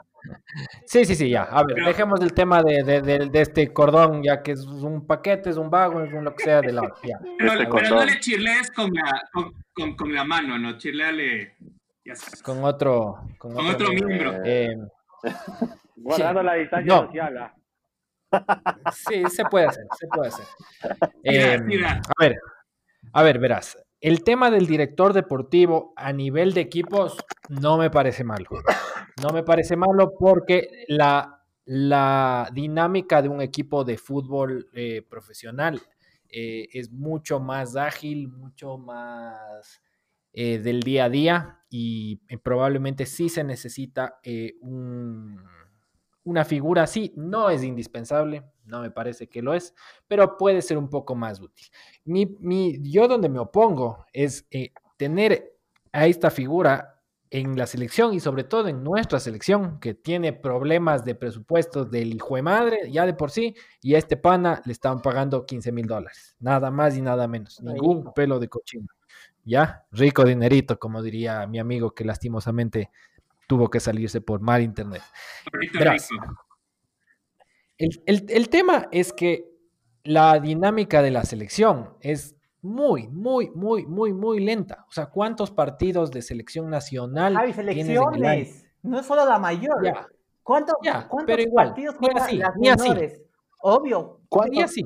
Sí, 0.87 1.05
sí, 1.05 1.15
sí, 1.15 1.29
ya. 1.31 1.43
A 1.45 1.63
ver, 1.65 1.75
Pero- 1.77 1.87
dejemos 1.89 2.21
el 2.21 2.33
tema 2.33 2.63
de, 2.63 2.83
de- 2.83 3.03
de- 3.03 3.29
de 3.31 3.41
este 3.41 3.73
cordón, 3.73 4.23
ya 4.23 4.43
que 4.43 4.53
es 4.53 4.65
un 4.67 5.07
paquete, 5.07 5.51
es 5.51 5.57
un 5.57 5.71
vago, 5.71 6.03
es 6.03 6.13
un 6.13 6.25
lo 6.25 6.35
que 6.35 6.45
sea 6.45 6.61
de 6.61 6.73
lado. 6.73 6.95
Ya. 7.03 7.19
Pero, 7.39 7.53
Este 7.53 7.67
pero 7.73 7.89
no 7.97 8.05
le 8.05 8.19
chirlees 8.21 8.71
con 8.71 8.91
la, 8.93 9.23
con, 9.33 9.53
con- 9.73 9.97
con 9.97 10.15
la 10.15 10.25
mano, 10.25 10.59
¿no? 10.59 10.77
Chirleale, 10.79 11.55
ya 12.05 12.15
sabes, 12.15 12.43
Con 12.43 12.63
otro, 12.65 13.21
con 13.39 13.53
con 13.55 13.67
otro 13.67 13.89
miembro. 13.91 14.35
Eh, 14.45 14.77
Guardando 15.97 16.43
la 16.43 16.55
distancia 16.55 16.95
No. 16.95 17.07
social. 17.07 17.39
ah. 17.39 17.55
sí, 18.93 19.23
se 19.29 19.45
puede 19.45 19.67
hacer, 19.67 19.85
se 19.99 20.07
puede 20.07 20.29
hacer. 20.29 20.47
Mira, 21.25 21.55
Eh, 21.55 21.61
mira. 21.61 22.01
A 22.17 22.23
ver, 22.23 22.41
a 23.13 23.23
ver, 23.23 23.39
verás. 23.39 23.77
El 24.01 24.25
tema 24.25 24.51
del 24.51 24.67
director 24.67 25.13
deportivo 25.13 25.93
a 25.97 26.13
nivel 26.13 26.55
de 26.55 26.63
equipos 26.63 27.17
no 27.49 27.77
me 27.77 27.91
parece 27.91 28.25
malo. 28.25 28.49
No 29.23 29.31
me 29.31 29.43
parece 29.43 29.77
malo 29.77 30.15
porque 30.19 30.85
la, 30.89 31.43
la 31.67 32.49
dinámica 32.55 33.21
de 33.21 33.29
un 33.29 33.43
equipo 33.43 33.85
de 33.85 33.99
fútbol 33.99 34.69
eh, 34.73 35.03
profesional 35.09 35.83
eh, 36.31 36.69
es 36.73 36.91
mucho 36.91 37.41
más 37.41 37.77
ágil, 37.77 38.29
mucho 38.29 38.79
más 38.79 39.83
eh, 40.33 40.59
del 40.59 40.81
día 40.81 41.05
a 41.05 41.11
día 41.11 41.61
y 41.69 42.23
eh, 42.29 42.39
probablemente 42.39 43.05
sí 43.05 43.29
se 43.29 43.45
necesita 43.45 44.19
un- 44.63 45.45
una 46.25 46.45
figura 46.45 46.85
así. 46.85 47.13
No 47.17 47.51
es 47.51 47.63
indispensable, 47.63 48.45
no 48.71 48.81
me 48.81 48.91
parece 48.91 49.29
que 49.29 49.43
lo 49.43 49.53
es, 49.55 49.75
pero 50.09 50.37
puede 50.37 50.63
ser 50.63 50.79
un 50.79 50.89
poco 50.89 51.15
más 51.15 51.41
útil. 51.41 51.67
Mi, 52.05 52.27
mi- 52.41 52.79
yo 52.91 53.09
donde 53.09 53.29
me 53.29 53.39
opongo 53.39 54.07
es 54.13 54.47
eh, 54.51 54.73
tener 54.97 55.57
a 55.93 56.07
esta 56.07 56.31
figura 56.31 56.97
en 57.33 57.57
la 57.57 57.67
selección 57.67 58.13
y 58.13 58.19
sobre 58.21 58.43
todo 58.43 58.67
en 58.69 58.83
nuestra 58.83 59.21
selección 59.21 59.79
que 59.79 59.95
tiene 59.95 60.33
problemas 60.33 61.05
de 61.05 61.15
presupuestos 61.15 61.89
del 61.91 62.13
hijo 62.15 62.35
de 62.35 62.43
madre 62.43 62.91
ya 62.91 63.07
de 63.07 63.15
por 63.15 63.31
sí 63.31 63.55
y 63.81 63.95
a 63.95 63.99
este 63.99 64.17
pana 64.17 64.61
le 64.65 64.73
están 64.73 65.01
pagando 65.01 65.47
15 65.47 65.71
mil 65.71 65.87
dólares, 65.87 66.35
nada 66.41 66.73
más 66.73 66.97
y 66.97 67.03
nada 67.03 67.29
menos, 67.29 67.61
ningún 67.63 68.13
pelo 68.15 68.41
de 68.41 68.49
cochino. 68.49 68.89
Ya, 69.45 69.85
rico 69.93 70.25
dinerito, 70.25 70.79
como 70.79 71.03
diría 71.03 71.47
mi 71.47 71.59
amigo 71.61 71.93
que 71.93 72.05
lastimosamente 72.05 72.91
tuvo 73.47 73.71
que 73.71 73.79
salirse 73.81 74.21
por 74.21 74.41
mal 74.41 74.61
internet. 74.63 75.03
Rico. 76.19 76.45
El, 77.81 78.03
el- 78.07 78.27
el 78.29 78.49
tema 78.49 78.89
es 78.93 79.13
que 79.13 79.51
la 80.05 80.39
dinámica 80.39 81.03
de 81.03 81.11
la 81.11 81.25
selección 81.25 81.95
es 82.01 82.37
muy, 82.63 83.09
muy, 83.09 83.51
muy, 83.55 83.87
muy, 83.87 84.13
muy 84.13 84.41
lenta. 84.41 84.85
O 84.89 84.93
sea, 84.93 85.07
¿cuántos 85.07 85.51
partidos 85.51 86.11
de 86.11 86.21
selección 86.23 86.69
nacional 86.69 87.35
Javi, 87.35 87.53
tienes 87.53 87.79
en 87.79 87.87
selecciones, 87.87 88.67
no 88.83 89.01
es 89.01 89.07
solo 89.07 89.25
la 89.25 89.39
mayor. 89.39 89.77
¿Cuántos, 90.43 90.77
pero 91.27 91.43
igual, 91.43 91.69
partidos 91.69 91.97
juegan 91.97 92.23
así, 92.23 92.37
las 92.37 92.57
ni 92.57 92.69
así. 92.69 92.83
menores? 92.89 93.23
Obvio. 93.63 94.21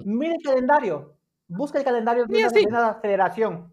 Mira 0.04 0.34
el 0.34 0.42
calendario. 0.42 1.16
Busca 1.48 1.78
el 1.78 1.84
calendario 1.84 2.26
de 2.26 2.66
una 2.66 2.94
federación. 2.94 3.72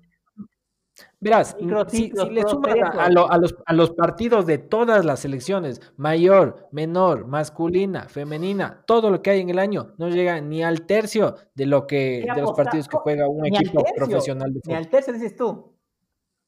Verás, 1.20 1.56
Microciclos, 1.60 2.24
si, 2.24 2.30
si 2.30 2.34
le 2.36 2.42
sumas 2.48 2.76
a, 2.84 3.04
a 3.06 3.10
lo- 3.10 3.32
a 3.32 3.38
los, 3.38 3.56
a 3.66 3.74
los 3.74 3.92
partidos 3.92 4.46
de 4.46 4.58
todas 4.58 5.06
las 5.06 5.20
selecciones, 5.20 5.82
mayor, 5.98 6.68
menor, 6.72 7.28
masculina, 7.28 8.08
femenina, 8.10 8.84
todo 8.88 9.10
lo 9.12 9.22
que 9.22 9.30
hay 9.32 9.42
en 9.42 9.50
el 9.50 9.60
año, 9.60 9.94
no 9.98 10.10
llega 10.10 10.42
ni 10.42 10.64
al 10.64 10.86
tercio 10.86 11.36
de 11.56 11.66
lo 11.66 11.86
que 11.88 12.26
Ni 12.28 12.36
de 12.36 12.42
los 12.42 12.54
partidos 12.54 12.88
que 12.88 12.98
juega 12.98 13.28
un 13.28 13.42
ni 13.42 13.50
equipo 13.50 13.82
tercio, 13.84 13.96
profesional 13.96 14.50
de 14.54 14.56
Ni 14.56 14.62
fútbol. 14.62 14.76
al 14.78 14.90
tercio 14.90 15.14
dices 15.14 15.36
tú. 15.36 15.76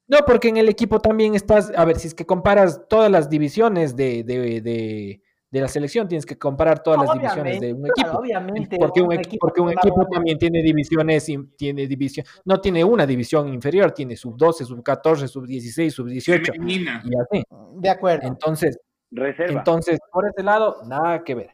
No, 0.08 0.18
porque 0.26 0.50
en 0.50 0.58
el 0.58 0.68
equipo 0.68 1.00
también 1.00 1.34
estás, 1.34 1.72
a 1.76 1.86
ver, 1.86 1.98
si 1.98 2.08
es 2.10 2.14
que 2.14 2.26
comparas 2.26 2.88
todas 2.90 3.10
las 3.10 3.30
divisiones 3.30 3.96
de, 3.96 4.24
de, 4.24 4.60
de, 4.62 5.22
de 5.54 5.62
la 5.62 5.68
selección, 5.68 6.08
tienes 6.08 6.26
que 6.26 6.36
comparar 6.36 6.82
todas 6.82 7.06
las 7.06 7.14
divisiones 7.14 7.62
de 7.62 7.74
un 7.74 7.86
equipo. 7.86 8.18
Obviamente. 8.18 8.76
Porque 8.80 9.02
un, 9.04 9.12
equi- 9.12 9.38
porque 9.40 9.62
un 9.62 9.68
tiene 9.68 9.80
equipo 9.84 10.08
también 10.12 10.38
tiene 10.40 10.64
divisiones, 10.64 11.28
tiene 11.56 11.86
división, 11.86 12.26
no 12.46 12.60
tiene 12.60 12.84
una 12.84 13.06
división 13.06 13.48
inferior, 13.54 13.92
tiene 13.92 14.16
sub 14.16 14.36
12, 14.36 14.66
sub 14.66 14.82
14, 14.82 15.28
sub 15.28 15.46
16, 15.46 15.94
sub 15.94 16.08
18 16.08 16.54
Femenina. 16.54 17.04
y 17.06 17.12
así. 17.16 17.44
De 17.76 17.88
acuerdo. 17.88 18.28
Entonces, 18.28 18.80
Reserva. 19.12 19.60
entonces, 19.60 20.00
por 20.12 20.28
ese 20.28 20.42
lado, 20.42 20.78
nada 20.88 21.24
que 21.24 21.36
ver. 21.36 21.52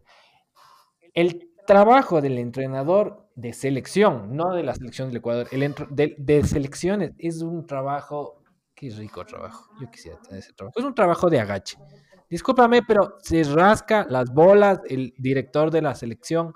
El 1.13 1.49
trabajo 1.67 2.21
del 2.21 2.37
entrenador 2.37 3.27
de 3.35 3.51
selección, 3.51 4.35
no 4.35 4.53
de 4.53 4.63
la 4.63 4.75
selección 4.75 5.09
del 5.09 5.17
Ecuador, 5.17 5.47
el 5.51 5.75
de, 5.89 6.15
de 6.17 6.43
selecciones 6.43 7.11
es 7.17 7.41
un 7.41 7.67
trabajo, 7.67 8.43
qué 8.75 8.89
rico 8.91 9.25
trabajo, 9.25 9.69
yo 9.81 9.91
quisiera 9.91 10.17
tener 10.21 10.39
ese 10.39 10.53
trabajo, 10.53 10.79
es 10.79 10.85
un 10.85 10.95
trabajo 10.95 11.29
de 11.29 11.39
agache. 11.41 11.77
Discúlpame, 12.29 12.83
pero 12.83 13.17
se 13.21 13.43
rasca 13.43 14.05
las 14.09 14.31
bolas 14.31 14.81
el 14.87 15.13
director 15.17 15.71
de 15.71 15.81
la 15.81 15.95
selección 15.95 16.53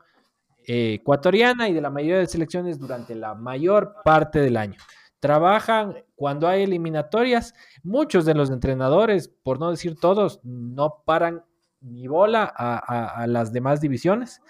eh, 0.67 0.95
ecuatoriana 0.95 1.67
y 1.67 1.74
de 1.74 1.82
la 1.82 1.89
mayoría 1.89 2.19
de 2.19 2.28
selecciones 2.28 2.80
durante 2.80 3.15
la 3.15 3.34
mayor 3.34 3.95
parte 4.03 4.39
del 4.39 4.55
año. 4.55 4.78
Trabajan 5.19 5.95
cuando 6.15 6.47
hay 6.47 6.63
eliminatorias. 6.63 7.53
Muchos 7.82 8.26
de 8.26 8.34
los 8.34 8.49
entrenadores, 8.49 9.30
por 9.30 9.59
no 9.59 9.71
decir 9.71 9.99
todos, 9.99 10.39
no 10.43 11.01
paran 11.05 11.43
ni 11.82 12.07
bola 12.07 12.43
a, 12.43 13.26
las 13.28 13.51
demás 13.51 13.82
divisiones. 13.82 14.41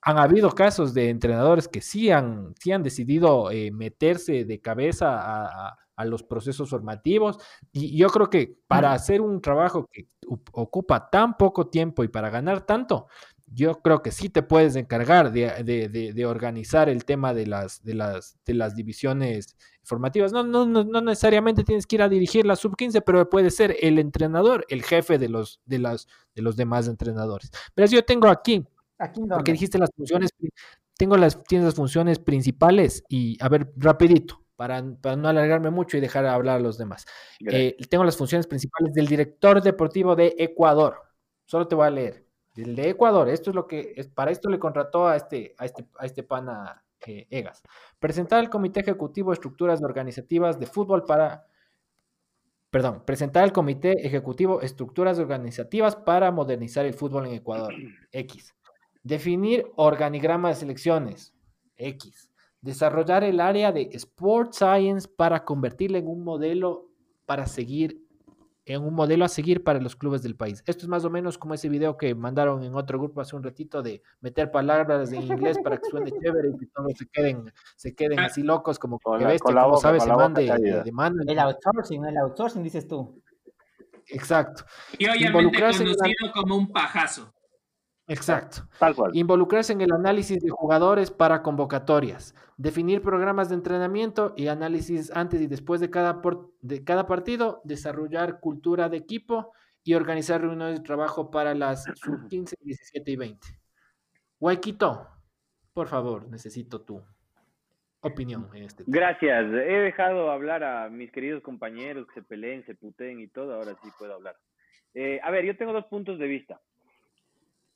Han 0.00 0.18
habido 0.18 0.50
casos 0.50 0.94
de 0.94 1.10
entrenadores 1.10 1.68
que 1.68 1.80
sí 1.80 2.10
han, 2.10 2.54
sí 2.58 2.72
han 2.72 2.82
decidido 2.82 3.50
eh, 3.50 3.70
meterse 3.72 4.44
de 4.44 4.60
cabeza 4.60 5.18
a, 5.18 5.78
a- 6.02 6.04
los 6.04 6.22
procesos 6.22 6.68
formativos. 6.70 7.38
Y 7.72 7.96
yo 7.96 8.08
creo 8.08 8.28
que 8.28 8.58
para 8.66 8.92
hacer 8.92 9.20
un 9.20 9.40
trabajo 9.40 9.86
que 9.90 10.08
ocupa 10.52 11.08
tan 11.10 11.36
poco 11.36 11.68
tiempo 11.68 12.04
y 12.04 12.08
para 12.08 12.30
ganar 12.30 12.66
tanto, 12.66 13.06
yo 13.54 13.80
creo 13.82 14.00
que 14.02 14.10
sí 14.12 14.30
te 14.30 14.42
puedes 14.42 14.76
encargar 14.76 15.30
de, 15.30 15.62
de- 15.62 15.88
de- 15.88 16.12
de 16.14 16.26
organizar 16.26 16.88
el 16.88 17.04
tema 17.04 17.34
de 17.34 17.46
las, 17.46 17.82
de 17.84 17.94
las, 17.94 18.38
de 18.46 18.54
las 18.54 18.74
divisiones 18.74 19.56
formativas. 19.82 20.32
No, 20.32 20.42
no, 20.42 20.64
no, 20.64 20.84
no 20.84 21.00
necesariamente 21.02 21.62
tienes 21.64 21.86
que 21.86 21.96
ir 21.96 22.02
a 22.02 22.08
dirigir 22.08 22.46
la 22.46 22.56
sub-15, 22.56 23.02
pero 23.04 23.28
puede 23.28 23.50
ser 23.50 23.76
el 23.80 23.98
entrenador, 23.98 24.64
el 24.68 24.82
jefe 24.82 25.18
de 25.18 25.28
los, 25.28 25.60
de 25.66 25.78
las, 25.80 26.06
de 26.34 26.40
los 26.42 26.56
demás 26.56 26.88
entrenadores. 26.88 27.50
Pero 27.74 27.88
yo 27.88 28.02
tengo 28.04 28.28
aquí, 28.28 28.64
Aquí 28.98 29.20
porque 29.28 29.52
dijiste 29.52 29.78
las 29.78 29.90
funciones, 29.94 30.30
tengo 30.96 31.16
las, 31.16 31.42
tienes 31.44 31.66
las 31.66 31.74
funciones 31.74 32.20
principales 32.20 33.04
y, 33.08 33.36
a 33.42 33.48
ver, 33.48 33.72
rapidito, 33.76 34.41
para, 34.62 34.80
para 35.00 35.16
no 35.16 35.28
alargarme 35.28 35.70
mucho 35.70 35.96
y 35.96 36.00
dejar 36.00 36.24
hablar 36.24 36.58
a 36.58 36.60
los 36.60 36.78
demás. 36.78 37.04
Eh, 37.50 37.76
tengo 37.90 38.04
las 38.04 38.16
funciones 38.16 38.46
principales 38.46 38.94
del 38.94 39.08
director 39.08 39.60
deportivo 39.60 40.14
de 40.14 40.36
Ecuador. 40.38 41.02
Solo 41.46 41.66
te 41.66 41.74
voy 41.74 41.88
a 41.88 41.90
leer. 41.90 42.24
El 42.54 42.76
de 42.76 42.90
Ecuador, 42.90 43.28
esto 43.28 43.50
es 43.50 43.56
lo 43.56 43.66
que, 43.66 43.92
es, 43.96 44.06
para 44.06 44.30
esto 44.30 44.48
le 44.48 44.60
contrató 44.60 45.08
a 45.08 45.16
este, 45.16 45.56
a 45.58 45.64
este, 45.64 45.84
a 45.98 46.06
este 46.06 46.22
pana 46.22 46.84
eh, 47.04 47.26
Egas. 47.28 47.60
Presentar 47.98 48.38
al 48.38 48.50
Comité 48.50 48.78
Ejecutivo 48.78 49.32
estructuras 49.32 49.82
organizativas 49.82 50.60
de 50.60 50.66
fútbol 50.66 51.06
para, 51.06 51.44
perdón, 52.70 53.02
presentar 53.04 53.42
al 53.42 53.52
Comité 53.52 54.06
Ejecutivo 54.06 54.60
estructuras 54.60 55.18
organizativas 55.18 55.96
para 55.96 56.30
modernizar 56.30 56.86
el 56.86 56.94
fútbol 56.94 57.26
en 57.26 57.32
Ecuador. 57.32 57.74
X. 58.12 58.54
Definir 59.02 59.66
organigrama 59.74 60.50
de 60.50 60.54
selecciones. 60.54 61.34
X. 61.74 62.31
Desarrollar 62.62 63.24
el 63.24 63.40
área 63.40 63.72
de 63.72 63.90
Sport 63.92 64.52
Science 64.54 65.08
para 65.08 65.44
convertirla 65.44 65.98
en 65.98 66.06
un 66.06 66.22
modelo 66.22 66.88
para 67.26 67.46
seguir, 67.46 68.00
en 68.66 68.82
un 68.84 68.94
modelo 68.94 69.24
a 69.24 69.28
seguir 69.28 69.64
para 69.64 69.80
los 69.80 69.96
clubes 69.96 70.22
del 70.22 70.36
país. 70.36 70.62
Esto 70.68 70.82
es 70.84 70.88
más 70.88 71.04
o 71.04 71.10
menos 71.10 71.36
como 71.38 71.54
ese 71.54 71.68
video 71.68 71.96
que 71.96 72.14
mandaron 72.14 72.62
en 72.62 72.76
otro 72.76 73.00
grupo 73.00 73.20
hace 73.20 73.34
un 73.34 73.42
ratito 73.42 73.82
de 73.82 74.00
meter 74.20 74.52
palabras 74.52 75.12
en 75.12 75.22
inglés 75.22 75.58
para 75.64 75.76
que 75.78 75.90
suene 75.90 76.12
chévere 76.12 76.50
y 76.50 76.56
que 76.58 76.66
todos 76.66 76.92
se 76.96 77.08
queden, 77.08 77.52
se 77.74 77.94
queden 77.96 78.20
Ah. 78.20 78.26
así 78.26 78.44
locos 78.44 78.78
como 78.78 79.00
Con 79.00 79.18
que 79.18 79.24
bestia, 79.26 79.60
como 79.60 79.76
sabes, 79.78 80.04
se 80.04 80.12
mande. 80.12 81.22
El 81.26 81.38
outsourcing, 81.40 82.04
el 82.04 82.16
outsourcing, 82.18 82.62
dices 82.62 82.86
tú. 82.86 83.20
Exacto, 84.06 84.64
Y 84.98 85.04
obviamente 85.06 85.26
Involucrarse 85.26 85.82
en 85.82 85.88
la- 85.88 85.94
conocido 85.96 86.32
como 86.32 86.56
un 86.56 86.70
pajazo. 86.70 87.32
Exacto. 88.12 88.68
Tal 88.78 88.94
cual. 88.94 89.10
Involucrarse 89.14 89.72
en 89.72 89.80
el 89.80 89.92
análisis 89.92 90.40
de 90.42 90.50
jugadores 90.50 91.10
para 91.10 91.42
convocatorias, 91.42 92.34
definir 92.56 93.02
programas 93.02 93.48
de 93.48 93.54
entrenamiento 93.56 94.34
y 94.36 94.48
análisis 94.48 95.10
antes 95.14 95.40
y 95.40 95.46
después 95.46 95.80
de 95.80 95.90
cada, 95.90 96.22
por- 96.22 96.50
de 96.60 96.84
cada 96.84 97.06
partido, 97.06 97.60
desarrollar 97.64 98.40
cultura 98.40 98.88
de 98.88 98.96
equipo 98.98 99.52
y 99.84 99.94
organizar 99.94 100.40
reuniones 100.40 100.78
de 100.78 100.84
trabajo 100.84 101.30
para 101.30 101.54
las 101.54 101.84
sub 101.96 102.28
15, 102.28 102.56
17 102.60 103.10
y 103.10 103.16
20. 103.16 103.48
Guayquito, 104.38 105.06
por 105.72 105.88
favor, 105.88 106.28
necesito 106.28 106.80
tu 106.82 107.02
opinión 108.00 108.48
en 108.54 108.64
este 108.64 108.84
tema. 108.84 108.96
Gracias. 108.96 109.44
He 109.46 109.78
dejado 109.80 110.30
hablar 110.30 110.64
a 110.64 110.88
mis 110.88 111.12
queridos 111.12 111.42
compañeros 111.42 112.06
que 112.08 112.14
se 112.14 112.22
peleen, 112.22 112.64
se 112.66 112.74
puteen 112.74 113.20
y 113.20 113.28
todo. 113.28 113.54
Ahora 113.54 113.76
sí 113.82 113.88
puedo 113.98 114.14
hablar. 114.14 114.36
Eh, 114.94 115.20
a 115.22 115.30
ver, 115.30 115.44
yo 115.44 115.56
tengo 115.56 115.72
dos 115.72 115.86
puntos 115.86 116.18
de 116.18 116.26
vista. 116.26 116.60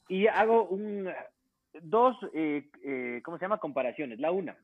Y 0.08 0.26
hago 0.26 0.68
un, 0.68 1.08
dos, 1.82 2.16
eh, 2.32 2.68
eh, 2.84 3.20
¿cómo 3.24 3.38
se 3.38 3.44
llama? 3.44 3.58
Comparaciones. 3.58 4.18
La 4.20 4.30
una, 4.30 4.56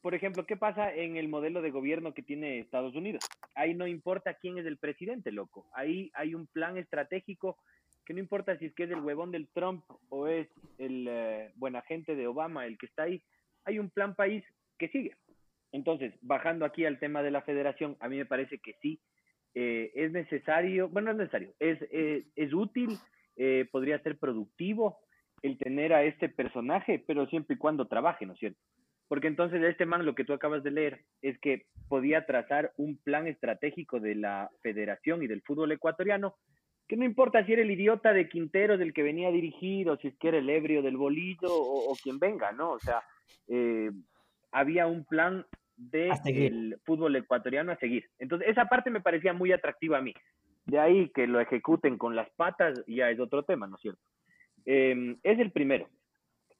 por 0.00 0.14
ejemplo, 0.14 0.46
¿qué 0.46 0.56
pasa 0.56 0.94
en 0.94 1.16
el 1.16 1.28
modelo 1.28 1.60
de 1.60 1.70
gobierno 1.70 2.14
que 2.14 2.22
tiene 2.22 2.58
Estados 2.58 2.94
Unidos? 2.94 3.22
Ahí 3.54 3.74
no 3.74 3.86
importa 3.86 4.34
quién 4.34 4.56
es 4.58 4.66
el 4.66 4.78
presidente, 4.78 5.30
loco. 5.30 5.68
Ahí 5.74 6.10
hay 6.14 6.34
un 6.34 6.46
plan 6.46 6.78
estratégico 6.78 7.58
que 8.06 8.14
no 8.14 8.20
importa 8.20 8.56
si 8.58 8.66
es 8.66 8.74
que 8.74 8.84
es 8.84 8.90
el 8.90 9.00
huevón 9.00 9.30
del 9.30 9.48
Trump 9.48 9.84
o 10.08 10.26
es 10.26 10.48
el 10.78 11.06
eh, 11.08 11.52
buen 11.56 11.76
agente 11.76 12.16
de 12.16 12.26
Obama 12.26 12.66
el 12.66 12.78
que 12.78 12.86
está 12.86 13.02
ahí. 13.04 13.22
Hay 13.64 13.78
un 13.78 13.90
plan 13.90 14.14
país 14.14 14.42
que 14.78 14.88
sigue. 14.88 15.14
Entonces, 15.70 16.14
bajando 16.22 16.64
aquí 16.64 16.86
al 16.86 16.98
tema 16.98 17.22
de 17.22 17.30
la 17.30 17.42
federación, 17.42 17.96
a 18.00 18.08
mí 18.08 18.16
me 18.16 18.26
parece 18.26 18.58
que 18.58 18.74
sí, 18.80 19.00
eh, 19.54 19.92
es 19.94 20.10
necesario, 20.12 20.88
bueno, 20.88 21.12
no 21.12 21.12
es 21.12 21.18
necesario, 21.18 21.52
es, 21.60 21.78
eh, 21.92 22.24
es 22.34 22.52
útil, 22.52 22.98
eh, 23.36 23.66
podría 23.70 23.98
ser 24.02 24.18
productivo 24.18 24.98
el 25.42 25.58
tener 25.58 25.92
a 25.92 26.04
este 26.04 26.28
personaje, 26.28 27.02
pero 27.06 27.26
siempre 27.26 27.56
y 27.56 27.58
cuando 27.58 27.88
trabaje, 27.88 28.26
¿no 28.26 28.34
es 28.34 28.38
cierto? 28.38 28.60
Porque 29.08 29.26
entonces 29.26 29.62
este 29.62 29.86
man, 29.86 30.06
lo 30.06 30.14
que 30.14 30.24
tú 30.24 30.32
acabas 30.32 30.62
de 30.62 30.70
leer, 30.70 31.00
es 31.22 31.38
que 31.40 31.66
podía 31.88 32.26
trazar 32.26 32.72
un 32.76 32.96
plan 32.98 33.26
estratégico 33.26 33.98
de 33.98 34.14
la 34.14 34.50
federación 34.62 35.22
y 35.22 35.26
del 35.26 35.42
fútbol 35.42 35.72
ecuatoriano, 35.72 36.36
que 36.86 36.96
no 36.96 37.04
importa 37.04 37.44
si 37.44 37.52
era 37.52 37.62
el 37.62 37.70
idiota 37.70 38.12
de 38.12 38.28
Quintero 38.28 38.76
del 38.76 38.92
que 38.92 39.02
venía 39.02 39.28
a 39.28 39.32
dirigir, 39.32 39.88
o 39.88 39.96
si 39.96 40.08
es 40.08 40.16
que 40.18 40.28
era 40.28 40.38
el 40.38 40.50
ebrio 40.50 40.82
del 40.82 40.96
bolillo, 40.96 41.48
o, 41.48 41.90
o 41.90 41.96
quien 41.96 42.18
venga, 42.18 42.52
¿no? 42.52 42.70
O 42.70 42.78
sea, 42.78 43.02
eh, 43.48 43.90
había 44.52 44.86
un 44.86 45.04
plan 45.04 45.44
de 45.76 46.10
A 46.10 46.16
seguir. 46.16 46.52
el 46.52 46.76
fútbol 46.84 47.16
ecuatoriano 47.16 47.72
a 47.72 47.76
seguir. 47.76 48.04
Entonces, 48.18 48.48
esa 48.48 48.66
parte 48.66 48.90
me 48.90 49.00
parecía 49.00 49.32
muy 49.32 49.50
atractiva 49.52 49.98
a 49.98 50.02
mí. 50.02 50.14
De 50.66 50.78
ahí 50.78 51.10
que 51.10 51.26
lo 51.26 51.40
ejecuten 51.40 51.98
con 51.98 52.14
las 52.14 52.30
patas 52.30 52.82
ya 52.86 53.10
es 53.10 53.18
otro 53.18 53.42
tema, 53.42 53.66
¿no 53.66 53.76
es 53.76 53.82
cierto? 53.82 54.00
Eh, 54.66 55.16
es 55.22 55.38
el 55.38 55.50
primero. 55.52 55.88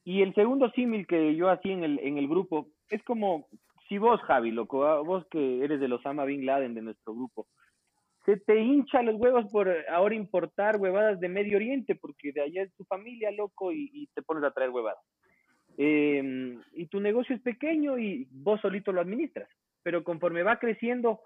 Y 0.05 0.23
el 0.23 0.35
segundo 0.35 0.71
símil 0.71 1.07
que 1.07 1.37
yo 1.37 1.51
hacía 1.51 1.73
en 1.73 1.85
el, 1.85 1.99
en 2.01 2.19
el 2.19 2.29
grupo 2.29 2.69
es 2.89 3.03
como 3.05 3.47
si 3.89 3.99
vos, 3.99 4.21
Javi, 4.23 4.53
loco, 4.53 4.85
ah, 4.85 5.01
vos 5.01 5.27
que 5.31 5.65
eres 5.65 5.81
de 5.81 5.93
Osama 5.93 6.25
Bin 6.25 6.47
Laden 6.47 6.75
de 6.75 6.83
nuestro 6.83 7.13
grupo, 7.13 7.49
se 8.25 8.37
te 8.37 8.61
hincha 8.61 9.03
los 9.03 9.17
huevos 9.17 9.51
por 9.51 9.69
ahora 9.89 10.15
importar 10.15 10.77
huevadas 10.77 11.19
de 11.19 11.29
Medio 11.29 11.57
Oriente, 11.57 11.97
porque 11.97 12.33
de 12.33 12.43
allá 12.43 12.63
es 12.63 12.75
tu 12.77 12.85
familia, 12.85 13.33
loco, 13.33 13.73
y, 13.73 14.09
te 14.15 14.23
pones 14.23 14.45
a 14.45 14.53
traer 14.53 14.71
huevadas. 14.71 15.03
Eh, 15.77 16.57
y 16.75 16.87
tu 16.87 17.01
negocio 17.01 17.35
es 17.35 17.43
pequeño 17.43 17.99
y 17.99 18.29
vos 18.31 18.61
solito 18.61 18.93
lo 18.93 19.01
administras, 19.01 19.49
pero 19.83 20.05
conforme 20.05 20.45
va 20.45 20.59
creciendo, 20.59 21.21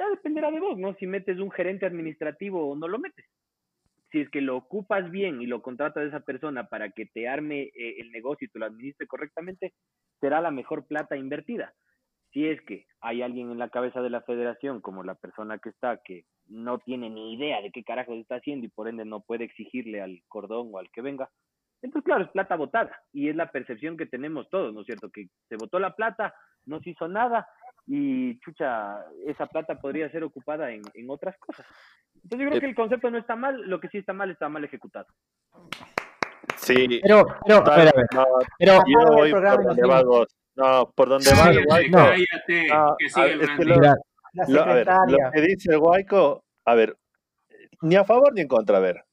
ya 0.00 0.08
dependerá 0.08 0.50
de 0.50 0.60
vos, 0.60 0.78
¿no? 0.78 0.94
Si 0.94 1.06
metes 1.06 1.38
un 1.38 1.50
gerente 1.50 1.84
administrativo 1.84 2.70
o 2.70 2.74
no 2.74 2.88
lo 2.88 2.98
metes. 2.98 3.26
Si 4.10 4.20
es 4.20 4.30
que 4.30 4.40
lo 4.40 4.56
ocupas 4.56 5.10
bien 5.10 5.42
y 5.42 5.46
lo 5.46 5.60
contratas 5.60 6.02
a 6.02 6.06
esa 6.06 6.20
persona 6.20 6.68
para 6.68 6.90
que 6.90 7.06
te 7.06 7.28
arme 7.28 7.64
eh, 7.64 7.96
el 7.98 8.10
negocio 8.10 8.46
y 8.46 8.50
te 8.50 8.58
lo 8.58 8.66
administre 8.66 9.06
correctamente, 9.06 9.74
será 10.18 10.40
la 10.40 10.50
mejor 10.50 10.86
plata 10.86 11.16
invertida. 11.16 11.74
Si 12.32 12.46
es 12.48 12.60
que 12.62 12.86
hay 13.00 13.20
alguien 13.22 13.50
en 13.50 13.58
la 13.58 13.68
cabeza 13.68 14.00
de 14.00 14.10
la 14.10 14.22
federación, 14.22 14.80
como 14.80 15.04
la 15.04 15.16
persona 15.16 15.58
que 15.58 15.68
está, 15.68 16.00
que 16.02 16.24
no 16.46 16.78
tiene 16.78 17.10
ni 17.10 17.34
idea 17.34 17.60
de 17.60 17.70
qué 17.70 17.84
carajo 17.84 18.14
está 18.14 18.36
haciendo 18.36 18.66
y 18.66 18.70
por 18.70 18.88
ende 18.88 19.04
no 19.04 19.20
puede 19.20 19.44
exigirle 19.44 20.00
al 20.00 20.22
cordón 20.28 20.70
o 20.72 20.78
al 20.78 20.90
que 20.90 21.02
venga, 21.02 21.28
entonces, 21.82 22.04
claro, 22.04 22.24
es 22.24 22.30
plata 22.30 22.56
botada 22.56 23.02
y 23.12 23.28
es 23.28 23.36
la 23.36 23.50
percepción 23.50 23.96
que 23.96 24.06
tenemos 24.06 24.48
todos, 24.50 24.72
¿no 24.74 24.80
es 24.80 24.86
cierto? 24.86 25.10
Que 25.10 25.28
se 25.48 25.56
votó 25.56 25.78
la 25.78 25.94
plata, 25.94 26.34
no 26.66 26.80
se 26.80 26.90
hizo 26.90 27.08
nada 27.08 27.48
y, 27.92 28.38
chucha, 28.40 29.04
esa 29.26 29.46
plata 29.46 29.80
podría 29.80 30.08
ser 30.10 30.22
ocupada 30.22 30.70
en, 30.70 30.82
en 30.94 31.10
otras 31.10 31.36
cosas. 31.38 31.66
Entonces, 32.22 32.38
yo 32.38 32.46
creo 32.46 32.58
Eh, 32.58 32.60
que 32.60 32.66
el 32.66 32.74
concepto 32.76 33.10
no 33.10 33.18
está 33.18 33.34
mal, 33.34 33.60
lo 33.68 33.80
que 33.80 33.88
sí 33.88 33.98
está 33.98 34.12
mal 34.12 34.30
está 34.30 34.48
mal 34.48 34.62
ejecutado. 34.64 35.06
Sí. 36.56 37.00
Pero, 37.02 37.24
pero, 37.44 37.56
a 37.66 37.76
ver, 37.76 37.88
a 37.88 37.92
ver, 37.96 38.06
No, 38.14 38.24
pero, 38.58 38.78
yo 38.86 39.12
voy 39.16 39.30
por 39.32 39.64
donde 39.64 39.86
va. 39.88 40.02
Ghost. 40.02 40.36
No, 40.56 40.92
por 40.94 41.08
donde 41.08 41.30
va 41.32 41.50
el 41.50 41.64
Guayco. 41.64 41.98
no. 41.98 42.04
cállate, 42.04 42.68
No, 42.68 42.96
que 42.98 43.08
sigue 43.08 43.32
el 43.32 43.40
es 43.40 43.50
que 43.50 43.64
lo- 43.64 43.76
Lo, 44.46 44.62
a 44.62 44.74
ver, 44.74 44.86
lo 45.08 45.30
que 45.32 45.40
dice 45.40 45.72
el 45.72 45.78
Guayco, 45.78 46.44
a 46.64 46.74
ver, 46.74 46.96
ni 47.82 47.96
a 47.96 48.04
favor 48.04 48.32
ni 48.34 48.42
en 48.42 48.48
contra, 48.48 48.76
a 48.76 48.80
ver. 48.80 49.04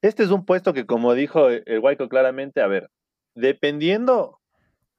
Este 0.00 0.22
es 0.22 0.30
un 0.30 0.46
puesto 0.46 0.72
que, 0.72 0.86
como 0.86 1.12
dijo 1.14 1.48
el 1.48 1.62
el 1.66 1.80
Guayco 1.80 2.08
claramente, 2.08 2.60
a 2.62 2.66
ver, 2.66 2.88
dependiendo 3.34 4.38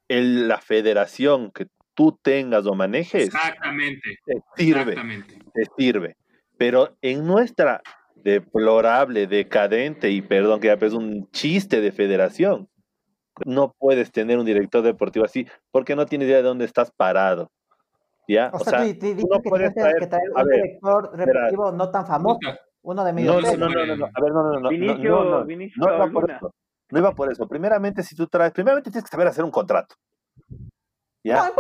el, 0.10 0.48
la 0.48 0.60
federación 0.60 1.52
que 1.52 1.68
tú 1.98 2.18
tengas 2.22 2.66
o 2.68 2.76
manejes, 2.76 3.26
Exactamente, 3.26 4.20
te 4.24 4.34
sirve, 4.56 4.82
exactamente. 4.82 5.40
te 5.54 5.64
sirve. 5.76 6.16
Pero 6.58 6.96
en 7.02 7.26
nuestra 7.26 7.82
deplorable, 8.16 9.26
decadente 9.26 10.12
y 10.12 10.22
perdón 10.22 10.60
que 10.60 10.68
ya 10.68 10.74
es 10.74 10.94
un 10.94 11.28
chiste 11.32 11.82
de 11.82 11.92
federación, 11.92 12.70
no 13.46 13.74
puedes 13.80 14.12
tener 14.12 14.38
un 14.38 14.46
director 14.46 14.84
deportivo 14.84 15.26
así 15.26 15.48
porque 15.72 15.96
no 15.96 16.06
tienes 16.06 16.28
idea 16.28 16.38
de 16.38 16.44
dónde 16.44 16.66
estás 16.66 16.92
parado. 16.92 17.50
¿Ya? 18.28 18.52
O 18.54 18.60
sea, 18.60 18.84
tú, 18.84 18.94
tú 18.94 19.00
tú 19.00 19.06
dices 19.08 19.26
no 19.32 19.42
que 19.42 19.50
puedes 19.50 19.74
que 19.74 19.80
traer- 19.80 20.32
un 20.36 20.44
ver, 20.46 20.62
director 20.62 21.18
deportivo 21.18 21.72
no 21.72 21.90
tan 21.90 22.06
famoso, 22.06 22.40
uno 22.84 23.04
de 23.06 23.14
medio 23.14 23.34
No, 23.34 23.42
no, 23.42 23.58
no, 23.58 23.70
no, 23.70 23.86
no, 23.86 23.96
no. 23.96 24.06
A 24.06 24.22
ver, 24.22 24.32
no, 24.34 24.44
no, 24.44 24.52
no, 24.54 24.60
no, 24.60 24.70
Vinicio, 24.70 25.10
no, 25.10 25.24
no, 25.24 25.46
no 25.46 25.96
iba 25.96 26.12
por 26.12 26.24
Luna. 26.24 26.36
eso. 26.38 26.54
No 26.92 27.00
iba 27.00 27.12
por 27.14 27.32
eso. 27.32 27.48
Primeramente, 27.48 28.04
si 28.04 28.16
tú 28.16 28.28
traes, 28.28 28.52
primeramente 28.52 28.92
tienes 28.92 29.04
que 29.10 29.12
saber 29.12 29.28
hacer 29.28 29.44
un 29.46 29.52
contrato. 29.52 29.96
¿Ya? 29.96 29.96
No, 29.96 29.96
no 29.96 29.96
poner- 29.96 29.96
man 29.96 29.96
es 29.96 29.96
no, 29.96 29.96
no, 29.96 29.96
no, 29.96 29.96
no. 29.96 29.96
de 29.96 29.96
No, 29.96 29.96
los 29.96 29.96
no, 29.96 29.96
no, 29.96 30.02
no. 30.02 30.07
Top 31.36 31.60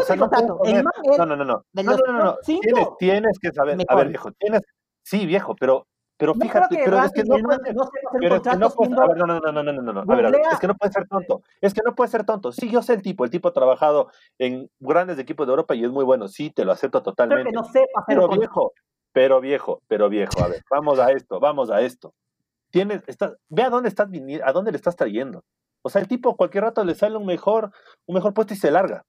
cinco, 2.43 2.61
Tienes, 2.61 2.87
tienes 2.99 3.39
que 3.39 3.51
saber. 3.51 3.77
A 3.87 3.95
ver, 3.95 4.07
viejo, 4.07 4.31
tienes, 4.33 4.61
sí, 5.03 5.25
viejo, 5.25 5.55
pero, 5.55 5.85
pero 6.17 6.33
No 6.33 6.41
fíjate, 6.41 6.79
pero 6.83 7.03
es 7.03 7.11
que 7.11 7.23
no 7.23 7.35
el 7.35 7.43
man 7.43 7.59
puede, 7.59 7.73
no 7.73 7.83
sepa 7.83 8.09
hacer 8.09 8.19
pero 8.19 8.35
es 8.35 8.41
que 8.41 8.57
no 8.57 8.69
puede, 8.69 8.87
siendo- 8.87 9.03
a 9.03 9.07
ver, 9.07 9.17
no, 9.17 9.25
no, 9.27 9.39
no, 9.39 9.51
no, 9.51 9.63
no, 9.63 9.73
no, 9.73 9.93
no, 9.93 10.01
a 10.01 10.15
ver, 10.15 10.25
a 10.25 10.29
ver, 10.29 10.31
Googlea. 10.31 10.51
es 10.51 10.59
que 10.59 10.67
no 10.67 10.75
puede 10.75 10.93
ser 10.93 11.07
tonto, 11.07 11.41
es 11.61 11.73
que 11.73 11.81
no 11.85 11.95
puede 11.95 12.09
ser 12.09 12.25
tonto. 12.25 12.51
Sí, 12.51 12.69
yo 12.69 12.81
sé 12.81 12.93
el 12.93 13.01
tipo, 13.01 13.23
el 13.25 13.29
tipo 13.29 13.49
ha 13.49 13.53
trabajado 13.53 14.09
en 14.39 14.69
grandes 14.79 15.19
equipos 15.19 15.45
de 15.47 15.51
Europa 15.51 15.75
y 15.75 15.83
es 15.83 15.91
muy 15.91 16.05
bueno, 16.05 16.27
sí, 16.27 16.49
te 16.49 16.65
lo 16.65 16.71
acepto 16.71 17.03
totalmente. 17.03 17.49
que 17.49 17.55
no 17.55 17.63
sepa 17.65 18.03
Pero 18.07 18.27
viejo, 18.29 18.73
pero 19.11 19.41
viejo, 19.41 19.81
pero 19.87 20.09
viejo, 20.09 20.43
a 20.43 20.47
ver, 20.47 20.63
vamos 20.71 20.99
a 20.99 21.11
esto, 21.11 21.39
vamos 21.39 21.69
a 21.69 21.81
esto. 21.81 22.13
Tienes, 22.69 23.01
estás, 23.07 23.33
ve 23.49 23.63
a 23.63 23.69
dónde 23.69 23.89
estás 23.89 24.09
viniendo, 24.09 24.45
a 24.45 24.51
dónde 24.51 24.71
le 24.71 24.77
estás 24.77 24.95
trayendo. 24.95 25.43
O 25.83 25.89
sea, 25.89 26.01
el 26.01 26.07
tipo 26.07 26.35
cualquier 26.35 26.65
rato 26.65 26.83
le 26.83 26.95
sale 26.95 27.15
un 27.15 27.25
mejor, 27.25 27.71
un 28.07 28.15
mejor 28.15 28.33
puesto 28.33 28.53
y 28.53 28.57
se 28.57 28.71
larga. 28.71 29.03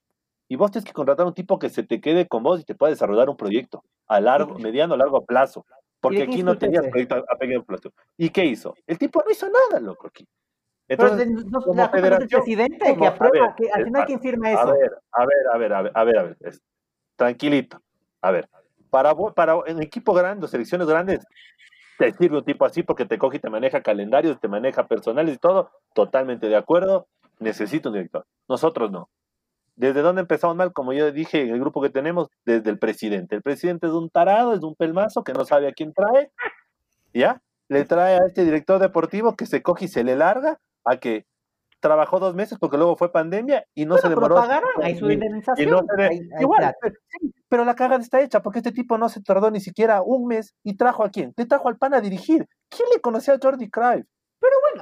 Y 0.48 0.56
vos 0.56 0.70
tienes 0.70 0.86
que 0.86 0.92
contratar 0.94 1.26
un 1.26 1.34
tipo 1.34 1.58
que 1.58 1.68
se 1.68 1.82
te 1.82 2.00
quede 2.00 2.26
con 2.26 2.42
vos 2.42 2.60
y 2.60 2.64
te 2.64 2.74
pueda 2.74 2.90
desarrollar 2.90 3.28
un 3.28 3.36
proyecto 3.36 3.84
a 4.06 4.20
largo, 4.20 4.58
¿Y- 4.58 4.62
mediano, 4.62 4.96
largo 4.96 5.24
plazo. 5.24 5.64
Porque 6.00 6.22
aquí 6.22 6.42
no 6.42 6.56
tenías 6.56 6.86
proyecto 6.86 7.16
a, 7.16 7.24
a 7.28 7.36
pequeño 7.36 7.64
plazo. 7.64 7.90
¿Y 8.16 8.30
qué 8.30 8.44
hizo? 8.44 8.74
El 8.86 8.98
tipo 8.98 9.22
no 9.24 9.30
hizo 9.30 9.48
nada, 9.50 9.80
loco, 9.80 10.06
aquí. 10.06 10.26
Pero 10.86 11.02
Entonces, 11.08 11.28
de- 11.44 11.50
no- 11.50 11.60
como 11.60 11.74
la 11.82 11.88
federación, 11.90 12.28
presidente 12.42 12.78
como- 12.90 13.00
que 13.00 13.06
a 13.06 13.10
aprueba, 13.10 13.46
ver, 13.48 13.54
que 13.56 13.70
al 13.72 13.84
final 13.84 14.06
quien 14.06 14.20
firma 14.20 14.48
a 14.48 14.52
eso. 14.52 14.72
ver, 14.72 14.90
a 15.12 15.26
ver, 15.26 15.36
a 15.52 15.58
ver, 15.58 15.72
a 15.74 15.82
ver, 15.82 15.92
a 15.94 16.04
ver, 16.04 16.18
a 16.18 16.22
ver. 16.22 16.36
es- 16.40 16.62
tranquilito. 17.16 17.82
A 18.22 18.30
ver, 18.30 18.48
para, 18.90 19.14
para 19.34 19.56
en 19.66 19.82
equipo 19.82 20.14
grande, 20.14 20.44
o 20.46 20.48
selecciones 20.48 20.86
grandes, 20.86 21.26
te 21.98 22.12
sirve 22.12 22.38
un 22.38 22.44
tipo 22.44 22.64
así 22.64 22.82
porque 22.84 23.04
te 23.04 23.18
coge 23.18 23.36
y 23.36 23.40
te 23.40 23.50
maneja 23.50 23.82
calendarios, 23.82 24.40
te 24.40 24.46
maneja 24.48 24.86
personales 24.86 25.34
y 25.34 25.38
todo. 25.38 25.70
Totalmente 25.94 26.48
de 26.48 26.56
acuerdo. 26.56 27.06
Necesito 27.40 27.88
un 27.88 27.94
director. 27.96 28.24
Nosotros 28.48 28.90
no. 28.90 29.08
¿Desde 29.78 30.02
dónde 30.02 30.22
empezamos 30.22 30.56
mal? 30.56 30.72
Como 30.72 30.92
yo 30.92 31.12
dije 31.12 31.40
el 31.42 31.60
grupo 31.60 31.80
que 31.80 31.88
tenemos, 31.88 32.28
desde 32.44 32.68
el 32.68 32.78
presidente. 32.80 33.36
El 33.36 33.42
presidente 33.42 33.86
es 33.86 33.92
un 33.92 34.10
tarado, 34.10 34.52
es 34.52 34.62
un 34.64 34.74
pelmazo 34.74 35.22
que 35.22 35.32
no 35.32 35.44
sabe 35.44 35.68
a 35.68 35.72
quién 35.72 35.92
trae. 35.92 36.32
¿Ya? 37.14 37.40
Le 37.68 37.84
trae 37.84 38.16
a 38.16 38.26
este 38.26 38.44
director 38.44 38.80
deportivo 38.80 39.36
que 39.36 39.46
se 39.46 39.62
coge 39.62 39.84
y 39.84 39.88
se 39.88 40.02
le 40.02 40.16
larga 40.16 40.58
a 40.84 40.96
que 40.96 41.26
trabajó 41.80 42.18
dos 42.18 42.34
meses 42.34 42.58
porque 42.58 42.76
luego 42.76 42.96
fue 42.96 43.12
pandemia 43.12 43.64
y 43.72 43.86
no 43.86 43.98
se 43.98 44.08
Bueno, 44.08 44.16
pero 44.22 44.34
demoró. 44.34 44.34
pagaron 44.34 44.70
ahí 44.82 44.96
su 44.98 45.08
indemnización. 45.08 45.70
no 45.70 45.82
de- 45.96 46.28
Igual, 46.40 46.74
pero, 47.48 47.64
la 47.64 47.76
cagada 47.76 48.02
está 48.02 48.20
hecha 48.20 48.42
porque 48.42 48.58
este 48.58 48.72
tipo 48.72 48.98
no 48.98 49.08
se 49.08 49.22
tardó 49.22 49.48
ni 49.52 49.60
siquiera 49.60 50.02
un 50.02 50.26
mes 50.26 50.54
y 50.64 50.76
trajo 50.76 51.04
a 51.04 51.10
quién? 51.10 51.32
Te 51.34 51.46
trajo 51.46 51.68
al 51.68 51.76
pan 51.78 51.94
a 51.94 52.00
dirigir. 52.00 52.48
¿Quién 52.68 52.88
le 52.92 53.00
conocía 53.00 53.34
a 53.34 53.38
Jordi 53.40 53.70
Cruyff? 53.70 54.06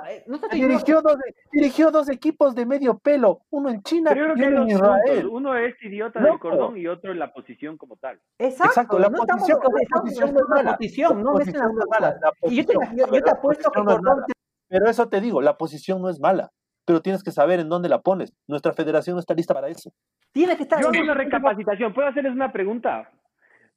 Eh, 0.09 0.25
no 0.27 0.39
diciendo- 0.39 0.67
Dirigió 0.69 1.03
dos, 1.03 1.17
dirigió 1.53 1.91
dos 1.91 2.09
equipos 2.09 2.55
de 2.55 2.67
medio 2.67 2.99
pelo, 2.99 3.41
uno 3.51 3.71
en 3.71 3.83
China 3.83 4.11
creo 4.13 4.37
y 4.37 4.43
uno 4.43 4.63
en. 4.63 4.69
Israel. 4.71 5.27
Uno 5.29 5.57
es 5.57 5.75
idiota 5.83 6.21
del 6.21 6.39
cordón 6.39 6.77
y 6.77 6.87
otro 6.87 7.13
en 7.13 7.19
la 7.19 7.33
posición 7.33 7.77
como 7.77 7.97
tal. 7.97 8.21
Exacto, 8.39 8.71
Exacto, 8.71 8.99
la 8.99 9.09
no 9.09 9.19
posición- 9.19 9.59
estamos 9.59 9.81
la 9.91 10.01
posición 10.01 10.35
no 10.35 10.41
es 10.41 10.49
mala. 10.49 10.63
La 10.63 10.77
posición 10.77 11.23
no 11.23 11.39
es 11.39 11.87
mala, 11.89 12.17
Y 12.43 12.57
yo 12.57 12.67
te, 12.67 12.73
yo, 12.75 13.07
yo 13.07 13.33
apuesto 13.33 13.71
que 13.71 13.83
Cordón. 13.83 14.25
Pero 14.69 14.87
eso 14.91 15.09
te 15.09 15.21
digo, 15.21 15.41
la 15.43 15.57
posición 15.57 16.03
no 16.03 16.09
es 16.09 16.19
mala, 16.21 16.51
pero 16.85 17.01
tienes 17.01 17.23
que 17.23 17.31
saber 17.31 17.61
en 17.61 17.69
dónde 17.69 17.89
la 17.89 18.01
pones. 18.01 18.33
Nuestra 18.49 18.73
federación 18.73 19.15
no 19.15 19.21
está 19.21 19.35
lista 19.35 19.55
para 19.55 19.69
eso. 19.69 19.91
tiene 20.33 20.57
que 20.57 20.65
estar. 20.65 20.81
Yo 20.83 20.89
hago 20.89 21.01
una 21.01 21.15
recapacitación. 21.15 21.95
¿Puedo 21.95 22.09
hacerles 22.09 22.33
una 22.33 22.53
pregunta? 22.53 23.11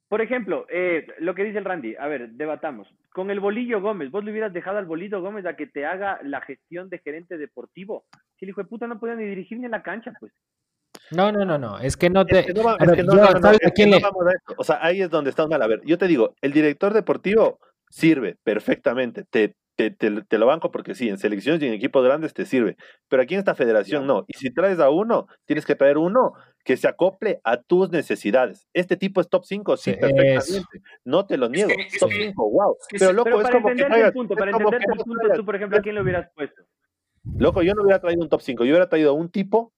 Por 0.09 0.21
ejemplo, 0.21 0.65
eh, 0.69 1.05
lo 1.19 1.35
que 1.35 1.43
dice 1.43 1.59
el 1.59 1.65
Randy. 1.65 1.95
A 1.97 2.07
ver, 2.07 2.31
debatamos. 2.31 2.87
Con 3.13 3.29
el 3.31 3.39
Bolillo 3.39 3.79
Gómez, 3.79 4.09
¿vos 4.11 4.23
le 4.23 4.31
hubieras 4.31 4.51
dejado 4.51 4.79
al 4.79 4.85
Bolillo 4.85 5.21
Gómez 5.21 5.45
a 5.45 5.55
que 5.55 5.67
te 5.67 5.85
haga 5.85 6.19
la 6.23 6.41
gestión 6.41 6.89
de 6.89 6.97
gerente 6.99 7.37
deportivo? 7.37 8.05
Si 8.37 8.45
el 8.45 8.49
hijo 8.49 8.61
de 8.61 8.67
puta 8.67 8.87
no 8.87 8.99
podía 8.99 9.15
ni 9.15 9.25
dirigir 9.25 9.59
ni 9.59 9.65
en 9.65 9.71
la 9.71 9.83
cancha, 9.83 10.11
pues. 10.19 10.33
No, 11.11 11.31
no, 11.31 11.45
no, 11.45 11.57
no. 11.57 11.77
Es 11.79 11.95
que 11.95 12.09
no 12.09 12.25
te. 12.25 12.37
A 12.37 12.39
es 12.39 12.45
ver, 12.47 12.95
que 12.95 13.03
no- 13.03 13.13
yo, 13.15 13.21
no, 13.21 13.31
no, 13.31 13.39
¿sabes 13.39 13.59
es 13.63 14.03
a 14.03 14.07
a. 14.07 14.11
O 14.57 14.63
sea, 14.63 14.79
ahí 14.81 15.01
es 15.01 15.09
donde 15.09 15.29
estás 15.29 15.47
mal. 15.47 15.61
A 15.61 15.67
ver, 15.67 15.81
yo 15.85 15.97
te 15.97 16.07
digo, 16.07 16.33
el 16.41 16.53
director 16.53 16.93
deportivo 16.93 17.59
sirve 17.89 18.35
perfectamente. 18.43 19.23
Te, 19.29 19.55
te, 19.75 19.91
te- 19.91 20.23
te 20.23 20.37
lo 20.37 20.45
banco 20.47 20.71
porque 20.71 20.93
sí, 20.95 21.07
en 21.09 21.17
selecciones 21.17 21.61
y 21.61 21.67
en 21.67 21.73
equipos 21.73 22.03
grandes 22.03 22.33
te 22.33 22.45
sirve. 22.45 22.75
Pero 23.07 23.21
aquí 23.23 23.35
en 23.35 23.39
esta 23.39 23.55
federación 23.55 24.05
no. 24.07 24.25
Y 24.27 24.33
si 24.37 24.51
traes 24.51 24.79
a 24.79 24.89
uno, 24.89 25.27
tienes 25.45 25.65
que 25.65 25.75
traer 25.75 25.97
uno 25.97 26.33
que 26.63 26.77
se 26.77 26.87
acople 26.87 27.39
a 27.43 27.57
tus 27.61 27.89
necesidades. 27.89 28.67
Este 28.73 28.95
tipo 28.97 29.21
es 29.21 29.29
top 29.29 29.43
5, 29.45 29.77
sí, 29.77 29.93
perfectamente. 29.93 30.81
No 31.03 31.25
te 31.25 31.37
lo 31.37 31.49
niego. 31.49 31.69
que- 31.69 31.81
es 31.83 31.99
top 31.99 32.09
que- 32.09 32.25
5, 32.27 32.49
wow. 32.49 32.77
que 32.89 32.99
Pero 32.99 33.13
loco, 33.13 33.23
Pero 33.25 33.41
es 33.41 33.47
como 33.49 33.51
que 33.51 33.57
entenderte 33.71 33.89
traigas- 33.89 34.07
el 34.07 34.13
punto, 34.13 34.35
para 34.35 34.51
que 34.51 34.57
el 34.57 34.63
punto, 34.63 35.13
traigas- 35.19 35.37
tú, 35.37 35.45
por 35.45 35.55
ejemplo, 35.55 35.77
¿a 35.77 35.81
quién 35.81 35.95
le 35.95 36.01
hubieras 36.01 36.29
puesto? 36.35 36.61
Loco, 37.37 37.61
yo 37.63 37.73
no 37.73 37.83
hubiera 37.83 37.99
traído 37.99 38.21
un 38.21 38.29
top 38.29 38.41
5, 38.41 38.63
yo 38.65 38.71
hubiera 38.71 38.89
traído 38.89 39.13
un 39.13 39.29
tipo 39.29 39.73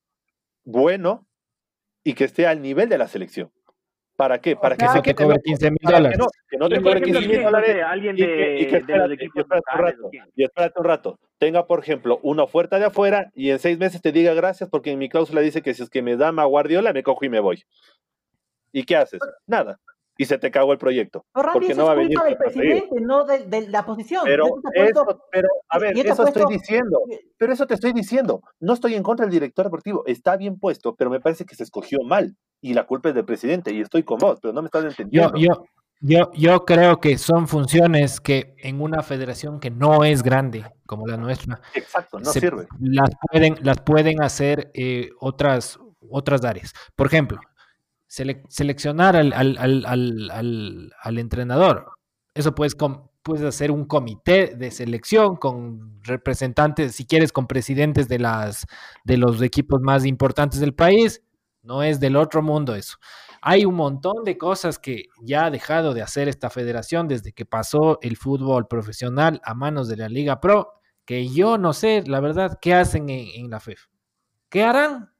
bueno 0.63 1.27
y 2.03 2.13
que 2.13 2.23
esté 2.25 2.47
al 2.47 2.61
nivel 2.61 2.89
de 2.89 2.97
la 2.97 3.07
selección. 3.07 3.51
¿Para 4.21 4.39
qué? 4.39 4.55
Para 4.55 4.77
que 4.77 4.87
se 4.87 5.01
quede 5.01 5.15
cobre 5.15 5.29
loco, 5.29 5.41
15 5.45 5.71
mil 5.71 5.79
dólares. 5.81 6.17
no, 6.19 6.25
que 6.47 6.57
no 6.57 6.69
te 6.69 6.75
cobre 6.79 6.99
ejemplo, 6.99 7.19
15 7.21 7.27
mil 7.27 7.43
dólares. 7.43 7.83
alguien 7.87 8.15
de- 8.15 8.55
y 10.35 10.43
espérate, 10.43 10.79
un 10.79 10.85
rato. 10.85 11.19
Tenga, 11.39 11.65
por 11.65 11.79
ejemplo, 11.79 12.19
una 12.21 12.43
oferta 12.43 12.77
de 12.77 12.85
afuera 12.85 13.31
y 13.33 13.49
en 13.49 13.57
seis 13.57 13.79
meses 13.79 13.99
te 13.99 14.11
diga 14.11 14.35
gracias 14.35 14.69
porque 14.69 14.91
en 14.91 14.99
mi 14.99 15.09
cláusula 15.09 15.41
dice 15.41 15.63
que 15.63 15.73
si 15.73 15.81
es 15.81 15.89
que 15.89 16.03
me 16.03 16.17
da 16.17 16.27
a 16.27 16.45
Guardiola, 16.45 16.93
me 16.93 17.01
cojo 17.01 17.25
y 17.25 17.29
me 17.29 17.39
voy. 17.39 17.63
¿Y 18.71 18.83
qué 18.83 18.95
haces? 18.95 19.21
Nada. 19.47 19.79
Y 20.21 20.25
se 20.25 20.37
te 20.37 20.51
cagó 20.51 20.71
el 20.71 20.77
proyecto. 20.77 21.25
Pero 21.33 21.49
Porque 21.53 21.73
no 21.73 21.85
va 21.85 21.91
a 21.91 21.93
es 21.95 21.97
venir 21.99 22.13
culpa 22.19 22.25
del 22.29 22.37
presidente, 22.37 22.87
no 23.01 23.23
de, 23.25 23.39
de 23.47 23.67
la 23.69 23.83
posición. 23.85 24.21
Pero 24.23 24.45
eso, 24.75 25.19
pero 25.31 25.47
a 25.67 25.79
ver, 25.79 25.97
eso 25.97 26.27
estoy 26.27 26.45
diciendo. 26.53 26.99
Pero 27.37 27.53
eso 27.53 27.65
te 27.65 27.73
estoy 27.73 27.91
diciendo. 27.91 28.41
No 28.59 28.73
estoy 28.73 28.93
en 28.93 29.01
contra 29.01 29.25
del 29.25 29.33
director 29.33 29.65
deportivo. 29.65 30.03
Está 30.05 30.37
bien 30.37 30.59
puesto, 30.59 30.93
pero 30.95 31.09
me 31.09 31.19
parece 31.19 31.43
que 31.45 31.55
se 31.55 31.63
escogió 31.63 31.97
mal. 32.05 32.35
Y 32.61 32.75
la 32.75 32.85
culpa 32.85 33.09
es 33.09 33.15
del 33.15 33.25
presidente. 33.25 33.73
Y 33.73 33.81
estoy 33.81 34.03
con 34.03 34.19
vos, 34.19 34.37
pero 34.39 34.53
no 34.53 34.61
me 34.61 34.67
estás 34.67 34.83
Yo, 34.83 34.89
entendiendo. 34.89 35.33
yo, 35.39 35.63
yo, 36.01 36.31
yo 36.33 36.65
creo 36.65 36.99
que 36.99 37.17
son 37.17 37.47
funciones 37.47 38.19
que 38.21 38.53
en 38.59 38.79
una 38.79 39.01
federación 39.01 39.59
que 39.59 39.71
no 39.71 40.03
es 40.03 40.21
grande 40.21 40.65
como 40.85 41.07
la 41.07 41.17
nuestra, 41.17 41.61
Exacto, 41.73 42.19
no 42.19 42.25
se- 42.25 42.41
sirve. 42.41 42.67
las 42.79 43.09
pueden, 43.31 43.55
las 43.63 43.79
pueden 43.81 44.21
hacer 44.21 44.69
eh, 44.75 45.09
otras, 45.19 45.79
otras 46.11 46.43
áreas. 46.45 46.73
Por 46.95 47.07
ejemplo, 47.07 47.39
sele- 48.11 48.43
seleccionar 48.49 49.15
al, 49.15 49.31
al, 49.33 49.57
al, 49.85 50.93
al, 51.01 51.17
entrenador. 51.17 51.91
Eso 52.33 52.53
puedes, 52.53 52.75
puedes 53.23 53.43
hacer 53.45 53.71
un 53.71 53.85
comité 53.85 54.55
de 54.55 54.69
selección 54.69 55.37
con 55.37 56.01
representantes, 56.03 56.95
si 56.95 57.05
quieres, 57.05 57.31
con 57.31 57.47
presidentes 57.47 58.09
de, 58.09 58.19
las, 58.19 58.65
de 59.05 59.17
los 59.17 59.41
equipos 59.41 59.79
más 59.81 60.05
importantes 60.05 60.59
del 60.59 60.73
país. 60.73 61.23
No 61.63 61.83
es 61.83 61.99
del 61.99 62.15
otro 62.15 62.41
mundo 62.41 62.75
eso. 62.75 62.97
Hay 63.41 63.65
un 63.65 63.75
montón 63.75 64.23
de 64.25 64.37
cosas 64.37 64.77
que 64.79 65.05
ya 65.21 65.45
ha 65.45 65.51
dejado 65.51 65.93
de 65.93 66.01
hacer 66.01 66.27
esta 66.27 66.49
federación 66.49 67.07
desde 67.07 67.33
que 67.33 67.45
pasó 67.45 67.99
el 68.01 68.17
fútbol 68.17 68.67
profesional 68.67 69.39
a 69.43 69.53
manos 69.53 69.87
de 69.87 69.97
la 69.97 70.09
Liga 70.09 70.41
Pro, 70.41 70.73
que 71.05 71.27
yo 71.29 71.57
no 71.57 71.73
sé, 71.73 72.03
la 72.05 72.19
verdad, 72.19 72.57
qué 72.61 72.73
hacen 72.73 73.09
en, 73.09 73.27
en 73.45 73.49
la 73.51 73.59
FEF. 73.59 73.85
¿Qué 74.49 74.63
harán? 74.63 75.10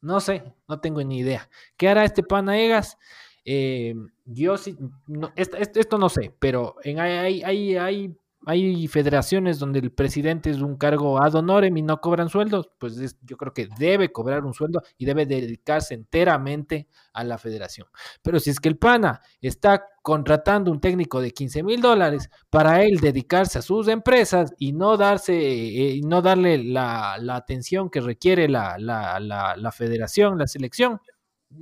No 0.00 0.20
sé, 0.20 0.44
no 0.68 0.80
tengo 0.80 1.02
ni 1.02 1.18
idea. 1.18 1.48
¿Qué 1.76 1.88
hará 1.88 2.04
este 2.04 2.22
Panaegas? 2.22 2.98
Eh, 3.44 3.94
yo 4.26 4.56
sí, 4.58 4.76
no, 5.06 5.32
esto- 5.36 5.56
esto 5.56 5.98
no 5.98 6.08
sé, 6.08 6.32
pero 6.38 6.76
en, 6.84 7.00
hay, 7.00 7.42
hay, 7.42 7.76
hay, 7.76 8.16
hay 8.50 8.88
federaciones 8.88 9.58
donde 9.58 9.78
el 9.78 9.92
presidente 9.92 10.48
es 10.48 10.60
un 10.62 10.76
cargo 10.78 11.22
ad 11.22 11.34
honorem 11.34 11.76
y 11.76 11.82
no 11.82 12.00
cobran 12.00 12.30
sueldos, 12.30 12.70
pues 12.78 12.96
es- 12.98 13.18
yo 13.22 13.36
creo 13.36 13.52
que 13.52 13.68
debe 13.78 14.10
cobrar 14.10 14.44
un 14.46 14.54
sueldo 14.54 14.82
y 14.96 15.04
debe 15.04 15.26
dedicarse 15.26 15.92
enteramente 15.92 16.88
a 17.12 17.24
la 17.24 17.36
federación. 17.36 17.86
Pero 18.22 18.40
si 18.40 18.48
es 18.48 18.58
que 18.58 18.70
el 18.70 18.78
PANA 18.78 19.20
está 19.42 19.84
contratando 20.02 20.70
un 20.72 20.80
técnico 20.80 21.20
de 21.20 21.32
15 21.32 21.62
mil 21.62 21.82
dólares 21.82 22.30
para 22.48 22.82
él 22.82 22.98
dedicarse 23.00 23.58
a 23.58 23.62
sus 23.62 23.86
empresas 23.88 24.54
y 24.58 24.72
no 24.72 24.96
darse, 24.96 25.34
eh, 25.36 26.00
no 26.02 26.22
darle 26.22 26.56
la, 26.64 27.14
atención 27.36 27.90
que 27.90 28.00
requiere 28.00 28.48
la, 28.48 28.78
la 28.78 29.72
federación, 29.72 30.38
la 30.38 30.46
selección, 30.46 31.00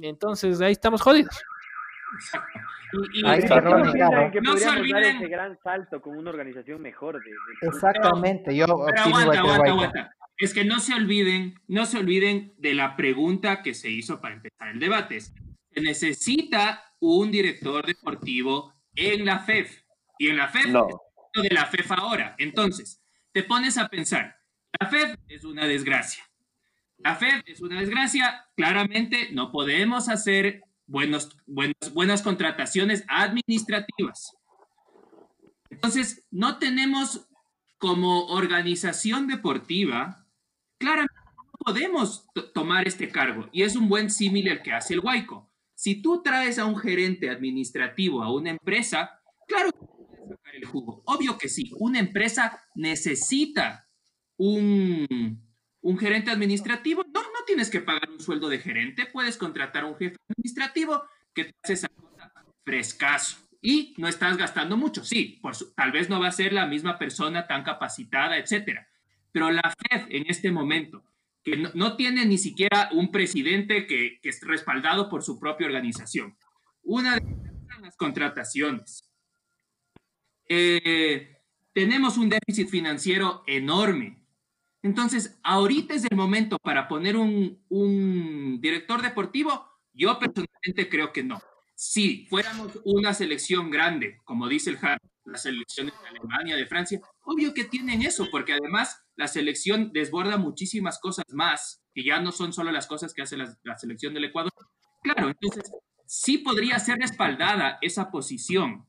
entonces 0.03 0.61
ahí 0.61 0.73
estamos 0.73 1.03
jodidos. 1.03 1.37
Y- 3.13 3.21
y- 3.21 3.27
Ahí 3.27 3.39
Es 3.39 3.45
está, 3.45 3.57
que 3.57 3.69
no 3.69 4.31
que 4.33 4.41
No 4.41 4.57
se 4.57 4.69
olviden- 4.69 5.17
ese 5.17 5.29
gran 5.29 5.59
salto 5.63 6.01
con 6.01 6.17
una 6.17 6.31
organización 6.31 6.81
mejor. 6.81 7.15
De, 7.23 7.31
de- 7.31 7.69
Exactamente, 7.69 8.55
yo 8.57 8.67
Pero 8.67 9.03
aguanta, 9.03 9.39
aguanta, 9.41 9.71
aguanta. 9.71 10.11
Es 10.39 10.53
que 10.55 10.65
no 10.65 10.81
se 10.81 10.95
olviden, 10.95 11.55
no 11.67 11.87
se 11.87 11.99
olviden 11.99 12.53
de 12.59 12.75
la 12.75 12.95
pregunta 12.97 13.63
que 13.63 13.75
se 13.75 13.89
hizo 13.91 14.21
para 14.21 14.35
empezar 14.35 14.69
el 14.69 14.79
debate. 14.81 15.21
Se 15.21 15.33
necesita 15.81 16.83
un 17.01 17.31
director 17.31 17.85
deportivo 17.87 18.75
en 18.95 19.25
la 19.25 19.39
FEF. 19.41 19.83
Y 20.19 20.29
en 20.29 20.37
la 20.37 20.49
FEF 20.49 20.67
No. 20.69 20.87
es 21.35 21.43
de 21.43 21.51
la 21.55 21.67
FEF 21.67 21.91
ahora. 21.93 22.35
Entonces, 22.39 23.03
te 23.33 23.43
pones 23.43 23.77
a 23.79 23.89
pensar, 23.89 24.37
la 24.79 24.87
FEF 24.89 25.17
es 25.29 25.45
una 25.45 25.67
desgracia. 25.67 26.23
La 26.99 27.15
FEF 27.15 27.43
es 27.47 27.61
una 27.61 27.81
desgracia. 27.81 28.47
Claramente 28.57 29.29
no 29.33 29.53
podemos 29.53 30.09
hacer 30.09 30.63
buenos, 30.87 31.37
buenos, 31.47 31.93
buenas 31.93 32.23
contrataciones 32.23 33.05
administrativas. 33.09 34.33
Entonces, 35.71 36.27
no 36.31 36.59
tenemos 36.59 37.29
como 37.79 38.27
organización 38.27 39.27
deportiva, 39.27 40.27
claramente 40.79 41.15
no 41.37 41.53
podemos 41.65 42.27
to- 42.35 42.51
tomar 42.53 42.87
este 42.87 43.09
cargo. 43.09 43.49
Y 43.53 43.63
es 43.63 43.77
un 43.77 43.89
buen 43.89 44.11
símil 44.11 44.49
el 44.49 44.63
que 44.63 44.73
hace 44.73 44.95
el 44.95 45.01
Guayco. 45.01 45.51
Si 45.75 46.01
tú 46.01 46.23
traes 46.23 46.59
a 46.59 46.65
un 46.65 46.77
gerente 46.77 47.29
administrativo 47.29 48.23
a 48.23 48.33
una 48.33 48.51
empresa, 48.51 49.21
claro 49.47 49.71
que 49.73 49.87
puedes 49.87 50.29
sacar 50.31 50.55
el 50.55 50.65
jugo. 50.65 51.03
Obvio 51.05 51.37
que 51.37 51.49
sí. 51.49 51.71
Una 51.79 51.99
empresa 51.99 52.63
necesita 52.75 53.87
un, 54.39 55.43
un 55.83 55.99
gerente 55.99 56.31
administrativo. 56.31 57.05
Tienes 57.47 57.71
que 57.71 57.81
pagar 57.81 58.11
un 58.11 58.21
sueldo 58.21 58.49
de 58.49 58.59
gerente. 58.59 59.07
Puedes 59.07 59.37
contratar 59.37 59.85
un 59.85 59.97
jefe 59.97 60.17
administrativo 60.29 61.05
que 61.33 61.45
te 61.45 61.55
hace 61.63 61.73
esa 61.75 61.89
cosa 61.89 62.33
frescazo. 62.65 63.39
Y 63.63 63.95
no 63.99 64.09
estás 64.09 64.37
gastando 64.37 64.77
mucho. 64.77 65.05
Sí, 65.05 65.39
por 65.41 65.57
tal 65.75 65.93
vez 65.93 66.09
no 66.09 66.21
va 66.21 66.29
a 66.29 66.33
ser 66.33 66.53
la 66.53 66.67
misma 66.67 66.99
persona 66.99 67.47
tan 67.47 67.63
capacitada, 67.63 68.37
etcétera. 68.37 68.89
Pero 69.33 69.51
la 69.51 69.75
FED 69.91 70.07
en 70.11 70.25
este 70.29 70.51
momento, 70.51 71.05
que 71.43 71.57
no, 71.57 71.97
tiene 71.97 72.27
ni 72.27 72.39
siquiera 72.39 72.89
un 72.93 73.11
presidente 73.13 73.87
que, 73.87 74.19
que 74.21 74.29
es 74.29 74.41
respaldado 74.43 75.09
por 75.09 75.23
su 75.23 75.39
propia 75.39 75.67
organización. 75.67 76.37
Una 76.83 77.17
de 77.17 77.23
las 77.83 77.97
contrataciones. 77.97 79.09
Eh, 80.49 81.37
tenemos 81.73 82.17
un 82.17 82.29
déficit 82.29 82.69
financiero 82.69 83.43
enorme. 83.47 84.26
Entonces, 84.87 85.39
ahorita 85.43 85.95
es 85.95 86.05
el 86.09 86.17
momento 86.17 86.59
para 86.63 86.87
poner 86.87 87.17
un, 87.17 87.61
un 87.69 88.61
director 88.61 89.03
deportivo. 89.03 89.67
Yo 89.93 90.17
personalmente 90.19 90.89
creo 90.89 91.13
que 91.13 91.25
no. 91.25 91.43
Si 91.75 92.27
fuéramos 92.27 92.79
una 92.85 93.13
selección 93.13 93.69
grande, 93.71 94.19
como 94.25 94.49
dice 94.49 94.71
el 94.71 94.79
Harry, 94.81 95.01
las 95.25 95.43
selecciones 95.43 95.93
de 96.01 96.09
Alemania, 96.09 96.55
de 96.55 96.67
Francia, 96.67 97.01
obvio 97.25 97.53
que 97.53 97.65
tienen 97.65 98.03
eso, 98.03 98.29
porque 98.31 98.53
además 98.53 99.03
la 99.17 99.27
selección 99.27 99.91
desborda 99.93 100.37
muchísimas 100.37 101.01
cosas 101.01 101.25
más, 101.33 101.83
que 101.93 102.05
ya 102.05 102.21
no 102.21 102.31
son 102.31 102.53
solo 102.53 102.71
las 102.71 102.87
cosas 102.87 103.13
que 103.13 103.23
hace 103.23 103.37
la, 103.37 103.59
la 103.65 103.77
selección 103.77 104.15
del 104.15 104.27
Ecuador. 104.27 104.53
Claro, 105.03 105.29
entonces 105.29 105.73
sí 106.07 106.39
podría 106.39 106.79
ser 106.79 106.99
respaldada 106.99 107.79
esa 107.83 108.13
posición 108.13 108.87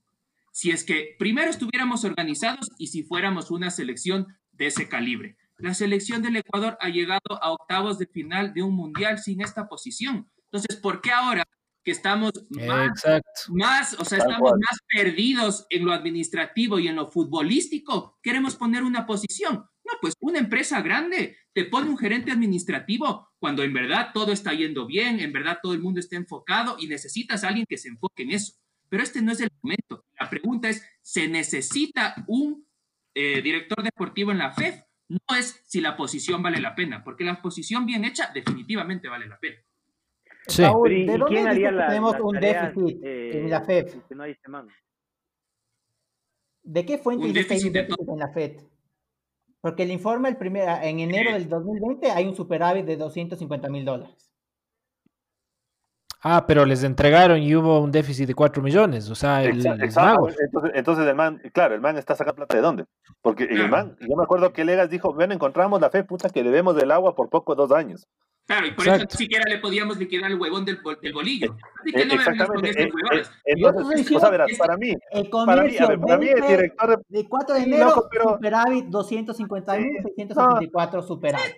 si 0.51 0.71
es 0.71 0.83
que 0.83 1.15
primero 1.19 1.49
estuviéramos 1.49 2.03
organizados 2.03 2.69
y 2.77 2.87
si 2.87 3.03
fuéramos 3.03 3.51
una 3.51 3.71
selección 3.71 4.27
de 4.51 4.67
ese 4.67 4.87
calibre. 4.89 5.37
La 5.59 5.73
selección 5.73 6.21
del 6.21 6.35
Ecuador 6.35 6.77
ha 6.79 6.89
llegado 6.89 7.41
a 7.41 7.51
octavos 7.51 7.97
de 7.97 8.05
final 8.05 8.53
de 8.53 8.63
un 8.63 8.75
mundial 8.75 9.17
sin 9.17 9.41
esta 9.41 9.67
posición. 9.67 10.29
Entonces, 10.45 10.75
¿por 10.77 11.01
qué 11.01 11.11
ahora 11.11 11.43
que 11.83 11.91
estamos 11.91 12.31
más, 12.49 13.03
más 13.49 13.93
o 13.99 14.05
sea, 14.05 14.19
estamos 14.19 14.51
más 14.51 14.79
perdidos 14.93 15.65
en 15.69 15.85
lo 15.85 15.93
administrativo 15.93 16.79
y 16.79 16.87
en 16.87 16.97
lo 16.97 17.09
futbolístico, 17.09 18.19
queremos 18.21 18.55
poner 18.55 18.83
una 18.83 19.05
posición? 19.05 19.55
No, 19.55 19.93
pues 20.01 20.13
una 20.19 20.39
empresa 20.39 20.81
grande 20.81 21.37
te 21.53 21.63
pone 21.63 21.89
un 21.89 21.97
gerente 21.97 22.31
administrativo 22.31 23.29
cuando 23.39 23.63
en 23.63 23.73
verdad 23.73 24.11
todo 24.13 24.33
está 24.33 24.53
yendo 24.53 24.85
bien, 24.85 25.19
en 25.21 25.31
verdad 25.31 25.59
todo 25.63 25.73
el 25.73 25.79
mundo 25.79 25.99
está 25.99 26.17
enfocado 26.17 26.75
y 26.77 26.87
necesitas 26.87 27.43
a 27.43 27.47
alguien 27.47 27.65
que 27.67 27.77
se 27.77 27.87
enfoque 27.87 28.23
en 28.23 28.31
eso. 28.31 28.53
Pero 28.89 29.01
este 29.01 29.21
no 29.21 29.31
es 29.31 29.39
el 29.39 29.49
momento. 29.61 30.05
La 30.19 30.29
pregunta 30.29 30.69
es, 30.69 30.83
¿se 31.01 31.27
necesita 31.27 32.15
un 32.27 32.67
eh, 33.13 33.41
director 33.41 33.81
deportivo 33.83 34.31
en 34.31 34.37
la 34.39 34.51
FEF? 34.51 34.86
No 35.09 35.37
es 35.37 35.61
si 35.65 35.79
la 35.79 35.95
posición 35.95 36.43
vale 36.43 36.59
la 36.59 36.75
pena, 36.75 37.03
porque 37.03 37.23
la 37.23 37.41
posición 37.41 37.85
bien 37.85 38.03
hecha 38.03 38.29
definitivamente 38.33 39.07
vale 39.07 39.27
la 39.27 39.39
pena. 39.39 39.57
Sí. 40.47 40.61
¿de 40.61 41.17
dónde 41.17 41.25
quién 41.27 41.47
haría 41.47 41.71
la, 41.71 41.87
tenemos 41.87 42.15
un 42.21 42.39
déficit 42.39 43.03
eh, 43.03 43.39
en 43.39 43.49
la 43.49 43.61
FED? 43.61 44.01
Que 44.07 44.15
no 44.15 44.23
hay. 44.23 44.37
¿De 46.63 46.85
qué 46.85 46.97
fuente 46.97 47.27
dice 47.27 47.47
que 47.47 47.53
hay 47.53 47.63
un 47.63 47.73
déficit 47.73 48.09
en 48.09 48.19
la 48.19 48.29
FED? 48.29 48.61
Porque 49.61 49.83
el 49.83 49.91
informe 49.91 50.29
el 50.29 50.37
primer, 50.37 50.67
en 50.83 50.99
enero 50.99 51.33
del 51.33 51.49
2020 51.49 52.11
hay 52.11 52.25
un 52.25 52.35
superávit 52.35 52.85
de 52.85 52.97
250 52.97 53.69
mil 53.69 53.83
dólares. 53.83 54.26
Ah, 56.21 56.45
pero 56.47 56.65
les 56.65 56.83
entregaron 56.83 57.41
y 57.41 57.55
hubo 57.55 57.79
un 57.79 57.91
déficit 57.91 58.27
de 58.27 58.33
4 58.33 58.63
millones, 58.63 59.09
o 59.09 59.15
sea, 59.15 59.43
el, 59.43 59.65
Exacto. 59.65 60.29
Entonces, 60.39 60.71
entonces, 60.73 61.07
el 61.07 61.15
man, 61.15 61.39
claro, 61.53 61.75
el 61.75 61.81
man 61.81 61.97
está 61.97 62.15
sacando 62.15 62.37
plata 62.37 62.55
de 62.55 62.61
dónde? 62.61 62.85
Porque 63.21 63.43
el 63.43 63.69
man, 63.69 63.95
yo 63.99 64.15
me 64.15 64.23
acuerdo 64.23 64.51
que 64.51 64.65
Legas 64.65 64.89
dijo, 64.89 65.13
bueno, 65.13 65.33
encontramos 65.33 65.79
la 65.79 65.89
fe, 65.89 66.03
puta, 66.03 66.29
que 66.29 66.43
debemos 66.43 66.75
del 66.75 66.91
agua 66.91 67.15
por 67.15 67.29
poco 67.29 67.53
dos 67.55 67.71
años. 67.71 68.07
Claro, 68.47 68.65
y 68.65 68.71
por 68.71 68.87
eso 68.87 68.97
ni 68.97 69.09
siquiera 69.09 69.43
le 69.49 69.57
podíamos 69.57 69.97
liquidar 69.97 70.31
el 70.31 70.39
huevón 70.39 70.63
del, 70.63 70.79
del 71.01 71.13
bolillo. 71.13 71.57
Así 71.81 71.91
que 71.91 72.05
no 72.05 72.13
Exactamente. 72.13 72.73
Me 72.73 72.83
eh, 72.83 72.89
eh, 73.17 73.23
entonces, 73.45 74.11
o 74.15 74.19
sea, 74.21 74.29
verás, 74.29 74.49
para 74.57 74.77
mí, 74.77 74.93
para 75.45 75.63
mí, 75.63 75.77
a 75.77 75.87
ver, 75.87 75.99
para 75.99 76.17
mí 76.17 76.27
el 76.29 76.47
director 76.47 77.03
de, 77.09 77.17
de 77.17 77.27
4 77.27 77.55
de 77.55 77.61
enero, 77.61 77.93
no, 77.93 78.03
pero, 78.09 78.35
superávit 78.35 78.85
250 78.85 79.77
mil, 79.77 79.97
664 80.15 81.01
superávit. 81.01 81.55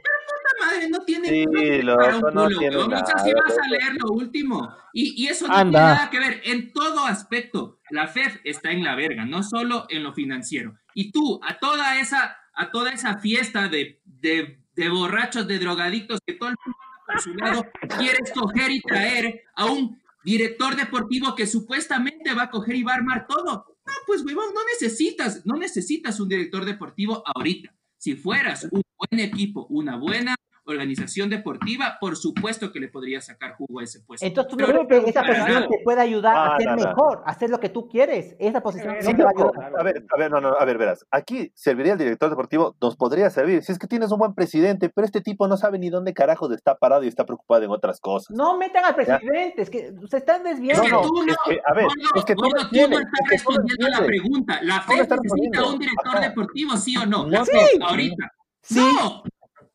Madre, 0.60 0.90
no 0.90 1.00
tiene 1.00 1.28
sí, 1.30 1.46
lo, 1.82 1.96
un 1.96 2.22
culo, 2.22 2.32
no 2.32 2.48
tiene 2.48 2.76
nada, 2.88 3.04
o 3.04 3.06
sea, 3.06 3.18
si 3.20 3.34
vas 3.34 3.58
a 3.58 3.68
leer 3.70 3.96
lo 4.00 4.12
último. 4.12 4.70
Y, 4.94 5.24
y 5.24 5.28
eso 5.28 5.48
no 5.48 5.54
Anda. 5.56 5.80
tiene 5.80 5.94
nada 5.94 6.10
que 6.10 6.20
ver 6.20 6.42
en 6.46 6.72
todo 6.74 7.06
aspecto. 7.06 7.80
La 7.90 8.08
FEF 8.08 8.40
está 8.44 8.72
en 8.72 8.84
la 8.84 8.96
verga, 8.96 9.26
no 9.26 9.44
solo 9.44 9.86
en 9.90 10.04
lo 10.04 10.14
financiero. 10.14 10.78
Y 10.94 11.12
tú, 11.12 11.40
a 11.44 11.58
toda 11.60 12.00
esa, 12.00 12.38
a 12.54 12.72
toda 12.72 12.92
esa 12.92 13.20
fiesta 13.20 13.68
de, 13.68 14.02
de 14.06 14.60
de 14.80 14.90
borrachos, 14.90 15.46
de 15.46 15.60
drogadictos, 15.60 16.20
que 16.26 16.34
todo 16.34 16.50
el 16.50 16.56
mundo 16.64 16.78
por 17.06 17.22
su 17.22 17.34
lado 17.34 17.66
quiere 17.98 18.20
escoger 18.24 18.72
y 18.72 18.80
traer 18.82 19.42
a 19.56 19.66
un 19.66 20.00
director 20.24 20.76
deportivo 20.76 21.36
que 21.36 21.48
supuestamente 21.48 22.34
va 22.34 22.44
a 22.44 22.50
coger 22.50 22.76
y 22.76 22.84
va 22.84 22.94
a 22.94 22.96
armar 22.96 23.28
todo. 23.28 23.66
No, 23.86 23.94
pues 24.08 24.24
huevón, 24.24 24.54
no 24.54 24.62
necesitas, 24.72 25.46
no 25.46 25.58
necesitas 25.58 26.20
un 26.20 26.30
director 26.30 26.64
deportivo 26.64 27.24
ahorita. 27.26 27.76
Si 27.98 28.16
fueras 28.16 28.70
un 28.72 28.82
buen 28.98 29.20
equipo, 29.20 29.66
una 29.70 29.98
buena 29.98 30.36
organización 30.72 31.30
deportiva, 31.30 31.98
por 32.00 32.16
supuesto 32.16 32.72
que 32.72 32.80
le 32.80 32.88
podría 32.88 33.22
sacar 33.22 33.56
jugo 33.56 33.80
a 33.80 33.84
ese 33.84 34.02
puesto. 34.02 34.26
Entonces, 34.26 34.52
¿tú 34.52 34.58
no 34.58 34.88
crees 34.88 35.04
que 35.04 35.10
esa 35.10 35.24
posición 35.24 35.68
te 35.70 35.80
puede 35.84 36.02
ayudar 36.02 36.54
a 36.54 36.58
ser 36.58 36.76
mejor, 36.76 37.24
a 37.26 37.32
hacer 37.32 37.50
lo 37.50 37.60
que 37.60 37.70
tú 37.70 37.88
quieres? 37.88 38.36
Esa 38.40 38.62
posición 38.62 38.96
no 39.02 39.16
te 39.16 39.24
va 39.24 39.30
a 39.30 39.34
ayudar. 39.38 39.80
A 39.80 39.84
ver, 39.84 40.06
a 40.14 40.18
ver, 40.18 40.32
no, 40.32 40.42
no, 40.42 40.50
a 40.50 40.66
ver, 40.66 40.78
verás. 40.78 41.06
Aquí 41.12 41.52
serviría 41.56 41.94
el 41.94 42.00
director 42.00 42.30
deportivo, 42.30 42.76
nos 42.82 42.96
podría 42.96 43.30
servir. 43.30 43.64
Si 43.64 43.72
es 43.72 43.80
que 43.80 43.88
tienes 43.88 44.12
un 44.12 44.20
buen 44.20 44.34
presidente, 44.34 44.90
pero 44.90 45.06
este 45.06 45.22
tipo 45.22 45.48
no 45.48 45.58
sabe 45.58 45.80
ni 45.80 45.90
dónde 45.90 46.14
carajos 46.14 46.52
está 46.52 46.76
parado 46.78 47.04
y 47.04 47.08
está 47.08 47.26
preocupado 47.26 47.64
en 47.64 47.72
otras 47.72 48.00
cosas. 48.00 48.36
No 48.36 48.58
metan 48.58 48.86
al 48.86 48.96
presidente, 48.96 49.62
es 49.62 49.70
que 49.70 49.94
se 50.10 50.18
están 50.18 50.44
desviando. 50.44 50.84
Es 50.84 50.90
que 50.90 50.98
tú 50.98 51.26
no, 51.26 51.32
es 51.32 51.38
que, 51.46 51.62
a 51.66 51.74
ver, 51.74 51.88
es 52.16 52.26
que 52.26 52.36
tú, 52.36 52.44
no, 52.44 52.70
tú 52.70 52.90
no 52.90 53.00
estás 53.00 53.30
respondiendo 53.30 53.86
a 53.88 53.90
la 53.90 54.06
pregunta. 54.06 54.60
¿La 54.64 54.82
FED 54.82 55.10
necesita 55.22 55.66
un 55.66 55.80
director 55.80 56.20
deportivo, 56.20 56.78
sí 56.78 56.98
o 56.98 57.06
no? 57.06 57.28
La 57.28 57.46
FED, 57.46 57.82
ahorita. 57.82 58.32
Sí. 58.62 58.80
No. 58.80 59.24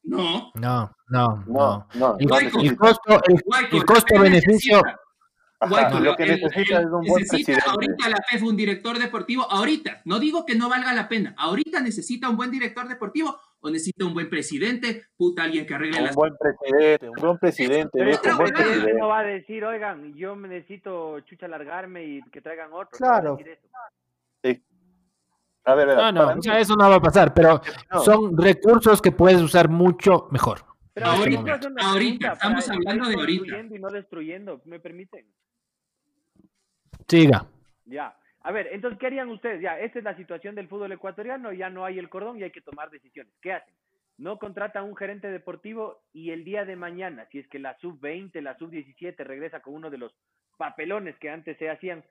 No. 0.04 0.50
No, 0.54 0.90
no, 1.08 1.44
no. 1.46 1.86
no, 1.94 2.16
El, 2.18 2.28
el, 2.66 2.76
costo, 2.76 3.20
el, 3.26 3.42
el 3.72 3.84
costo-beneficio. 3.84 4.82
lo 6.00 6.14
que 6.14 6.26
necesita 6.26 6.80
es 6.80 6.84
un 6.86 7.04
buen 7.06 7.22
necesita 7.22 7.70
ahorita 7.70 8.08
la 8.10 8.16
FEF 8.28 8.42
un 8.42 8.56
director 8.56 8.98
deportivo, 8.98 9.50
ahorita. 9.50 10.02
No 10.04 10.18
digo 10.18 10.44
que 10.44 10.54
no 10.54 10.68
valga 10.68 10.92
la 10.92 11.08
pena. 11.08 11.34
Ahorita 11.38 11.80
necesita 11.80 12.28
un 12.28 12.36
buen 12.36 12.50
director 12.50 12.86
deportivo 12.86 13.38
o 13.60 13.70
necesita 13.70 14.04
un 14.04 14.12
buen 14.12 14.28
presidente, 14.28 15.06
puta, 15.16 15.44
alguien 15.44 15.64
que 15.66 15.74
arregle 15.74 15.98
un 16.00 16.04
las 16.04 16.14
buen 16.14 16.34
presidente, 16.36 17.08
un 17.08 17.16
buen 17.16 17.38
presidente, 17.38 17.90
Pero 17.94 18.10
un 18.32 18.36
buen 18.36 18.52
presidente. 18.52 18.92
no 18.92 19.08
va 19.08 19.20
a 19.20 19.24
decir, 19.24 19.64
oigan, 19.64 20.12
yo 20.14 20.36
me 20.36 20.48
necesito 20.48 21.20
chucha 21.20 21.48
largarme 21.48 22.04
y 22.04 22.22
que 22.30 22.42
traigan 22.42 22.70
otro. 22.74 22.90
Claro. 22.98 23.38
Sí. 23.38 23.44
A 25.66 25.74
ver, 25.74 25.88
no, 25.88 26.12
no, 26.12 26.28
o 26.38 26.42
sea, 26.42 26.60
eso 26.60 26.76
no 26.76 26.90
va 26.90 26.96
a 26.96 27.00
pasar, 27.00 27.32
pero 27.32 27.60
no. 27.90 28.00
son 28.00 28.36
recursos 28.36 29.00
que 29.00 29.12
puedes 29.12 29.40
usar 29.40 29.68
mucho 29.68 30.28
mejor. 30.30 30.60
Pero 30.92 31.06
ahorita, 31.06 31.60
ahorita 31.82 32.32
estamos 32.32 32.68
hablando 32.70 33.08
de 33.08 33.14
ahorita. 33.14 33.58
Y 33.58 33.78
no 33.78 33.88
destruyendo, 33.88 34.60
¿me 34.66 34.78
permiten? 34.78 35.26
Siga. 37.08 37.46
Ya. 37.86 38.16
A 38.40 38.52
ver, 38.52 38.68
entonces, 38.72 38.98
¿qué 38.98 39.06
harían 39.06 39.30
ustedes? 39.30 39.62
Ya, 39.62 39.78
esta 39.78 39.98
es 39.98 40.04
la 40.04 40.16
situación 40.16 40.54
del 40.54 40.68
fútbol 40.68 40.92
ecuatoriano, 40.92 41.52
ya 41.52 41.70
no 41.70 41.86
hay 41.86 41.98
el 41.98 42.10
cordón 42.10 42.38
y 42.38 42.42
hay 42.42 42.50
que 42.50 42.60
tomar 42.60 42.90
decisiones. 42.90 43.32
¿Qué 43.40 43.54
hacen? 43.54 43.74
No 44.18 44.38
contratan 44.38 44.84
un 44.84 44.94
gerente 44.94 45.28
deportivo 45.28 46.02
y 46.12 46.30
el 46.30 46.44
día 46.44 46.64
de 46.64 46.76
mañana, 46.76 47.26
si 47.32 47.38
es 47.38 47.48
que 47.48 47.58
la 47.58 47.76
sub-20, 47.78 48.40
la 48.42 48.56
sub-17 48.58 49.16
regresa 49.24 49.60
con 49.60 49.74
uno 49.74 49.90
de 49.90 49.98
los 49.98 50.14
papelones 50.56 51.16
que 51.18 51.30
antes 51.30 51.58
se 51.58 51.70
hacían, 51.70 52.04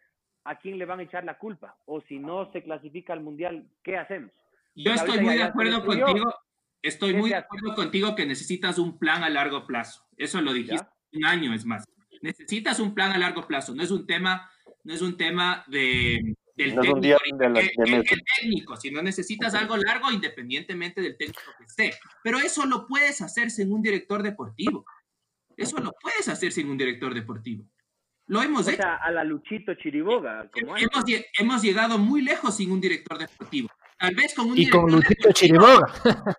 ¿a 0.45 0.59
quién 0.59 0.77
le 0.77 0.85
van 0.85 0.99
a 0.99 1.03
echar 1.03 1.23
la 1.23 1.37
culpa? 1.37 1.77
O 1.85 2.01
si 2.01 2.19
no 2.19 2.51
se 2.51 2.63
clasifica 2.63 3.13
al 3.13 3.21
mundial, 3.21 3.67
¿qué 3.83 3.97
hacemos? 3.97 4.31
Yo 4.75 4.93
estoy 4.93 5.21
muy 5.21 5.35
de 5.35 5.43
acuerdo 5.43 5.85
contigo. 5.85 6.33
Estoy 6.81 7.13
muy 7.13 7.29
de 7.29 7.37
acuerdo 7.37 7.75
contigo 7.75 8.13
que 8.15 8.25
necesitas 8.25 8.77
un 8.77 8.97
plan 8.97 9.23
a 9.23 9.29
largo 9.29 9.65
plazo. 9.65 10.05
Eso 10.17 10.41
lo 10.41 10.51
dijiste 10.51 10.85
un 11.13 11.25
año, 11.25 11.53
es 11.53 11.65
más. 11.65 11.85
Necesitas 12.21 12.79
un 12.79 12.93
plan 12.93 13.11
a 13.11 13.17
largo 13.17 13.47
plazo. 13.47 13.73
No 13.73 13.83
es 13.83 13.91
un 13.91 14.05
tema, 14.05 14.49
no 14.83 14.93
es 14.93 15.01
un 15.01 15.15
tema 15.15 15.63
de, 15.67 16.35
del 16.57 16.75
no 16.75 16.81
técnico, 16.81 16.99
día 16.99 17.17
de 17.37 17.49
la, 17.49 17.59
el, 17.59 17.71
el, 17.77 17.93
el 17.93 18.23
técnico, 18.37 18.75
sino 18.75 19.01
necesitas 19.01 19.53
algo 19.53 19.77
largo 19.77 20.11
independientemente 20.11 21.01
del 21.01 21.17
técnico 21.17 21.51
que 21.57 21.63
esté. 21.63 21.93
Pero 22.21 22.39
eso 22.39 22.65
lo 22.65 22.85
puedes 22.85 23.21
hacer 23.21 23.49
sin 23.49 23.71
un 23.71 23.81
director 23.81 24.21
deportivo. 24.21 24.85
Eso 25.55 25.77
lo 25.77 25.93
puedes 26.01 26.27
hacer 26.27 26.51
sin 26.51 26.69
un 26.69 26.77
director 26.77 27.13
deportivo. 27.13 27.65
Lo 28.33 28.41
hemos 28.41 28.67
o 28.67 28.71
hecho. 28.71 28.81
Sea, 28.81 28.95
a 28.95 29.11
la 29.11 29.23
Luchito 29.23 29.75
Chiriboga. 29.75 30.49
Como 30.51 30.75
hemos, 30.75 31.03
hemos, 31.39 31.61
llegado 31.61 31.99
muy 31.99 32.23
lejos 32.23 32.55
sin 32.57 32.71
un 32.71 32.81
director 32.81 33.19
deportivo. 33.19 33.69
Tal 33.99 34.15
vez 34.15 34.33
con 34.33 34.47
un 34.47 34.53
y 34.53 34.61
director 34.61 34.81
con 34.81 34.91
Luchito 34.91 35.31
Chiriboga. 35.31 35.87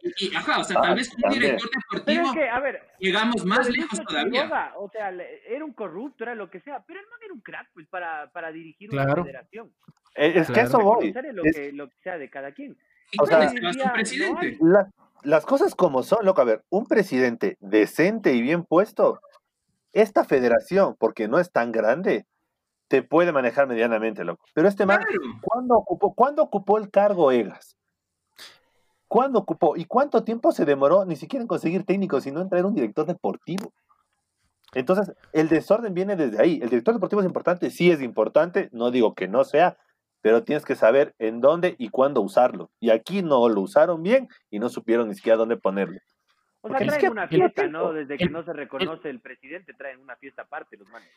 Y, 0.03 0.27
y, 0.27 0.35
ajá, 0.35 0.59
o 0.59 0.65
sea, 0.65 0.83
tal 0.83 0.97
vez 0.97 1.09
con 1.09 1.33
un 1.33 1.39
director 1.39 1.71
deportivo 1.71 2.27
es 2.27 2.33
que, 2.33 2.49
a 2.49 2.61
ver, 2.61 2.83
llegamos 2.99 3.45
más 3.45 3.71
lejos 3.71 4.01
todavía. 4.05 4.43
Chiriboga, 4.43 4.73
o 4.77 4.91
sea, 4.91 5.11
era 5.49 5.65
un 5.65 5.73
corrupto, 5.73 6.25
era 6.25 6.35
lo 6.35 6.51
que 6.51 6.61
sea, 6.61 6.83
pero 6.85 6.99
el 6.99 7.07
man 7.07 7.21
era 7.25 7.33
un 7.33 7.41
crack 7.41 7.69
pues, 7.73 7.87
para, 7.87 8.29
para 8.33 8.51
dirigir 8.51 8.91
claro. 8.91 9.13
una 9.13 9.23
federación. 9.23 9.73
Es, 10.17 10.37
es 10.37 10.47
claro. 10.47 10.53
que 10.55 10.61
eso 10.61 10.81
voy. 10.81 11.13
Lo, 11.13 11.45
es... 11.45 11.57
que, 11.57 11.73
lo 11.73 11.89
que 11.89 11.97
sea 12.03 12.19
de 12.19 12.29
cada 12.29 12.51
quien. 12.51 12.77
¿Y 13.13 13.23
o 13.23 13.27
sea, 13.27 13.49
presidente? 13.93 14.59
No 14.61 14.73
la, 14.73 14.91
las 15.23 15.47
cosas 15.47 15.75
como 15.75 16.03
son, 16.03 16.25
loco, 16.25 16.41
a 16.41 16.45
ver, 16.45 16.65
un 16.71 16.87
presidente 16.87 17.57
decente 17.61 18.35
y 18.35 18.43
bien 18.43 18.65
puesto, 18.65 19.21
esta 19.95 20.25
federación, 20.25 20.97
porque 20.99 21.29
no 21.29 21.39
es 21.39 21.51
tan 21.51 21.73
grande, 21.73 22.27
te 22.89 23.03
puede 23.03 23.33
manejar 23.33 23.67
medianamente, 23.67 24.25
loco. 24.25 24.45
Pero 24.53 24.69
este 24.69 24.87
man. 24.87 25.01
¿cuándo 25.41 25.77
ocupó, 25.77 26.15
¿cuándo 26.15 26.43
ocupó 26.43 26.79
el 26.79 26.91
cargo 26.91 27.33
Egas? 27.33 27.77
¿Cuándo 29.09 29.39
ocupó? 29.39 29.77
¿Y 29.77 29.85
cuánto 29.85 30.25
tiempo 30.25 30.53
se 30.53 30.65
demoró 30.65 31.05
ni 31.05 31.17
siquiera 31.17 31.43
en 31.43 31.49
conseguir 31.49 31.85
técnicos, 31.85 32.25
sino 32.25 32.41
en 32.41 32.49
traer 32.49 32.67
un 32.67 32.75
director 32.75 33.07
deportivo? 33.07 33.73
Entonces, 34.75 35.15
el 35.33 35.49
desorden 35.49 35.95
viene 35.95 36.17
desde 36.17 36.43
ahí. 36.43 36.59
El 36.61 36.69
director 36.69 36.95
deportivo 36.95 37.21
es 37.21 37.27
importante, 37.27 37.71
sí 37.71 37.91
es 37.91 38.03
importante, 38.03 38.69
no 38.73 38.91
digo 38.91 39.15
que 39.15 39.29
no 39.29 39.45
sea, 39.45 39.77
pero 40.21 40.43
tienes 40.43 40.65
que 40.65 40.75
saber 40.75 41.15
en 41.19 41.41
dónde 41.41 41.77
y 41.79 41.91
cuándo 41.91 42.21
usarlo. 42.21 42.71
Y 42.81 42.91
aquí 42.91 43.23
no 43.23 43.49
lo 43.49 43.61
usaron 43.61 44.03
bien 44.03 44.29
y 44.51 44.59
no 44.59 44.69
supieron 44.69 45.09
ni 45.09 45.15
siquiera 45.15 45.37
dónde 45.37 45.57
ponerlo. 45.57 46.01
O 46.65 46.69
sea, 46.69 46.79
Es 46.79 46.87
traen 46.87 47.01
que 47.03 47.09
una 47.11 47.23
el- 47.25 47.29
fiesta, 47.29 47.67
¿no? 47.69 47.93
Desde 47.93 48.17
que 48.17 48.25
el- 48.25 48.33
no 48.33 48.43
se 48.43 48.53
reconoce 48.55 49.11
el 49.11 49.21
presidente, 49.21 49.75
traen 49.75 50.01
una 50.01 50.17
fiesta 50.17 50.43
aparte 50.43 50.79
los 50.79 50.89
manes. 50.89 51.09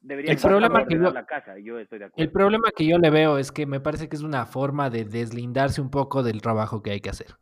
Deberían 0.00 0.34
El 0.36 0.42
problema 0.42 0.86
que 0.86 0.94
yo- 0.94 1.10
la 1.12 1.26
casa, 1.26 1.58
yo 1.58 1.78
estoy 1.78 1.98
de 1.98 2.06
El 2.06 2.10
acuerdo. 2.10 2.32
problema 2.32 2.64
que 2.74 2.86
yo 2.86 2.96
le 2.98 3.10
veo 3.10 3.36
es 3.36 3.52
que 3.52 3.66
me 3.66 3.80
parece 3.80 4.08
que 4.08 4.16
es 4.16 4.22
una 4.22 4.46
forma 4.46 4.88
de 4.88 5.04
deslindarse 5.04 5.80
un 5.82 5.90
poco 5.90 6.22
del 6.22 6.40
trabajo 6.40 6.82
que 6.82 6.90
hay 6.90 7.00
que 7.00 7.10
hacer. 7.10 7.36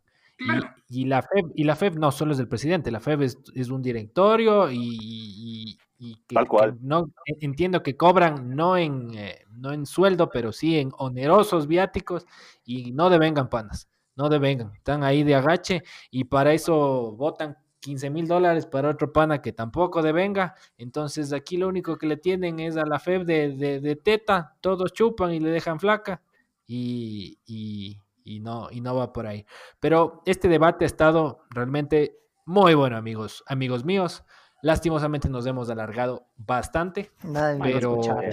Y, 0.89 1.03
y 1.03 1.05
la 1.05 1.21
FEB, 1.21 1.51
y 1.55 1.63
la 1.63 1.75
FEB 1.77 1.97
no 1.97 2.11
solo 2.11 2.33
es 2.33 2.37
del 2.37 2.49
presidente, 2.49 2.91
la 2.91 2.99
FEB 2.99 3.21
es, 3.23 3.37
es 3.55 3.69
un 3.69 3.81
directorio 3.81 4.69
y, 4.71 4.77
y- 5.01 5.77
y 5.99 6.15
que, 6.27 6.35
Tal 6.35 6.47
cual. 6.47 6.73
que 6.73 6.79
no 6.81 7.05
entiendo 7.39 7.81
que 7.81 7.95
cobran 7.95 8.49
no 8.55 8.75
en 8.75 9.13
eh, 9.13 9.45
no 9.51 9.71
en 9.71 9.85
sueldo, 9.85 10.29
pero 10.29 10.51
sí 10.51 10.77
en 10.79 10.91
onerosos 10.97 11.67
viáticos 11.67 12.25
y 12.65 12.91
no 12.91 13.09
devengan 13.09 13.47
panas, 13.47 13.87
no 14.15 14.29
devengan, 14.29 14.71
están 14.75 15.03
ahí 15.03 15.23
de 15.23 15.35
agache 15.35 15.83
y 16.11 16.25
para 16.25 16.53
eso 16.53 17.13
votan 17.13 17.57
15 17.79 18.09
mil 18.09 18.27
dólares 18.27 18.65
para 18.65 18.89
otro 18.89 19.11
pana 19.11 19.41
que 19.41 19.51
tampoco 19.51 20.01
devenga. 20.01 20.55
Entonces 20.77 21.33
aquí 21.33 21.57
lo 21.57 21.67
único 21.67 21.97
que 21.97 22.07
le 22.07 22.15
tienen 22.17 22.59
es 22.59 22.77
a 22.77 22.85
la 22.85 22.97
FEB 22.99 23.25
de, 23.25 23.49
de- 23.55 23.79
de 23.81 23.95
teta, 23.97 24.55
todos 24.61 24.93
chupan 24.93 25.33
y 25.33 25.39
le 25.39 25.49
dejan 25.49 25.79
flaca 25.79 26.21
y, 26.65 27.37
y- 27.45 27.97
y 28.23 28.39
no, 28.39 28.69
y 28.71 28.79
no 28.79 28.95
va 28.95 29.11
por 29.11 29.27
ahí. 29.27 29.45
Pero 29.81 30.21
este 30.25 30.47
debate 30.47 30.85
ha 30.85 30.87
estado 30.87 31.43
realmente 31.49 32.17
muy 32.45 32.73
bueno, 32.73 32.95
amigos, 32.95 33.43
amigos 33.47 33.83
míos. 33.83 34.23
Lastimosamente 34.61 35.27
nos 35.27 35.45
hemos 35.45 35.69
alargado 35.69 36.27
bastante, 36.37 37.11
Nadie 37.23 37.59
pero, 37.73 37.99
escuchar. 37.99 38.29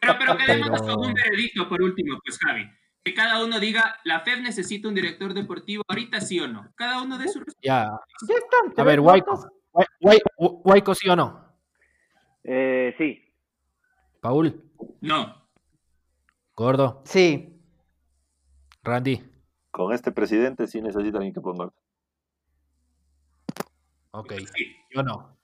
Pero, 0.00 0.14
pero 0.18 0.36
quedémonos 0.36 0.80
Pero- 0.82 0.94
con 0.96 1.06
un 1.06 1.14
veredicto 1.14 1.68
por 1.68 1.80
último, 1.80 2.18
pues 2.24 2.36
Javi. 2.40 2.68
Que 3.04 3.14
cada 3.14 3.42
uno 3.44 3.58
diga, 3.58 3.96
¿la 4.04 4.20
FEB 4.20 4.42
necesita 4.42 4.86
un 4.88 4.94
director 4.94 5.34
deportivo 5.34 5.82
ahorita 5.88 6.20
sí 6.20 6.38
o 6.38 6.46
no? 6.46 6.70
Cada 6.76 7.02
uno 7.02 7.18
de 7.18 7.26
su 7.28 7.40
ya. 7.60 7.90
Ya 8.28 8.34
están. 8.36 8.72
A 8.76 8.84
ver, 8.84 9.00
Guayco, 9.00 9.50
Guayco, 10.38 10.94
sí 10.94 11.08
o 11.08 11.16
no. 11.16 11.52
Eh, 12.44 12.94
sí, 12.98 13.24
Paul, 14.20 14.62
No. 15.00 15.42
Gordo, 16.54 17.02
Sí. 17.04 17.48
Randy. 18.84 19.22
Con 19.70 19.92
este 19.92 20.12
presidente 20.12 20.66
sí 20.66 20.80
necesita 20.82 21.16
alguien 21.18 21.32
que 21.34 21.40
ponga. 21.40 21.70
Ok, 24.12 24.32
Sí. 24.54 24.76
yo 24.94 25.02
no. 25.02 25.38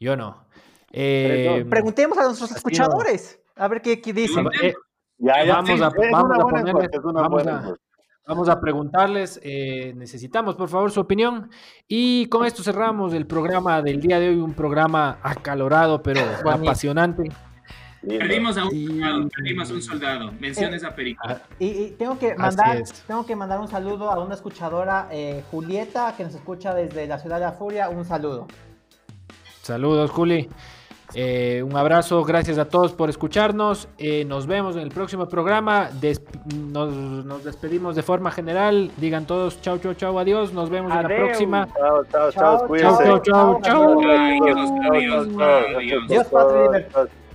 Yo 0.00 0.16
no. 0.16 0.46
Eh, 0.92 1.64
Preguntemos 1.68 2.16
a 2.18 2.24
nuestros 2.24 2.50
escuchadores. 2.52 3.40
A 3.56 3.68
ver 3.68 3.82
qué, 3.82 4.00
qué 4.00 4.12
dicen. 4.12 4.46
eh, 4.62 4.74
Ya, 5.18 5.44
ya, 5.44 5.54
Vamos 5.56 5.70
sí, 5.70 5.82
a- 5.82 5.90
vamos 6.12 6.30
a 6.38 6.42
buena 6.42 6.44
ponerle- 6.44 6.70
encuesta, 6.70 6.98
es 6.98 7.04
una 7.04 7.22
vamos 7.22 7.46
a-. 7.46 7.74
Vamos 8.28 8.48
a 8.48 8.60
preguntarles, 8.60 9.38
eh, 9.44 9.92
necesitamos 9.94 10.56
por 10.56 10.68
favor 10.68 10.90
su 10.90 10.98
opinión 10.98 11.48
y 11.86 12.26
con 12.26 12.44
esto 12.44 12.60
cerramos 12.64 13.14
el 13.14 13.24
programa 13.24 13.80
del 13.82 14.00
día 14.00 14.18
de 14.18 14.30
hoy, 14.30 14.36
un 14.40 14.52
programa 14.52 15.18
acalorado 15.22 16.02
pero 16.02 16.20
Buenísimo. 16.42 16.50
apasionante. 16.70 17.30
Perdimos 18.04 18.58
a 18.58 18.64
un 18.64 18.74
Y- 18.74 18.86
soldado, 18.88 19.28
perdimos 19.28 19.70
un 19.70 19.80
soldado. 19.82 20.32
Menciones 20.40 20.82
a 20.82 20.92
Perico. 20.94 21.22
Ah, 21.24 21.38
Y, 21.60 21.66
y 21.66 21.90
tengo 21.92 22.18
que 22.18 22.34
mandar, 22.34 22.82
tengo 23.06 23.24
que 23.24 23.36
mandar 23.36 23.60
un 23.60 23.68
saludo 23.68 24.10
a 24.10 24.18
una 24.22 24.34
escuchadora, 24.34 25.06
eh, 25.12 25.44
Julieta, 25.52 26.14
que 26.16 26.24
nos 26.24 26.34
escucha 26.34 26.74
desde 26.74 27.06
la 27.06 27.18
ciudad 27.20 27.36
de 27.38 27.46
la 27.46 27.52
Furia. 27.52 27.88
Un 27.90 28.04
saludo. 28.04 28.48
Saludos 29.62 30.10
Juli, 30.10 30.48
Eh, 31.18 31.62
un 31.62 31.74
abrazo, 31.74 32.22
gracias 32.24 32.58
a 32.58 32.66
todos 32.66 32.92
por 32.92 33.08
escucharnos, 33.08 33.88
Eh, 33.96 34.26
nos 34.26 34.46
vemos 34.46 34.76
en 34.76 34.82
el 34.82 34.90
próximo 34.90 35.26
programa, 35.26 35.88
Des- 35.98 36.20
nos, 36.54 36.92
nos 36.92 37.42
despedimos 37.42 37.96
de 37.96 38.02
forma 38.02 38.30
general, 38.30 38.90
digan 38.98 39.24
todos 39.26 39.58
chau 39.62 39.78
chau 39.78 39.94
chau, 39.94 40.18
adiós, 40.18 40.52
nos 40.52 40.68
vemos 40.68 40.92
en 40.92 41.02
la 41.02 41.08
próxima. 41.08 41.68
Chao, 41.74 42.04
chao, 42.04 42.30
chao, 42.30 42.30
Chao, 42.32 42.58
Chau 42.58 42.66
cuídense. 42.68 43.04
chau 43.04 43.20
chau 43.22 43.60
chau. 43.62 44.00
Adiós, 44.00 44.70
adiós, 44.90 46.26
adiós. 46.34 47.25